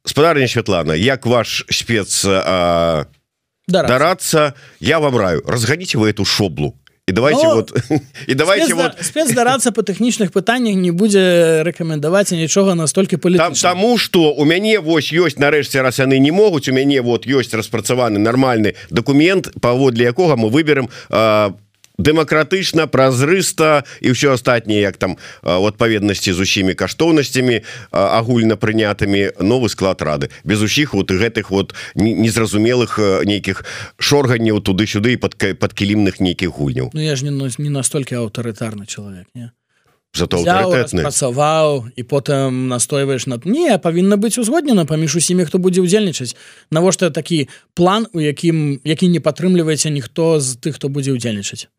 спадарня 0.09 0.47
Святлана 0.47 0.93
як 0.93 1.25
ваш 1.25 1.65
спец 1.69 2.25
дарацца 3.67 4.53
я 4.79 4.99
вам 4.99 5.17
раю. 5.17 5.43
Разганіце 5.45 5.97
вы 5.97 6.09
эту 6.09 6.25
шоблу. 6.25 6.73
І 7.07 7.13
давайте 7.13 7.43
Но, 7.43 7.55
вот 7.55 7.79
і 8.27 8.35
давайте 8.35 8.65
спец, 8.65 8.77
вот. 8.77 9.05
спец 9.05 9.33
дарацца 9.33 9.71
по 9.71 9.81
тэхнічных 9.81 10.31
пытаннях 10.31 10.75
не 10.75 10.91
будзе 10.91 11.63
рэкамендаваць 11.63 12.35
нічога 12.35 12.75
настолькі 12.75 13.17
палі 13.17 13.37
там 13.37 13.53
тому 13.53 13.97
что 13.97 14.35
у 14.35 14.43
мяне 14.43 14.79
вось 14.79 15.13
ёсць 15.13 15.39
нарэшце 15.39 15.81
раз 15.81 15.99
яны 15.99 16.19
не 16.19 16.31
могуць 16.31 16.67
у 16.67 16.73
мяне 16.73 16.99
вот 16.99 17.23
ёсць 17.23 17.55
распрацаваны 17.55 18.19
нармальны 18.19 18.75
документ 18.89 19.47
паводле 19.61 20.03
якога 20.03 20.35
мы 20.35 20.49
выберем 20.49 20.89
по 21.07 21.55
дэмакратычна 21.97 22.87
празрыста 22.87 23.83
і 24.01 24.13
ўсё 24.13 24.37
астатняе 24.37 24.81
як 24.85 24.97
там 24.97 25.17
у 25.43 25.65
адпаведнасці 25.65 26.31
з 26.31 26.39
усімі 26.39 26.77
каштоўнасцямі 26.77 27.61
агульна 27.91 28.55
прынятымі 28.55 29.41
новы 29.41 29.69
склад 29.69 30.01
рады. 30.01 30.29
Без 30.43 30.61
усіх 30.61 30.93
вот 30.93 31.11
гэтых 31.11 31.49
вот 31.49 31.73
незразумелых 31.95 33.01
нейкіх 33.25 33.65
шорганняў 33.97 34.61
туды-сюды 34.61 35.17
под 35.17 35.35
падкілімных 35.37 36.21
нейкіх 36.21 36.53
гульняў. 36.53 36.93
Ну 36.93 37.01
я 37.01 37.15
ж 37.15 37.25
не, 37.25 37.33
не 37.33 37.69
настолькі 37.69 38.21
аўтарытарны 38.21 38.85
чалавек 38.85 39.25
не? 39.33 39.51
Працаваў 40.17 41.93
і 41.93 42.03
потым 42.03 42.67
настойваеш 42.71 43.27
над 43.27 43.45
не 43.45 43.77
павінна 43.77 44.17
быць 44.17 44.39
узгоднена 44.41 44.85
паміж 44.85 45.15
усімі 45.15 45.45
хто 45.45 45.59
будзе 45.61 45.81
ўдзельнічаць. 45.85 46.33
Навошта 46.71 47.09
такі 47.13 47.49
план 47.77 48.07
у 48.13 48.19
якім 48.21 48.81
які 48.81 49.13
не 49.13 49.19
падтрымліваецца 49.19 49.93
ніхто 49.93 50.39
з 50.39 50.57
тых 50.57 50.81
хто 50.81 50.89
будзе 50.89 51.13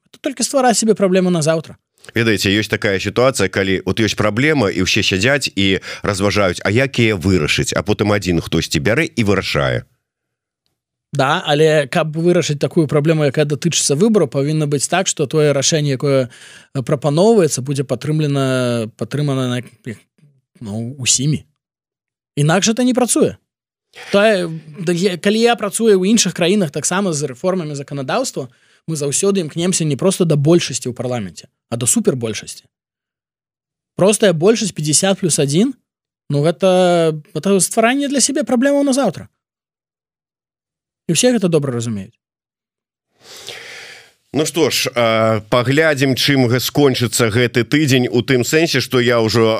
ўдзельнічаць 0.09 0.21
только 0.21 0.43
ствара 0.43 0.75
себе 0.75 0.95
праблему 0.95 1.31
на 1.31 1.43
завтра. 1.43 1.77
Ведаеце 2.15 2.49
ёсць 2.49 2.71
такая 2.71 2.99
сітуацыя 2.99 3.49
калі 3.49 3.83
вот 3.85 4.01
ёсць 4.01 4.17
праблема 4.17 4.71
і 4.71 4.83
ўсе 4.83 5.03
сядзяць 5.03 5.51
і 5.55 5.81
разважаюць 6.03 6.61
а 6.65 6.71
якія 6.71 7.17
вырашыць? 7.17 7.77
А 7.77 7.83
потым 7.83 8.13
адзін 8.13 8.41
хтосьці 8.41 8.81
бярэ 8.81 9.05
і 9.05 9.25
вырашае. 9.25 9.85
Да 11.13 11.43
але 11.45 11.87
каб 11.87 12.17
вырашыць 12.17 12.59
такую 12.59 12.87
праблему 12.87 13.25
якая 13.25 13.45
датычыцца 13.45 13.97
выбору 13.97 14.29
павінна 14.29 14.67
быць 14.67 14.89
так 14.89 15.09
что 15.09 15.27
тое 15.27 15.53
рашэнне 15.53 15.99
якое 16.01 16.31
прапаноўваецца 16.73 17.61
будзе 17.61 17.85
падтрымлена 17.85 18.89
падтрымана 18.97 19.49
на 19.49 19.63
ну, 20.61 20.97
усімі. 20.99 21.45
Інакш 22.37 22.69
это 22.69 22.85
не 22.85 22.95
працуе. 22.95 23.37
Тое 24.13 24.49
калі 25.21 25.39
я 25.41 25.57
працую 25.57 25.93
ў 25.93 26.09
іншых 26.09 26.33
краінах 26.33 26.71
таксама 26.71 27.13
з 27.13 27.29
рэформамі 27.29 27.75
заканадаўства 27.77 28.49
то 28.49 28.68
мы 28.89 28.97
заўсёды 28.97 29.41
імкнемся 29.45 29.85
не 29.85 29.97
просто 29.97 30.25
да 30.25 30.37
большасці 30.37 30.89
ў 30.89 30.95
парламенце 30.97 31.49
а 31.69 31.77
до 31.77 31.87
супер 31.87 32.17
большасці 32.17 32.65
простая 33.95 34.33
большасць 34.33 34.73
50 34.73 35.21
плюс 35.21 35.39
1 35.39 35.75
ну 36.31 36.43
гэта 36.43 37.21
это 37.35 37.61
стваранне 37.61 38.09
для 38.09 38.21
сябе 38.21 38.45
праблемаў 38.45 38.83
на 38.89 38.97
заўтра 38.97 39.29
і 41.09 41.13
все 41.13 41.33
гэта 41.33 41.49
добра 41.49 41.73
разумеюць 41.73 42.17
Ну 44.35 44.45
што 44.45 44.69
ж 44.69 44.93
паглядзім 45.49 46.13
чым 46.13 46.53
скончыцца 46.61 47.33
гэты 47.33 47.65
тыдзень 47.65 48.13
у 48.13 48.21
тым 48.21 48.45
сэнсе 48.45 48.85
што 48.85 49.01
я 49.01 49.25
ўжо 49.25 49.57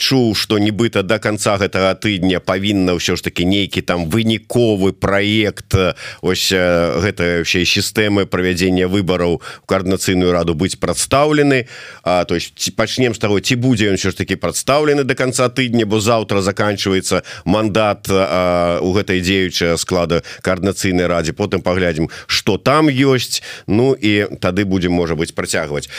чуў 0.00 0.32
што 0.32 0.56
нібыта 0.56 1.02
до 1.04 1.20
конца 1.20 1.60
гэтага 1.60 1.92
тыдня 2.00 2.40
павінна 2.40 2.96
ўсё 2.96 3.20
ж 3.20 3.28
таки 3.28 3.44
нейкі 3.44 3.84
там 3.84 4.08
выніковы 4.08 4.96
праект 4.96 5.76
ось 6.24 6.48
гэта 6.48 7.44
ўсе 7.44 7.68
сістэмы 7.68 8.24
правядзення 8.24 8.88
выбараў 8.88 9.36
у 9.36 9.66
коаардынацыйную 9.68 10.32
раду 10.32 10.56
быць 10.56 10.80
прадстаўлены. 10.80 11.68
То 12.00 12.32
есть 12.32 12.56
пачнем 12.72 13.12
з 13.12 13.20
таго 13.20 13.44
ці 13.44 13.60
будзе 13.60 13.92
ён 13.92 14.00
ўсё 14.00 14.16
ж 14.16 14.24
таки 14.24 14.40
прадстаўлены 14.40 15.04
до 15.04 15.12
конца 15.12 15.52
тыдня 15.52 15.84
бо 15.84 16.00
заўтра 16.00 16.40
заканчивается 16.40 17.20
мандат 17.44 18.08
у 18.08 18.90
гэтай 18.96 19.20
дзеючая 19.20 19.76
склада 19.76 20.24
коаардынацыйнай 20.40 21.04
радзе. 21.04 21.36
Потым 21.36 21.60
паглядзім 21.60 22.08
что 22.24 22.56
там 22.56 22.88
ёсць. 22.88 23.44
Ну 23.68 23.92
і 23.92 24.05
і 24.06 24.38
тады 24.38 24.62
будем 24.64 24.94
можа 24.94 25.18
быть 25.18 25.34
працягваць. 25.34 25.90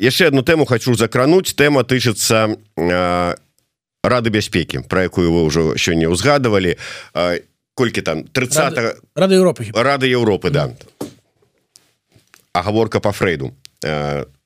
Яшчэ 0.00 0.32
одну 0.32 0.40
тэму 0.40 0.64
хочу 0.64 0.96
закрануть 0.96 1.52
тэма 1.52 1.84
тычыцца 1.84 2.56
рады 4.04 4.28
бяспекі 4.30 4.84
про 4.88 5.04
якую 5.04 5.28
вы 5.32 5.40
ўжо 5.48 5.76
сёння 5.76 6.08
ўзгадывалі 6.08 6.76
колькі 7.74 8.00
там? 8.00 8.24
30 8.24 9.04
рады 9.16 9.34
Европы 9.36 9.68
рады 9.74 10.08
Европы 10.08 10.50
да. 10.50 10.70
Агаворка 12.52 13.00
по 13.00 13.12
фрейду 13.12 13.52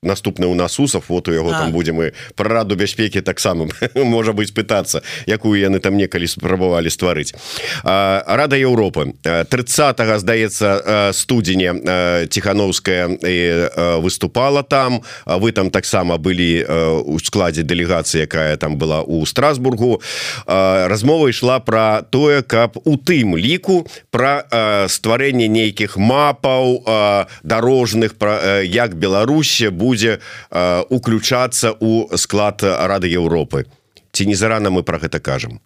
наступны 0.01 0.47
у 0.47 0.55
нас 0.55 0.79
усов 0.79 1.09
вот 1.09 1.27
у 1.27 1.31
яго 1.33 1.51
там 1.51 1.71
будем 1.71 1.95
мы 1.99 2.13
про 2.35 2.49
раду 2.49 2.75
бяспекі 2.75 3.21
таксама 3.21 3.67
можа 3.95 4.31
быть 4.31 4.53
пытаться 4.53 5.03
якую 5.27 5.59
яны 5.59 5.79
там 5.79 5.97
некалі 5.97 6.27
спрабавалі 6.27 6.87
стварыць. 6.89 7.35
Рада 7.83 8.55
Европы 8.55 9.13
30 9.23 9.99
здаецца 10.19 11.11
студзеня 11.13 12.27
тихохановская 12.27 13.99
выступала 13.99 14.63
там. 14.63 15.03
Вы 15.25 15.51
там 15.51 15.69
таксама 15.69 16.17
былі 16.17 16.63
у 17.03 17.19
складзе 17.19 17.63
дэлегацыі 17.63 18.21
якая 18.21 18.55
там 18.55 18.77
была 18.77 19.01
у 19.01 19.25
страсбургу. 19.25 20.01
Размова 20.47 21.29
ішла 21.29 21.59
про 21.59 22.03
тое 22.09 22.41
каб 22.41 22.79
у 22.85 22.95
тым 22.95 23.35
ліку 23.35 23.87
про 24.11 24.47
стварэнне 24.87 25.51
нейкіх 25.51 25.97
мапаў 25.97 27.27
дорожных 27.43 28.15
про 28.15 28.63
як 28.63 28.95
Беларусі 28.95 29.69
будет 29.69 29.88
будзе 29.89 30.19
э, 30.19 30.83
уключацца 30.89 31.73
у 31.79 32.05
склад 32.13 32.61
рады 32.61 33.09
Европы 33.09 33.65
ці 34.11 34.25
не 34.25 34.35
зарана 34.35 34.69
мы 34.69 34.83
про 34.83 35.01
гэта 35.01 35.19
кажам? 35.19 35.59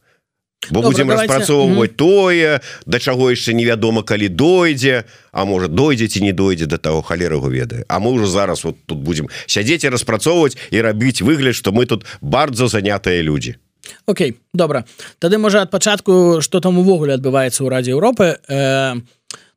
Бо 0.69 0.81
Добра, 0.81 0.89
будем 0.89 1.11
распрацоўваць 1.11 1.89
mm 1.89 1.93
-hmm. 1.93 1.97
тое 1.97 2.59
да 2.85 2.99
чаго 2.99 3.31
яшчэ 3.31 3.53
невядома 3.53 4.03
калі 4.03 4.29
дойдзе 4.29 5.03
А 5.31 5.45
можа 5.45 5.67
дойдзе 5.67 6.07
ці 6.07 6.21
не 6.21 6.31
дойдзе 6.31 6.65
до 6.65 6.77
того 6.77 7.01
халерагу 7.01 7.49
ведае. 7.49 7.83
А 7.87 7.99
мы 7.99 8.11
уже 8.11 8.27
зараз 8.27 8.63
вот 8.63 8.75
тут 8.85 8.97
будем 8.97 9.29
сядзець 9.45 9.83
і 9.83 9.89
распрацоўваць 9.89 10.57
і 10.71 10.81
рабіць 10.81 11.21
выгляд 11.21 11.55
что 11.55 11.71
мы 11.71 11.85
тут 11.85 12.05
bardzo 12.21 12.67
занятыя 12.67 13.21
людзі. 13.21 13.55
Окей 14.05 14.35
добра. 14.53 14.83
Тады 15.19 15.37
можа 15.37 15.61
ад 15.61 15.71
пачатку 15.71 16.41
что 16.41 16.59
там 16.59 16.77
увогуле 16.77 17.13
адбываецца 17.13 17.63
ў 17.63 17.69
радзе 17.69 17.91
Европы 17.91 18.37
э, 18.49 18.95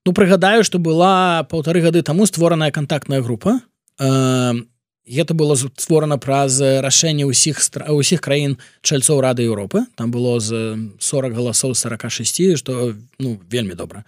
Ну 0.07 0.13
прыгадаю 0.13 0.65
что 0.65 0.79
была 0.79 1.43
полторы 1.43 1.81
гады 1.81 2.03
таму 2.03 2.27
створаная 2.27 2.71
контактная 2.71 3.23
група 3.23 3.61
гэта 3.99 5.35
было 5.35 5.55
створана 5.55 6.19
праз 6.19 6.59
рашэнне 6.61 7.27
ўсіх 7.31 7.63
усіх 7.89 8.21
краін 8.21 8.59
чальцоў 8.83 9.23
рады 9.23 9.47
Еўропы. 9.47 9.87
Там 9.95 10.11
было 10.11 10.41
з 10.41 10.77
40 10.99 11.33
галасоў 11.33 11.75
46 11.75 12.59
что 12.59 12.95
ну 13.19 13.41
вельмі 13.49 13.75
добра. 13.75 14.05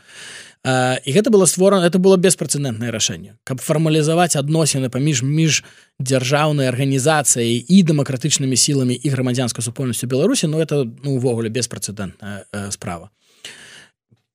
І 0.66 1.10
гэта 1.14 1.30
было 1.30 1.46
створана 1.46 1.86
это 1.86 1.98
было 2.02 2.18
беспрэцэдэнтнае 2.18 2.90
рашэнне 2.90 3.38
каб 3.44 3.62
фармалізаваць 3.62 4.34
адносіны 4.34 4.90
паміж 4.90 5.22
між 5.22 5.62
дзяржаўнай 6.02 6.66
арганізацыяй 6.68 7.62
і 7.62 7.76
дэмакратычнымі 7.86 8.56
сіламі 8.58 8.94
і 8.98 9.08
грамадзянскай 9.08 9.62
супольнасцю 9.62 10.06
Беларусі 10.06 10.50
Ну 10.50 10.58
это 10.58 10.84
ну 10.84 11.14
увогуле 11.14 11.48
беспрэцэдэнтная 11.48 12.44
э, 12.52 12.70
справа. 12.70 13.10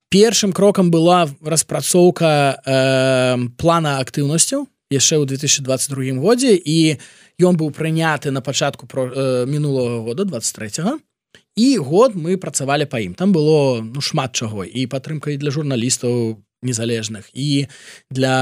Першым 0.08 0.52
крокам 0.52 0.90
была 0.90 1.28
распрацоўка 1.44 2.56
э, 2.64 3.36
плана 3.58 3.98
актыўнасцяў 4.00 4.66
яшчэ 4.94 5.18
ў 5.18 5.26
2022 5.26 6.22
годзе 6.22 6.54
і 6.54 6.96
ён 7.42 7.58
быў 7.58 7.74
прыняты 7.74 8.30
на 8.30 8.40
пачатку 8.40 8.86
про 8.86 9.10
э, 9.10 9.46
мінулого 9.46 10.06
года 10.06 10.24
23 10.24 11.02
і 11.56 11.76
год 11.78 12.14
мы 12.14 12.36
працавалі 12.36 12.86
па 12.86 12.98
ім. 12.98 13.14
Там 13.14 13.32
было 13.32 13.82
ну 13.82 14.00
шмат 14.00 14.34
чаго 14.34 14.64
і 14.64 14.86
падтрымка 14.86 15.30
і 15.30 15.38
для 15.38 15.50
журналістаў 15.50 16.42
незалежных 16.62 17.30
і 17.34 17.66
для 18.10 18.38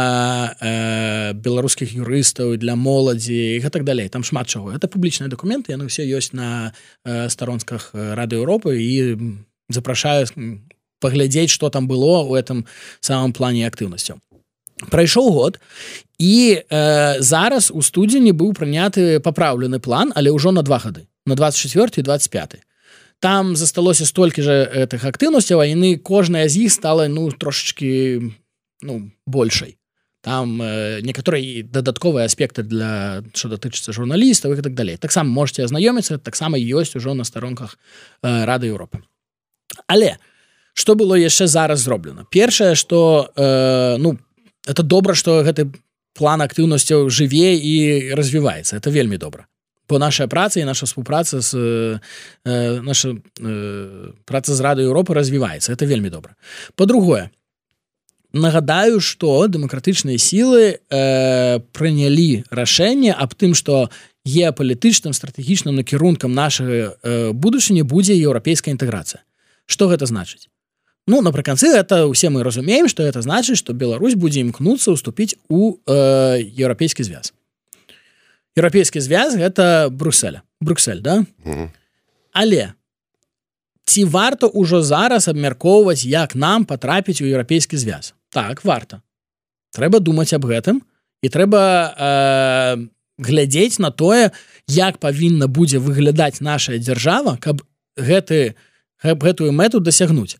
э, 0.60 1.32
беларускіх 1.34 1.92
юрыстаў 1.92 2.56
для 2.56 2.76
моладзі 2.76 3.56
і 3.56 3.60
гэтак 3.60 3.84
далей. 3.84 4.08
Там 4.08 4.24
шмат 4.24 4.48
чаго. 4.48 4.72
Это 4.72 4.88
публічныя 4.88 5.28
дакументы 5.28 5.72
яны 5.72 5.88
ўсе 5.88 6.04
ёсць 6.08 6.32
на 6.32 6.72
э, 7.04 7.28
старонках 7.28 7.90
рады 7.92 8.36
Еўропы 8.36 8.76
і 8.80 9.18
запрашаю 9.68 10.28
паглядзець 11.00 11.50
что 11.50 11.68
там 11.68 11.88
было 11.88 12.22
у 12.22 12.36
этом 12.36 12.64
самом 13.00 13.32
плане 13.32 13.66
актыўнасцяў 13.66 14.22
прайшоў 14.90 15.30
год 15.30 15.60
і 16.18 16.58
э, 16.58 17.20
зараз 17.20 17.70
у 17.70 17.82
студзені 17.82 18.32
быў 18.32 18.54
прыняты 18.56 19.20
папраўлены 19.20 19.78
план 19.78 20.12
але 20.14 20.30
ўжо 20.30 20.50
на 20.50 20.62
два 20.62 20.78
гады 20.78 21.06
на 21.26 21.34
24 21.34 22.02
25 22.02 22.62
там 23.20 23.56
засталося 23.56 24.06
столькі 24.06 24.42
же 24.42 24.70
гэтых 24.74 25.04
актыўнасцяў 25.06 25.60
а 25.62 25.66
яны 25.66 25.98
кожная 25.98 26.48
з 26.48 26.66
іх 26.66 26.72
стала 26.72 27.08
ну 27.08 27.30
трошечки 27.30 28.20
ну 28.82 29.10
большай. 29.26 29.78
Там 30.22 30.62
э, 30.62 31.00
некаторыя 31.02 31.64
дадатковыя 31.64 32.26
аспекты 32.26 32.62
для 32.62 33.22
що 33.34 33.48
датычыцца 33.48 33.92
журналістаў 33.92 34.54
і 34.54 34.62
так 34.62 34.74
далей. 34.74 34.96
Таксама 34.96 35.30
можете 35.30 35.64
азнаёміцца 35.64 36.18
таксама 36.18 36.58
ёсць 36.58 36.94
ужо 36.94 37.14
на 37.14 37.24
старонках 37.24 37.78
э, 38.22 38.44
рады 38.44 38.70
Еўропы. 38.70 39.02
Але 39.86 40.18
что 40.74 40.94
было 40.94 41.18
яшчэ 41.18 41.46
зараз 41.46 41.80
зроблена? 41.80 42.26
Першае 42.30 42.74
что 42.74 43.30
э, 43.34 43.96
ну 43.98 44.14
по 44.14 44.22
это 44.66 44.82
добра 44.82 45.14
что 45.14 45.42
гэты 45.42 45.72
план 46.14 46.42
актыўнасцяў 46.42 47.08
жыве 47.10 47.56
і 47.56 48.14
развіваецца 48.14 48.76
это 48.76 48.90
вельмі 48.90 49.18
добра. 49.18 49.46
По 49.86 49.98
наша 49.98 50.26
праца 50.26 50.60
і 50.60 50.64
наша 50.64 50.86
співпраца 50.86 51.40
з 51.40 51.54
э, 52.44 52.80
наша 52.80 53.16
э, 53.40 54.12
праца 54.24 54.54
з 54.54 54.60
рады 54.60 54.82
Еўропы 54.82 55.14
развіваецца 55.14 55.72
это 55.72 55.86
вельмі 55.86 56.10
добра. 56.10 56.36
По-другое 56.74 57.30
нагадаю 58.32 59.00
что 59.00 59.46
дэмакратычныя 59.46 60.18
сілы 60.18 60.78
э, 60.78 61.60
прынялі 61.72 62.44
рашэнне 62.50 63.12
аб 63.12 63.34
тым 63.34 63.54
что 63.54 63.90
геапалітычным 64.24 65.12
стратэгічным 65.12 65.76
накірункам 65.76 66.32
нашага 66.32 66.96
э, 67.02 67.32
будучыні 67.32 67.82
будзе 67.82 68.16
еўрапейская 68.16 68.72
інтэграцыя 68.72 69.22
что 69.66 69.88
гэта 69.88 70.06
значыць 70.06 70.51
Ну 71.06 71.20
напрыканцы 71.20 71.66
это 71.66 72.06
усе 72.06 72.30
мы 72.30 72.42
разумеем 72.42 72.88
что 72.88 73.02
это 73.02 73.22
значит 73.22 73.56
что 73.56 73.72
Беларусь 73.72 74.14
будзе 74.14 74.40
імкнуцца 74.40 74.92
уступіць 74.92 75.34
у 75.48 75.78
э, 75.86 76.38
еўрапейскі 76.54 77.02
звяз. 77.02 77.34
Еўрапейскі 78.54 79.00
звяз 79.00 79.34
гэта 79.34 79.90
Брюсселя 79.90 80.42
Брюксель 80.60 81.02
да? 81.02 81.24
Але 82.32 82.74
ці 83.84 84.04
варта 84.04 84.46
ўжо 84.46 84.82
зараз 84.82 85.26
абмяркоўваць 85.26 86.06
як 86.06 86.34
нам 86.34 86.64
потрапіць 86.64 87.20
у 87.20 87.26
еўрапейскі 87.26 87.76
звяз. 87.76 88.14
Так 88.30 88.64
варта. 88.64 89.02
Трэба 89.74 89.98
думаць 89.98 90.32
аб 90.32 90.46
гэтым 90.46 90.86
і 91.22 91.28
трэба 91.28 91.62
э, 91.98 92.86
глядзець 93.18 93.82
на 93.82 93.90
тое 93.90 94.30
як 94.70 95.02
павінна 95.02 95.50
будзе 95.50 95.82
выглядаць 95.82 96.38
наша 96.38 96.78
дзяржава 96.78 97.42
каб 97.42 97.66
гэты 97.98 98.54
гэтую 99.02 99.50
мэту 99.50 99.82
дасягнуць 99.82 100.38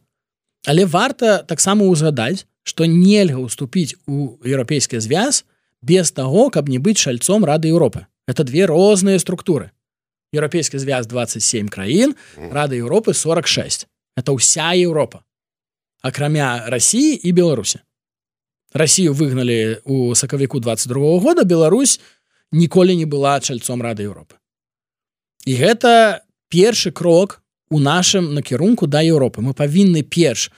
Але 0.67 0.87
варта 0.87 1.43
таксама 1.43 1.87
ўзгадаць, 1.91 2.47
што 2.63 2.87
нельга 2.87 3.43
ўступіць 3.43 3.99
у 4.07 4.39
еўрапейскі 4.47 5.03
звяз 5.03 5.43
без 5.83 6.15
таго, 6.15 6.51
каб 6.51 6.71
не 6.71 6.79
быць 6.79 7.03
шальцом 7.03 7.45
рады 7.45 7.69
Еўропы. 7.69 8.07
Это 8.31 8.47
две 8.47 8.67
розныя 8.71 9.19
структуры. 9.19 9.75
Еўрапейскі 10.33 10.79
звяз 10.79 11.11
27 11.11 11.69
краін, 11.69 12.15
рады 12.39 12.79
Еўропы 12.79 13.15
46. 13.15 13.91
Это 14.17 14.31
ўся 14.33 14.71
Еўропа. 14.79 15.27
Акрамя 16.03 16.71
рассіі 16.71 17.19
і 17.19 17.33
Беларусі. 17.33 17.83
Расію 18.73 19.13
выгналі 19.13 19.83
у 19.85 20.15
сакавіку 20.15 20.61
22 20.63 21.19
года 21.21 21.45
Беларусь 21.45 22.01
ніколі 22.53 22.97
не 22.97 23.05
была 23.05 23.41
чальцом 23.43 23.83
рады 23.83 24.07
Еўропы. 24.07 24.39
І 25.45 25.59
гэта 25.59 26.23
першы 26.49 26.95
крок 26.95 27.42
у 27.73 27.81
нашым 27.81 28.35
накірунку 28.37 28.87
да 28.87 29.01
Еўропы. 29.01 29.41
Мы 29.41 29.57
павінны 29.57 30.05
перш 30.05 30.53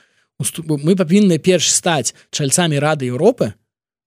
мы 0.67 0.99
павінны 0.99 1.39
перш 1.39 1.71
стаць 1.71 2.15
чальцамі 2.35 2.83
рады 2.83 3.07
Еўропы 3.07 3.55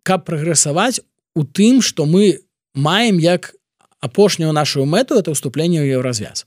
каб 0.04 0.28
прагрэсаваць 0.28 1.00
у 1.36 1.48
тым 1.48 1.80
што 1.80 2.04
мы 2.04 2.44
маем 2.76 3.18
як 3.18 3.56
апошнюю 4.04 4.52
нашу 4.52 4.84
мэту 4.84 5.16
это 5.16 5.32
ўступленне 5.32 5.80
ў 5.80 5.96
еўразвяз. 5.96 6.44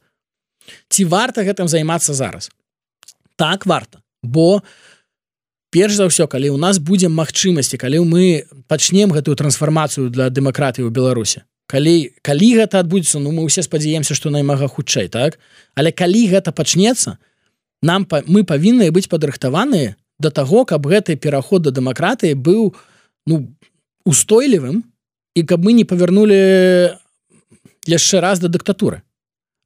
Ці 0.92 1.08
варта 1.08 1.48
гэтым 1.48 1.66
займацца 1.66 2.12
зараз? 2.12 2.52
Так 3.40 3.64
варта. 3.64 4.04
Бо 4.22 4.60
перш 5.72 5.96
за 5.96 6.12
ўсё 6.12 6.28
калі 6.28 6.52
ў 6.52 6.58
нас 6.60 6.76
будзе 6.76 7.08
магчымасці 7.08 7.80
калі 7.80 8.04
мы 8.04 8.44
пачнем 8.68 9.16
гэтую 9.16 9.32
трансфармацыю 9.32 10.12
для 10.12 10.28
дэмакратыі 10.28 10.84
ў 10.84 10.92
беларусе 10.92 11.48
калі 11.70 12.10
калі 12.26 12.48
гэта 12.58 12.82
адбудзецца 12.82 13.22
ну 13.22 13.30
мы 13.30 13.46
ўсе 13.46 13.62
спадзяемся 13.62 14.16
што 14.18 14.34
наймага 14.34 14.66
хутчэй 14.66 15.06
так? 15.06 15.38
Але 15.78 15.94
калі 15.94 16.26
гэта 16.26 16.50
пачнецца 16.50 17.18
нам 17.82 18.04
па, 18.04 18.22
мы 18.26 18.42
павінны 18.42 18.90
быць 18.90 19.06
падрыхтаваныя 19.06 19.94
да 20.18 20.30
таго 20.34 20.66
каб 20.66 20.90
гэты 20.90 21.14
пераход 21.16 21.62
да 21.62 21.70
дэмакратыі 21.70 22.34
быў 22.34 22.74
ну 23.30 23.46
устойлівым 24.04 24.82
і 25.38 25.46
каб 25.46 25.62
мы 25.62 25.72
не 25.78 25.86
павярнули 25.86 26.98
яшчэ 27.86 28.20
раз 28.20 28.42
да 28.42 28.50
дыктатуры. 28.50 29.06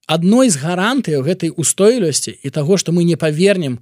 Адной 0.06 0.52
з 0.52 0.60
гарантыяў 0.60 1.24
гэтай 1.24 1.50
устойлівасці 1.56 2.36
і 2.36 2.48
таго 2.52 2.76
што 2.76 2.92
мы 2.92 3.08
не 3.08 3.16
павернем 3.16 3.80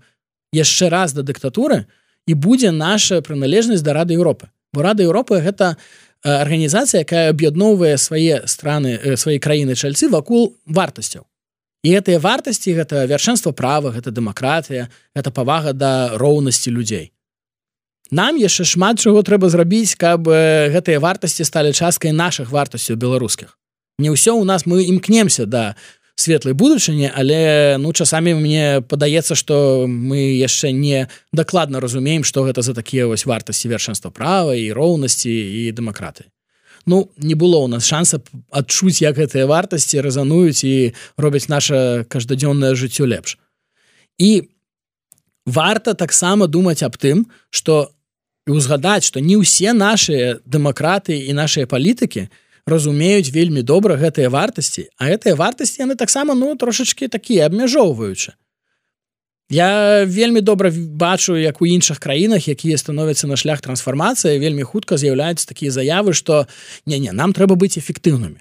яшчэ 0.54 0.94
раз 0.94 1.12
да 1.12 1.26
дыктатуры 1.26 1.90
і 2.30 2.38
будзе 2.38 2.70
наша 2.70 3.18
прыналежнасць 3.18 3.82
да 3.82 3.98
рады 3.98 4.14
Еўропы. 4.14 4.46
Бо 4.72 4.86
рада 4.86 5.02
Еўропы 5.02 5.42
гэта 5.42 5.74
не 5.74 6.11
арганізацыя 6.24 7.02
якая 7.02 7.30
аб'ядноўвае 7.30 7.98
свае 7.98 8.46
страны 8.46 9.16
свае 9.16 9.38
краіны 9.42 9.74
чальцы 9.74 10.08
вакул 10.08 10.54
вартасцяў 10.66 11.26
і 11.82 11.88
гэтыя 11.98 12.22
вартасці 12.22 12.74
гэта 12.78 13.06
вяршэнства 13.10 13.50
права 13.50 13.90
гэта 13.90 14.14
дэмакратыя 14.14 14.86
гэта 15.16 15.30
павага 15.34 15.72
да 15.74 16.14
роўнасці 16.14 16.70
людзей 16.70 17.10
нам 18.10 18.38
яшчэ 18.38 18.64
шмат 18.68 19.02
чаго 19.02 19.22
трэба 19.26 19.50
зрабіць 19.50 19.98
каб 19.98 20.30
гэтыя 20.30 21.02
вартасці 21.02 21.44
сталі 21.48 21.74
часткай 21.74 22.14
наших 22.14 22.54
вартасцяў 22.54 22.96
беларускіх 22.96 23.58
не 23.98 24.14
ўсё 24.14 24.38
у 24.38 24.44
нас 24.44 24.62
мы 24.66 24.86
імкнемся 24.86 25.46
да 25.46 25.74
светлай 26.14 26.54
будучыні 26.54 27.10
але 27.14 27.76
ну 27.78 27.92
часамі 27.92 28.34
мне 28.34 28.82
падаецца 28.84 29.34
что 29.34 29.86
мы 29.88 30.36
яшчэ 30.36 30.72
не 30.72 31.08
дакладна 31.32 31.80
разумеем 31.80 32.24
что 32.24 32.44
гэта 32.44 32.62
за 32.62 32.74
такія 32.74 33.06
вось 33.06 33.26
вартасці 33.26 33.68
вершэнства 33.68 34.10
права 34.10 34.54
і 34.54 34.72
роўнасці 34.72 35.30
і 35.30 35.72
дэмакраты. 35.72 36.28
Ну 36.86 37.10
не 37.16 37.34
было 37.34 37.58
у 37.64 37.68
нас 37.68 37.86
шанса 37.86 38.20
адчуць 38.50 39.00
як 39.00 39.16
гэтыя 39.16 39.46
вартасці 39.46 40.00
рэзануюць 40.04 40.64
і 40.64 40.92
робяць 41.16 41.48
наше 41.48 42.04
каждадзённае 42.08 42.74
жыццё 42.74 43.06
лепш. 43.06 43.38
І 44.18 44.48
варта 45.46 45.94
таксама 45.94 46.46
думаць 46.46 46.82
аб 46.82 46.96
тым 46.96 47.26
что 47.50 47.92
узгадаць 48.46 49.04
что 49.04 49.20
не 49.20 49.40
ўсе 49.40 49.72
наши 49.72 50.44
дэмакраты 50.44 51.16
і 51.24 51.32
нашыя 51.32 51.66
палітыкі 51.66 52.28
не 52.28 52.30
разумеюць 52.66 53.32
вельмі 53.34 53.62
добра 53.62 53.96
гэтыя 53.96 54.30
вартасці 54.30 54.88
а 54.98 55.10
гэтыя 55.10 55.34
вартасці 55.34 55.82
яны 55.82 55.96
таксама 55.96 56.34
ну 56.34 56.54
трошачки 56.56 57.08
такія 57.08 57.46
абмяжоўваючы 57.46 58.32
Я 59.52 60.04
вельмі 60.08 60.40
добра 60.40 60.72
бачу 60.72 61.36
як 61.36 61.60
у 61.60 61.66
іншых 61.66 61.98
краінах 62.00 62.48
якія 62.48 62.78
становяцца 62.78 63.26
на 63.26 63.36
шлях 63.36 63.60
трансфармацыі 63.60 64.38
вельмі 64.38 64.62
хутка 64.62 64.96
з'яўляюцца 64.96 65.46
такія 65.46 65.70
заявы 65.70 66.14
что 66.14 66.46
не 66.86 66.98
не 66.98 67.12
нам 67.12 67.32
трэба 67.32 67.56
быць 67.56 67.76
эфектыўнымі 67.76 68.40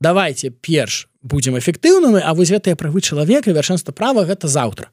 давайте 0.00 0.50
перш 0.50 1.08
будем 1.22 1.58
эфектыўнымі 1.58 2.22
А 2.24 2.34
вось 2.34 2.50
гэтыя 2.50 2.76
правы 2.76 3.00
чалавека 3.00 3.52
вяршэнства 3.52 3.92
права 3.92 4.24
гэта 4.24 4.48
заўтра 4.48 4.90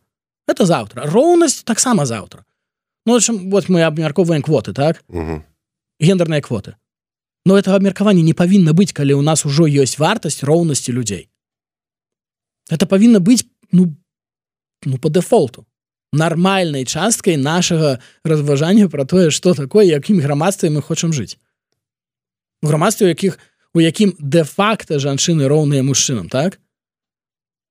это 0.48 0.66
заўтра. 0.66 1.10
Роўнасць 1.10 1.64
таксама 1.64 2.06
заўтра. 2.06 2.46
Ну 3.06 3.20
чым 3.20 3.50
вот 3.50 3.70
мы 3.70 3.84
абмярковаем 3.84 4.42
квоты 4.42 4.74
так? 4.74 5.04
Гендерныя 6.00 6.42
квоты 6.42 6.76
но 7.46 7.58
этого 7.58 7.76
абмеркавання 7.76 8.24
не 8.24 8.34
павінна 8.34 8.74
быць 8.74 8.93
калі 8.93 9.14
у 9.14 9.22
нас 9.22 9.46
ужо 9.46 9.70
ёсць 9.70 10.00
вартасць 10.00 10.43
роўнасці 10.43 10.91
людзей 10.91 11.30
это 12.70 12.86
павінна 12.86 13.20
быць 13.20 13.46
ну 13.72 13.96
ну 14.86 14.98
по 14.98 15.10
дефолту. 15.10 15.66
Нармальнай 16.14 16.86
часткай 16.86 17.38
нашага 17.38 18.00
разважання 18.24 18.88
про 18.89 19.06
тое 19.06 19.32
что 19.32 19.54
такое 19.54 19.86
якім 19.86 20.22
грамадстве 20.22 20.70
мы 20.70 20.82
хочам 20.82 21.14
жыць 21.14 21.38
у 22.62 22.68
грамадстве 22.68 23.08
якіх 23.08 23.39
у 23.74 23.82
якім 23.82 24.16
де-факта 24.20 25.00
жанчыны 25.00 25.48
роўныя 25.48 25.84
мужчынам 25.84 26.30
так? 26.30 26.60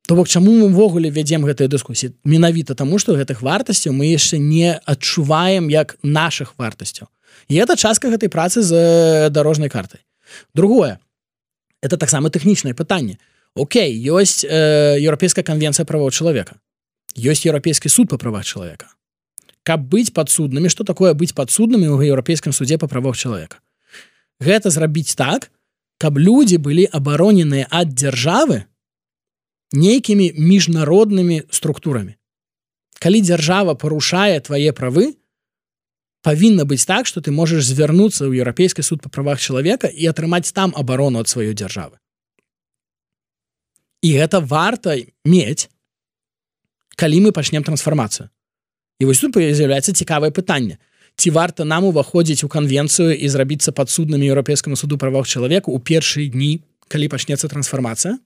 То 0.06 0.14
бок 0.14 0.28
чаму 0.28 0.52
мы 0.52 0.68
увогуле 0.68 1.08
вядзем 1.08 1.48
гэтыя 1.48 1.68
дыскусіі? 1.68 2.12
Менавіта 2.24 2.74
таму 2.74 2.98
што 2.98 3.16
гэтых 3.16 3.40
вартасцяў 3.40 3.96
мы 3.96 4.12
яшчэ 4.12 4.36
не 4.38 4.76
адчуваем 4.84 5.70
як 5.70 5.96
наших 6.02 6.54
вартасцяў 6.58 7.08
і 7.48 7.54
это 7.56 7.76
частка 7.76 8.08
гэтай 8.08 8.28
працы 8.28 8.62
з 8.62 8.72
э, 8.74 9.30
дорожнай 9.30 9.68
картай. 9.68 10.00
Другое. 10.54 10.98
Это 11.82 11.96
таксама 11.96 12.30
тэхнічнае 12.30 12.74
пытанне. 12.74 13.18
Окей 13.54 13.92
ёсць 14.10 14.44
э, 14.44 14.98
еўрапейская 15.00 15.44
канвенцыя 15.44 15.84
правоў 15.84 16.10
чалавека. 16.10 16.56
Ёсць 17.16 17.46
еўрапейскі 17.46 17.88
суд 17.88 18.08
па 18.08 18.18
правах 18.18 18.44
чалавека. 18.44 18.88
Каб 19.62 19.86
быць 19.88 20.12
падсуднымі 20.12 20.68
што 20.68 20.84
такое 20.84 21.14
быць 21.14 21.32
падсуднымі 21.32 21.88
ў 21.88 22.10
еўрапейскім 22.10 22.52
судзе 22.52 22.78
па 22.78 22.86
правах 22.86 23.16
чалавека? 23.16 23.60
Гэта 24.40 24.70
зрабіць 24.70 25.14
так 25.14 25.50
каб 25.98 26.18
людзі 26.18 26.58
былі 26.58 26.84
абароненыя 26.90 27.70
ад 27.70 27.94
дзяржавы 27.94 28.66
нейкімі 29.72 30.34
міжнароднымі 30.38 31.42
структурамі. 31.50 32.14
Калі 32.98 33.20
дзяржава 33.20 33.74
парушае 33.74 34.40
твае 34.40 34.72
правы 34.72 35.14
павінна 36.24 36.64
быць 36.64 36.88
так 36.88 37.06
что 37.06 37.20
ты 37.20 37.30
можешь 37.30 37.68
звярнуцца 37.68 38.24
ў 38.24 38.40
еўрапейскі 38.40 38.80
суд 38.80 39.04
па 39.04 39.12
правах 39.12 39.38
чалавека 39.44 39.92
і 39.92 40.08
атрымаць 40.08 40.56
там 40.56 40.72
абарону 40.72 41.20
ад 41.20 41.28
сваёй 41.28 41.52
дзяржавы 41.52 42.00
і 44.00 44.10
гэта 44.16 44.40
варта 44.40 44.96
мець 45.28 45.68
калі 46.96 47.20
мы 47.28 47.36
пачнем 47.36 47.66
трансфармацыю 47.68 48.32
і 49.04 49.10
вось 49.10 49.20
тут 49.20 49.36
з'яўляецца 49.36 49.92
цікавае 49.92 50.32
пытанне 50.32 50.80
ці 51.20 51.30
варта 51.36 51.68
нам 51.68 51.84
уваходзіць 51.92 52.48
у 52.48 52.50
канвенцыю 52.56 53.12
і 53.12 53.28
зрабіцца 53.28 53.76
падсуднымі 53.76 54.24
еўрапейскаму 54.32 54.80
суду 54.80 54.96
правах 54.96 55.28
чалавека 55.28 55.68
у 55.68 55.78
першыя 55.78 56.32
дні 56.32 56.64
калі 56.88 57.12
пачнецца 57.12 57.52
трансфармацыя 57.52 58.16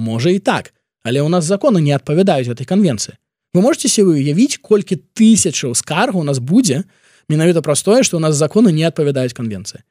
можа 0.00 0.32
і 0.32 0.40
так 0.40 0.72
але 1.04 1.20
у 1.20 1.28
нас 1.28 1.44
законы 1.44 1.84
не 1.84 1.92
адпавядаюць 1.92 2.48
этой 2.48 2.64
канвенцыі 2.64 3.20
вы 3.52 3.60
можете 3.60 3.92
себе 3.92 4.16
уявіць 4.16 4.64
колькі 4.64 4.96
тысячаў 5.12 5.76
скаргу 5.76 6.24
у 6.24 6.28
нас 6.32 6.40
будзе 6.40 6.88
на 6.88 7.03
менавіта 7.28 7.62
простое 7.62 8.02
что 8.02 8.16
у 8.16 8.20
нас 8.20 8.36
законы 8.36 8.72
не 8.72 8.84
адпавядаюць 8.84 9.34
конвенцыі 9.34 9.82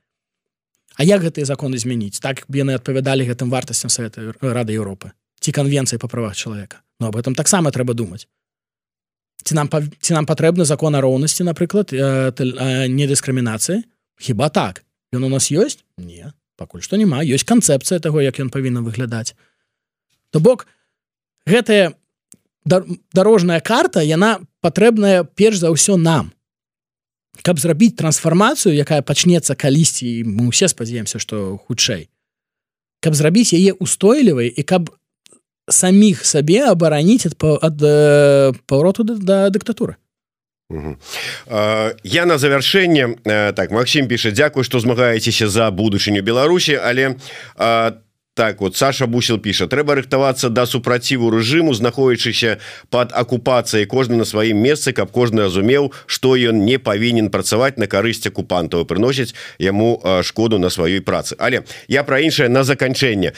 А 0.95 1.03
як 1.03 1.23
гэтыя 1.25 1.45
законы 1.45 1.77
змяніць 1.81 2.21
так 2.21 2.45
яны 2.53 2.77
адпавядалі 2.77 3.25
гэтым 3.25 3.49
вартасцям 3.49 3.89
совета 3.89 4.33
рады 4.41 4.77
Еўропы 4.77 5.11
ці 5.41 5.51
конвенцыі 5.51 5.99
по 5.99 6.07
правах 6.07 6.35
чалавека? 6.37 6.81
Но 6.99 7.09
об 7.09 7.17
этом 7.17 7.35
таксама 7.35 7.71
трэба 7.71 7.93
думаць. 7.93 8.27
Ці 9.43 9.55
нам 9.55 9.67
ці 9.67 10.13
нам 10.13 10.25
патрэбны 10.25 10.65
закон 10.65 10.95
о 10.95 11.01
роўнасці 11.01 11.43
напрыклад 11.43 11.91
не 11.91 13.05
дыскрымінацыі 13.09 13.83
хіба 14.21 14.49
так? 14.49 14.85
Ён 15.11 15.25
у 15.25 15.29
нас 15.29 15.49
ёсць? 15.51 15.83
Не. 15.97 16.31
Пакуль 16.55 16.85
што 16.85 16.95
няма. 16.95 17.25
Ёсць 17.25 17.43
канцэпцыя 17.43 17.99
таго 17.99 18.21
як 18.21 18.39
ён 18.39 18.53
павінен 18.53 18.85
выглядаць. 18.85 19.33
То 20.29 20.39
бок 20.39 20.67
гэтая 21.49 21.97
дорожная 22.63 23.59
карта 23.59 24.05
яна 24.05 24.39
патрэбная 24.61 25.25
перш 25.25 25.57
за 25.65 25.73
ўсё 25.73 25.97
нам 25.97 26.31
каб 27.41 27.59
зрабіць 27.59 27.97
трансфармацыю 27.97 28.75
якая 28.75 29.01
пачнецца 29.01 29.55
калісьці 29.55 30.23
мы 30.23 30.47
усе 30.53 30.67
спадзяемся 30.67 31.19
что 31.19 31.57
хутчэй. 31.57 32.09
Каб 33.01 33.15
зрабіць 33.15 33.53
яе 33.57 33.73
устойлівай 33.73 34.47
і 34.47 34.63
каб 34.63 34.93
саміх 35.69 36.25
сабе 36.25 36.63
абараніць 36.69 37.25
ад, 37.25 37.35
ад 37.41 37.77
паўроту 38.67 39.03
да, 39.03 39.15
да 39.17 39.37
дыктатуры. 39.49 39.97
Я 40.69 42.25
на 42.25 42.37
завяршэнне 42.37 43.53
так 43.53 43.71
Макссім 43.71 44.07
піша 44.07 44.31
Дякую 44.31 44.63
што 44.63 44.79
змагаецеся 44.79 45.49
за 45.49 45.71
будучыню 45.71 46.21
Беларусі 46.21 46.77
але 46.77 47.17
там 47.57 48.03
так 48.33 48.61
вот 48.61 48.75
Саша 48.75 49.05
бусел 49.05 49.37
піша 49.37 49.67
трэба 49.69 49.93
рыхтавацца 49.93 50.49
да 50.49 50.65
супраціву 50.65 51.29
рэжыму 51.29 51.73
знаходзячыся 51.77 52.57
под 52.89 53.13
акупацыяй 53.13 53.85
кожны 53.85 54.17
на 54.17 54.25
сваім 54.25 54.57
месцы 54.57 54.93
каб 54.93 55.11
кожны 55.11 55.45
разумеў 55.45 55.93
что 56.07 56.33
ён 56.35 56.65
не 56.65 56.79
павінен 56.81 57.29
працаваць 57.29 57.77
на 57.77 57.85
карысць 57.85 58.25
акупантаў 58.25 58.89
прыносіць 58.89 59.37
яму 59.61 60.01
шкоду 60.25 60.57
на 60.57 60.73
сваёй 60.73 61.01
працы 61.05 61.37
але 61.37 61.61
я 61.87 62.03
про 62.03 62.19
іншае 62.25 62.49
на 62.49 62.63
заканчэнне 62.63 63.33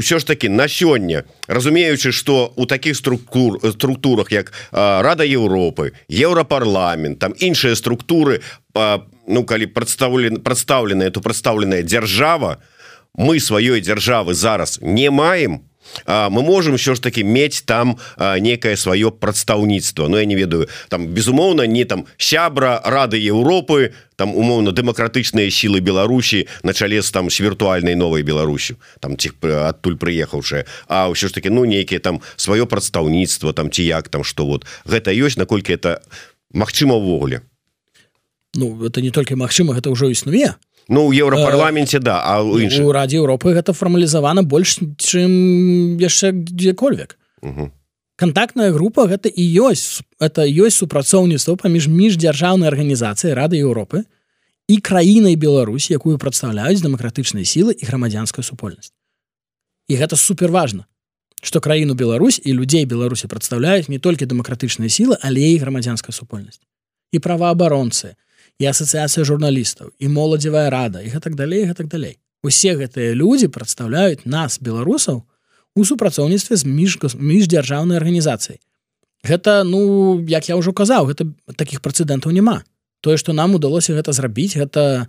ўсё 0.00 0.16
ж 0.18 0.24
таки 0.24 0.48
на 0.48 0.64
сёння 0.64 1.28
разумеючы 1.46 2.12
что 2.12 2.52
у 2.56 2.64
таких 2.64 2.96
структур 2.96 3.60
структурах 3.60 4.32
як 4.32 4.52
Рада 4.72 5.24
Европы 5.28 5.92
еўрапарламент 6.08 7.18
там 7.18 7.34
іншыя 7.36 7.76
структуры 7.76 8.40
ну 8.72 9.44
калі 9.44 9.66
прадстаўлен 9.66 10.40
прадстаўленая 10.40 11.10
то 11.10 11.20
прадстаўленая 11.20 11.82
дзяржава 11.82 12.56
то 12.56 12.75
мы 13.16 13.40
сваёй 13.40 13.80
дзяржавы 13.80 14.34
зараз 14.34 14.78
не 14.82 15.10
маем 15.10 15.66
мы 16.06 16.42
можем 16.42 16.78
що 16.78 16.94
ж 16.94 17.02
таки 17.02 17.24
мець 17.24 17.62
там 17.62 17.96
некае 18.18 18.76
сваё 18.76 19.10
прадстаўніцтва. 19.10 20.08
Но 20.08 20.18
я 20.18 20.24
не 20.24 20.36
ведаю 20.36 20.68
там 20.88 21.06
безумоўна 21.06 21.66
не 21.66 21.84
там 21.84 22.06
сябра 22.18 22.80
рады 22.84 23.16
Еўропы 23.16 23.92
там 24.16 24.34
умоўна 24.34 24.72
дэмакратычныя 24.72 25.50
сілы 25.50 25.80
Беларусі 25.80 26.48
на 26.62 26.72
чале 26.72 27.02
з 27.02 27.10
там 27.10 27.30
с 27.30 27.40
віртуальнай 27.40 27.94
новай 27.94 28.22
Беларусю 28.22 28.76
там 29.00 29.16
ці 29.16 29.30
адтуль 29.42 29.96
прыехаўшая. 29.96 30.66
А 30.88 31.08
ўсё 31.08 31.28
ж 31.28 31.34
таки 31.34 31.50
ну 31.50 31.64
нейкіе 31.64 31.98
там 31.98 32.20
сваё 32.36 32.66
прадстаўніцтва 32.66 33.52
там 33.52 33.70
ці 33.70 33.82
як 33.82 34.08
там 34.08 34.24
что 34.24 34.46
вот. 34.46 34.66
Гэта 34.84 35.14
ёсць 35.14 35.38
наколькі 35.38 35.72
это 35.72 36.02
Мачыма 36.52 36.94
ўвогуле. 36.94 37.42
Ну 38.54 38.84
это 38.84 39.00
не 39.00 39.10
толькі 39.10 39.34
Мачыма 39.36 39.74
гэта 39.74 39.90
ўжо 39.90 40.10
існуе 40.10 40.54
Ну 40.88 41.06
у 41.06 41.12
еўрапарламенце 41.12 41.98
да 41.98 42.22
а 42.22 42.42
у 42.42 42.92
радзе 42.92 43.18
Еўропы 43.18 43.54
гэта 43.54 43.74
фармалізавана 43.74 44.42
больш 44.42 44.78
чым 44.78 45.98
яшчэ 45.98 46.30
дзе-кольвек. 46.32 47.18
Кантактная 48.16 48.72
група 48.72 49.06
гэта 49.10 49.28
і 49.28 49.44
ёсць 49.66 50.00
это 50.20 50.46
ёсць 50.46 50.78
супрацоўніцтва 50.78 51.56
паміж 51.60 51.90
міждзяржаўнай 51.90 52.70
арганізацыі 52.70 53.34
рады 53.34 53.58
Еўропы 53.58 54.06
і 54.68 54.78
краінай 54.78 55.36
Беларусь 55.36 55.90
якую 55.90 56.18
прадстаўляюць 56.18 56.80
дэмакратычныя 56.80 57.44
сілы 57.44 57.74
і 57.74 57.84
грамадзянская 57.84 58.46
супольнасць. 58.46 58.94
І 59.90 59.98
гэта 59.98 60.16
супер 60.16 60.50
важна 60.50 60.86
что 61.42 61.60
краіну 61.60 61.94
Беларусь 61.94 62.40
і 62.42 62.52
людзей 62.52 62.86
Беларусі 62.86 63.28
прадстаўляюць 63.28 63.88
не 63.88 63.98
толькі 63.98 64.26
дэмакратычныя 64.26 64.88
сілы 64.88 65.18
але 65.22 65.42
і 65.52 65.58
грамадзянская 65.58 66.14
супольнасць. 66.14 66.62
І 67.12 67.18
праваабаронцы 67.18 68.16
і 68.58 68.68
асацыяцыя 68.70 69.24
журналістаў 69.24 69.92
і 69.98 70.06
моладзевая 70.08 70.68
рада 70.70 71.02
і 71.04 71.12
гэтак 71.12 71.36
далей 71.36 71.66
гэтак 71.68 71.88
далей. 71.92 72.18
Усе 72.42 72.76
гэтыя 72.76 73.12
людзі 73.12 73.52
прадстаўляюць 73.52 74.24
нас 74.24 74.60
беларусаў 74.60 75.24
у 75.76 75.84
супрацоўніцтве 75.84 76.56
з 76.56 76.64
між 76.64 76.96
міждзяржаўнай 77.20 78.00
арганізацыяй. 78.00 78.60
Гэта 79.26 79.64
ну 79.64 80.20
як 80.24 80.48
я 80.48 80.56
ўжо 80.56 80.72
казаў 80.72 81.12
гэта 81.12 81.28
таких 81.56 81.84
прэцэдэнтаў 81.84 82.32
няма. 82.32 82.62
Тое 83.04 83.20
што 83.20 83.36
нам 83.36 83.54
удалося 83.54 83.92
гэта 83.92 84.16
зрабіць 84.16 84.56
гэта 84.56 85.08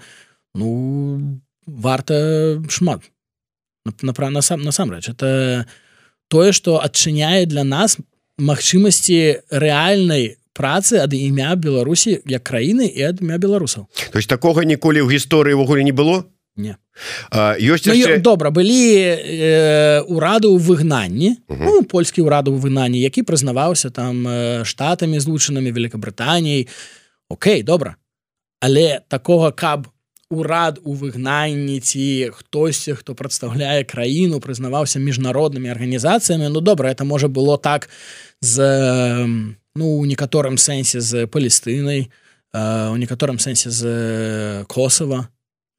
ну 0.55 1.39
варта 1.65 2.59
шмат. 2.67 3.05
Напра 4.01 4.29
на 4.29 4.41
сам 4.41 4.63
насамрэч 4.67 5.07
это 5.15 5.67
тое 6.27 6.51
што 6.51 6.83
адчыняе 6.83 7.45
для 7.47 7.63
нас 7.63 7.95
магчымасці 8.37 9.47
рэальнай 9.49 10.35
працы 10.57 10.97
ад 10.97 11.13
імя 11.13 11.53
Беларусі 11.55 12.17
як 12.25 12.41
краіны 12.41 12.89
і 12.89 13.13
ад 13.13 13.21
імя 13.21 13.37
беларусаў. 13.37 13.85
То 14.09 14.17
есть 14.17 14.29
такога 14.29 14.65
ніколі 14.65 15.05
ў 15.05 15.13
гісторыі 15.13 15.53
ўвогуле 15.53 15.85
не 15.85 15.93
было? 15.93 16.25
Не. 16.57 16.73
Ёсць 17.61 17.85
ну, 17.85 17.93
яшчэ... 17.93 18.17
добра 18.25 18.49
былі 18.49 18.81
э, 18.97 20.01
урады 20.09 20.49
ў 20.49 20.57
выгнанні. 20.57 21.37
Uh 21.45 21.53
-huh. 21.53 21.65
ну, 21.65 21.83
польскі 21.85 22.25
ўраду 22.25 22.49
ў 22.49 22.57
выгнанні 22.57 22.97
які 22.97 23.21
прызнаваўся 23.21 23.93
там 23.93 24.25
штатамі 24.65 25.21
злучанымі 25.21 25.69
Великабрытаніяй 25.69 26.67
Окей 27.29 27.63
добра. 27.63 27.95
Але 28.59 29.01
такога 29.07 29.51
каб 29.51 29.87
урад 30.29 30.79
у 30.83 30.93
выгнанні 30.93 31.79
ці 31.79 32.31
хтосьці 32.35 32.99
хто 32.99 33.15
прадстаўляе 33.15 33.83
краіну 33.87 34.39
прызнаваўся 34.43 34.99
міжнароднымі 34.99 35.71
арганізацыямі. 35.71 36.51
Ну 36.51 36.61
добра 36.61 36.91
это 36.91 37.05
можа 37.05 37.27
было 37.27 37.57
так 37.57 37.89
з 38.41 38.59
ну 39.75 39.85
у 39.97 40.05
некаторым 40.05 40.57
сэнсе 40.57 40.99
з 40.99 41.27
палістынай 41.27 42.11
у 42.53 42.97
некаторым 42.97 43.39
сэнсе 43.39 43.69
з 43.71 43.81
косова 44.67 45.27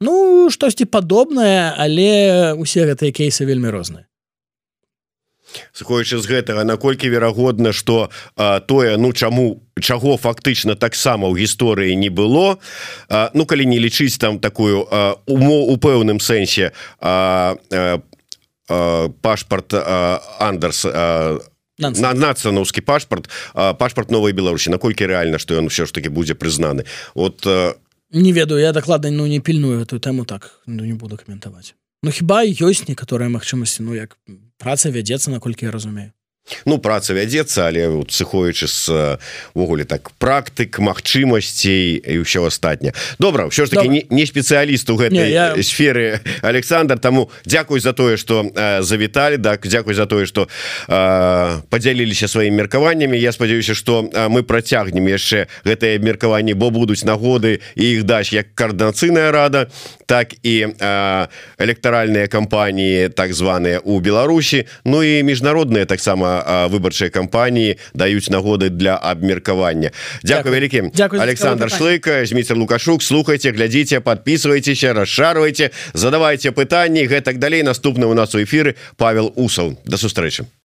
Ну 0.01 0.49
штосьці 0.51 0.86
падобнае 0.86 1.74
але 1.76 2.55
усе 2.55 2.86
гэтыя 2.86 3.12
кейсы 3.12 3.44
вельмі 3.44 3.68
розныя 3.74 4.07
сыходзячы 5.72 6.18
з 6.18 6.26
гэтага 6.26 6.64
наколькі 6.64 7.09
верагодна 7.09 7.72
что 7.72 8.11
тое 8.66 8.96
ну 8.96 9.12
чаму 9.12 9.62
чаго 9.80 10.16
фактычна 10.16 10.74
таксама 10.76 11.28
ў 11.28 11.44
гісторыі 11.44 11.96
не 11.96 12.11
было 12.11 12.59
а, 13.09 13.30
ну 13.34 13.46
калі 13.46 13.66
не 13.66 13.78
лічыць 13.78 14.18
там 14.18 14.38
такую 14.38 14.84
умо 15.26 15.59
у 15.66 15.76
пэўным 15.76 16.20
сэнсе 16.20 16.72
пашпарт 19.22 19.74
андерс 20.38 20.84
на 21.78 22.12
нацыянаўскі 22.12 22.82
пашпарт 22.82 23.30
пашпарт 23.55 24.11
новой 24.11 24.32
беларусі. 24.34 24.70
Наколькі 24.74 25.07
рэальна 25.07 25.38
што 25.38 25.55
ён 25.55 25.70
все 25.70 25.86
ж 25.86 25.94
таки 25.94 26.11
будзе 26.11 26.34
прызнаны? 26.34 26.84
От 27.14 27.46
не 28.11 28.32
ведаю 28.32 28.61
я 28.61 28.72
дакладна 28.72 29.11
ну 29.11 29.26
не 29.26 29.40
пільную 29.40 29.84
эту 29.84 30.01
тэму 30.01 30.24
так 30.24 30.61
ну 30.66 30.84
не 30.84 30.94
буду 30.94 31.16
каментаваць 31.16 31.74
Ну 32.03 32.11
хіба 32.14 32.44
ёсць 32.46 32.86
некаторыя 32.88 33.32
магчымасці 33.32 33.82
ну 33.82 33.96
як 33.99 34.14
праца 34.62 34.94
вядзецца 34.94 35.34
наколькі 35.34 35.66
я 35.66 35.74
разумею 35.74 36.11
Ну 36.64 36.78
праца 36.78 37.14
вядзецца 37.14 37.68
але 37.68 38.05
сыходзячы 38.09 39.18
увогуле 39.55 39.84
так 39.84 40.11
практык 40.18 40.78
магчымасцей 40.78 41.99
і 41.99 42.22
ўсё 42.22 42.46
астатня 42.46 42.92
добра 43.18 43.49
ўсё 43.49 43.66
ж 43.66 43.74
таки 43.74 43.88
не, 43.88 44.03
не 44.11 44.24
спецыяліст 44.26 44.90
у 44.90 44.96
гэтай 44.96 45.30
я... 45.30 45.55
сферы 45.62 46.20
Александр 46.42 46.99
таму 46.99 47.30
Дякуй 47.44 47.80
за 47.80 47.92
тое 47.92 48.16
что 48.16 48.42
э, 48.42 48.82
завіталі 48.82 49.38
так 49.38 49.66
Дякуй 49.66 49.94
за 49.94 50.07
тое 50.07 50.26
что 50.26 50.49
э, 50.88 51.61
подзяліліся 51.68 52.28
сваімі 52.28 52.57
меркаваннямі. 52.57 53.18
Я 53.18 53.32
спадзяюся 53.32 53.74
что 53.74 54.11
э, 54.12 54.28
мы 54.28 54.42
працягнем 54.42 55.09
яшчэ 55.09 55.46
гэтыя 55.64 55.99
меркаванні 55.99 56.55
бо 56.55 56.70
будуць 56.70 57.05
нагоды 57.05 57.61
і 57.76 57.84
іх 57.84 58.05
даць 58.05 58.32
як 58.32 58.55
каардынацыйная 58.55 59.30
рада 59.32 59.68
так 60.07 60.34
і 60.42 60.66
э, 60.72 61.26
электаральныя 61.59 62.28
кампаніі 62.28 63.09
так 63.09 63.32
званыя 63.32 63.78
у 63.78 64.01
Беларусі. 64.01 64.64
Ну 64.84 65.03
і 65.03 65.22
міжнародныя 65.22 65.84
таксама 65.84 66.38
выбарчыя 66.72 67.11
кампаніі 67.11 67.78
даюць 67.95 68.30
нагоды 68.30 68.70
для 68.70 68.97
абмеркавання. 68.97 69.91
Дякую 70.24 70.55
вялікім. 70.55 70.93
Александр 71.20 71.70
шлыка 71.70 72.24
зміцер 72.26 72.57
лукашук 72.57 73.03
слухайте 73.03 73.53
глядзіце 73.53 74.01
подписывайтеся 74.01 74.93
расшарвайте 74.93 75.70
задавайте 75.95 76.51
пытанні. 76.51 77.07
Гэтак 77.07 77.39
далей. 77.39 77.62
Наступны 77.62 78.07
у 78.07 78.14
нас 78.14 78.34
у 78.34 78.43
эфиры 78.43 78.74
Павел 78.97 79.32
усаў. 79.36 79.78
До 79.84 79.97
сустрэчы 79.97 80.49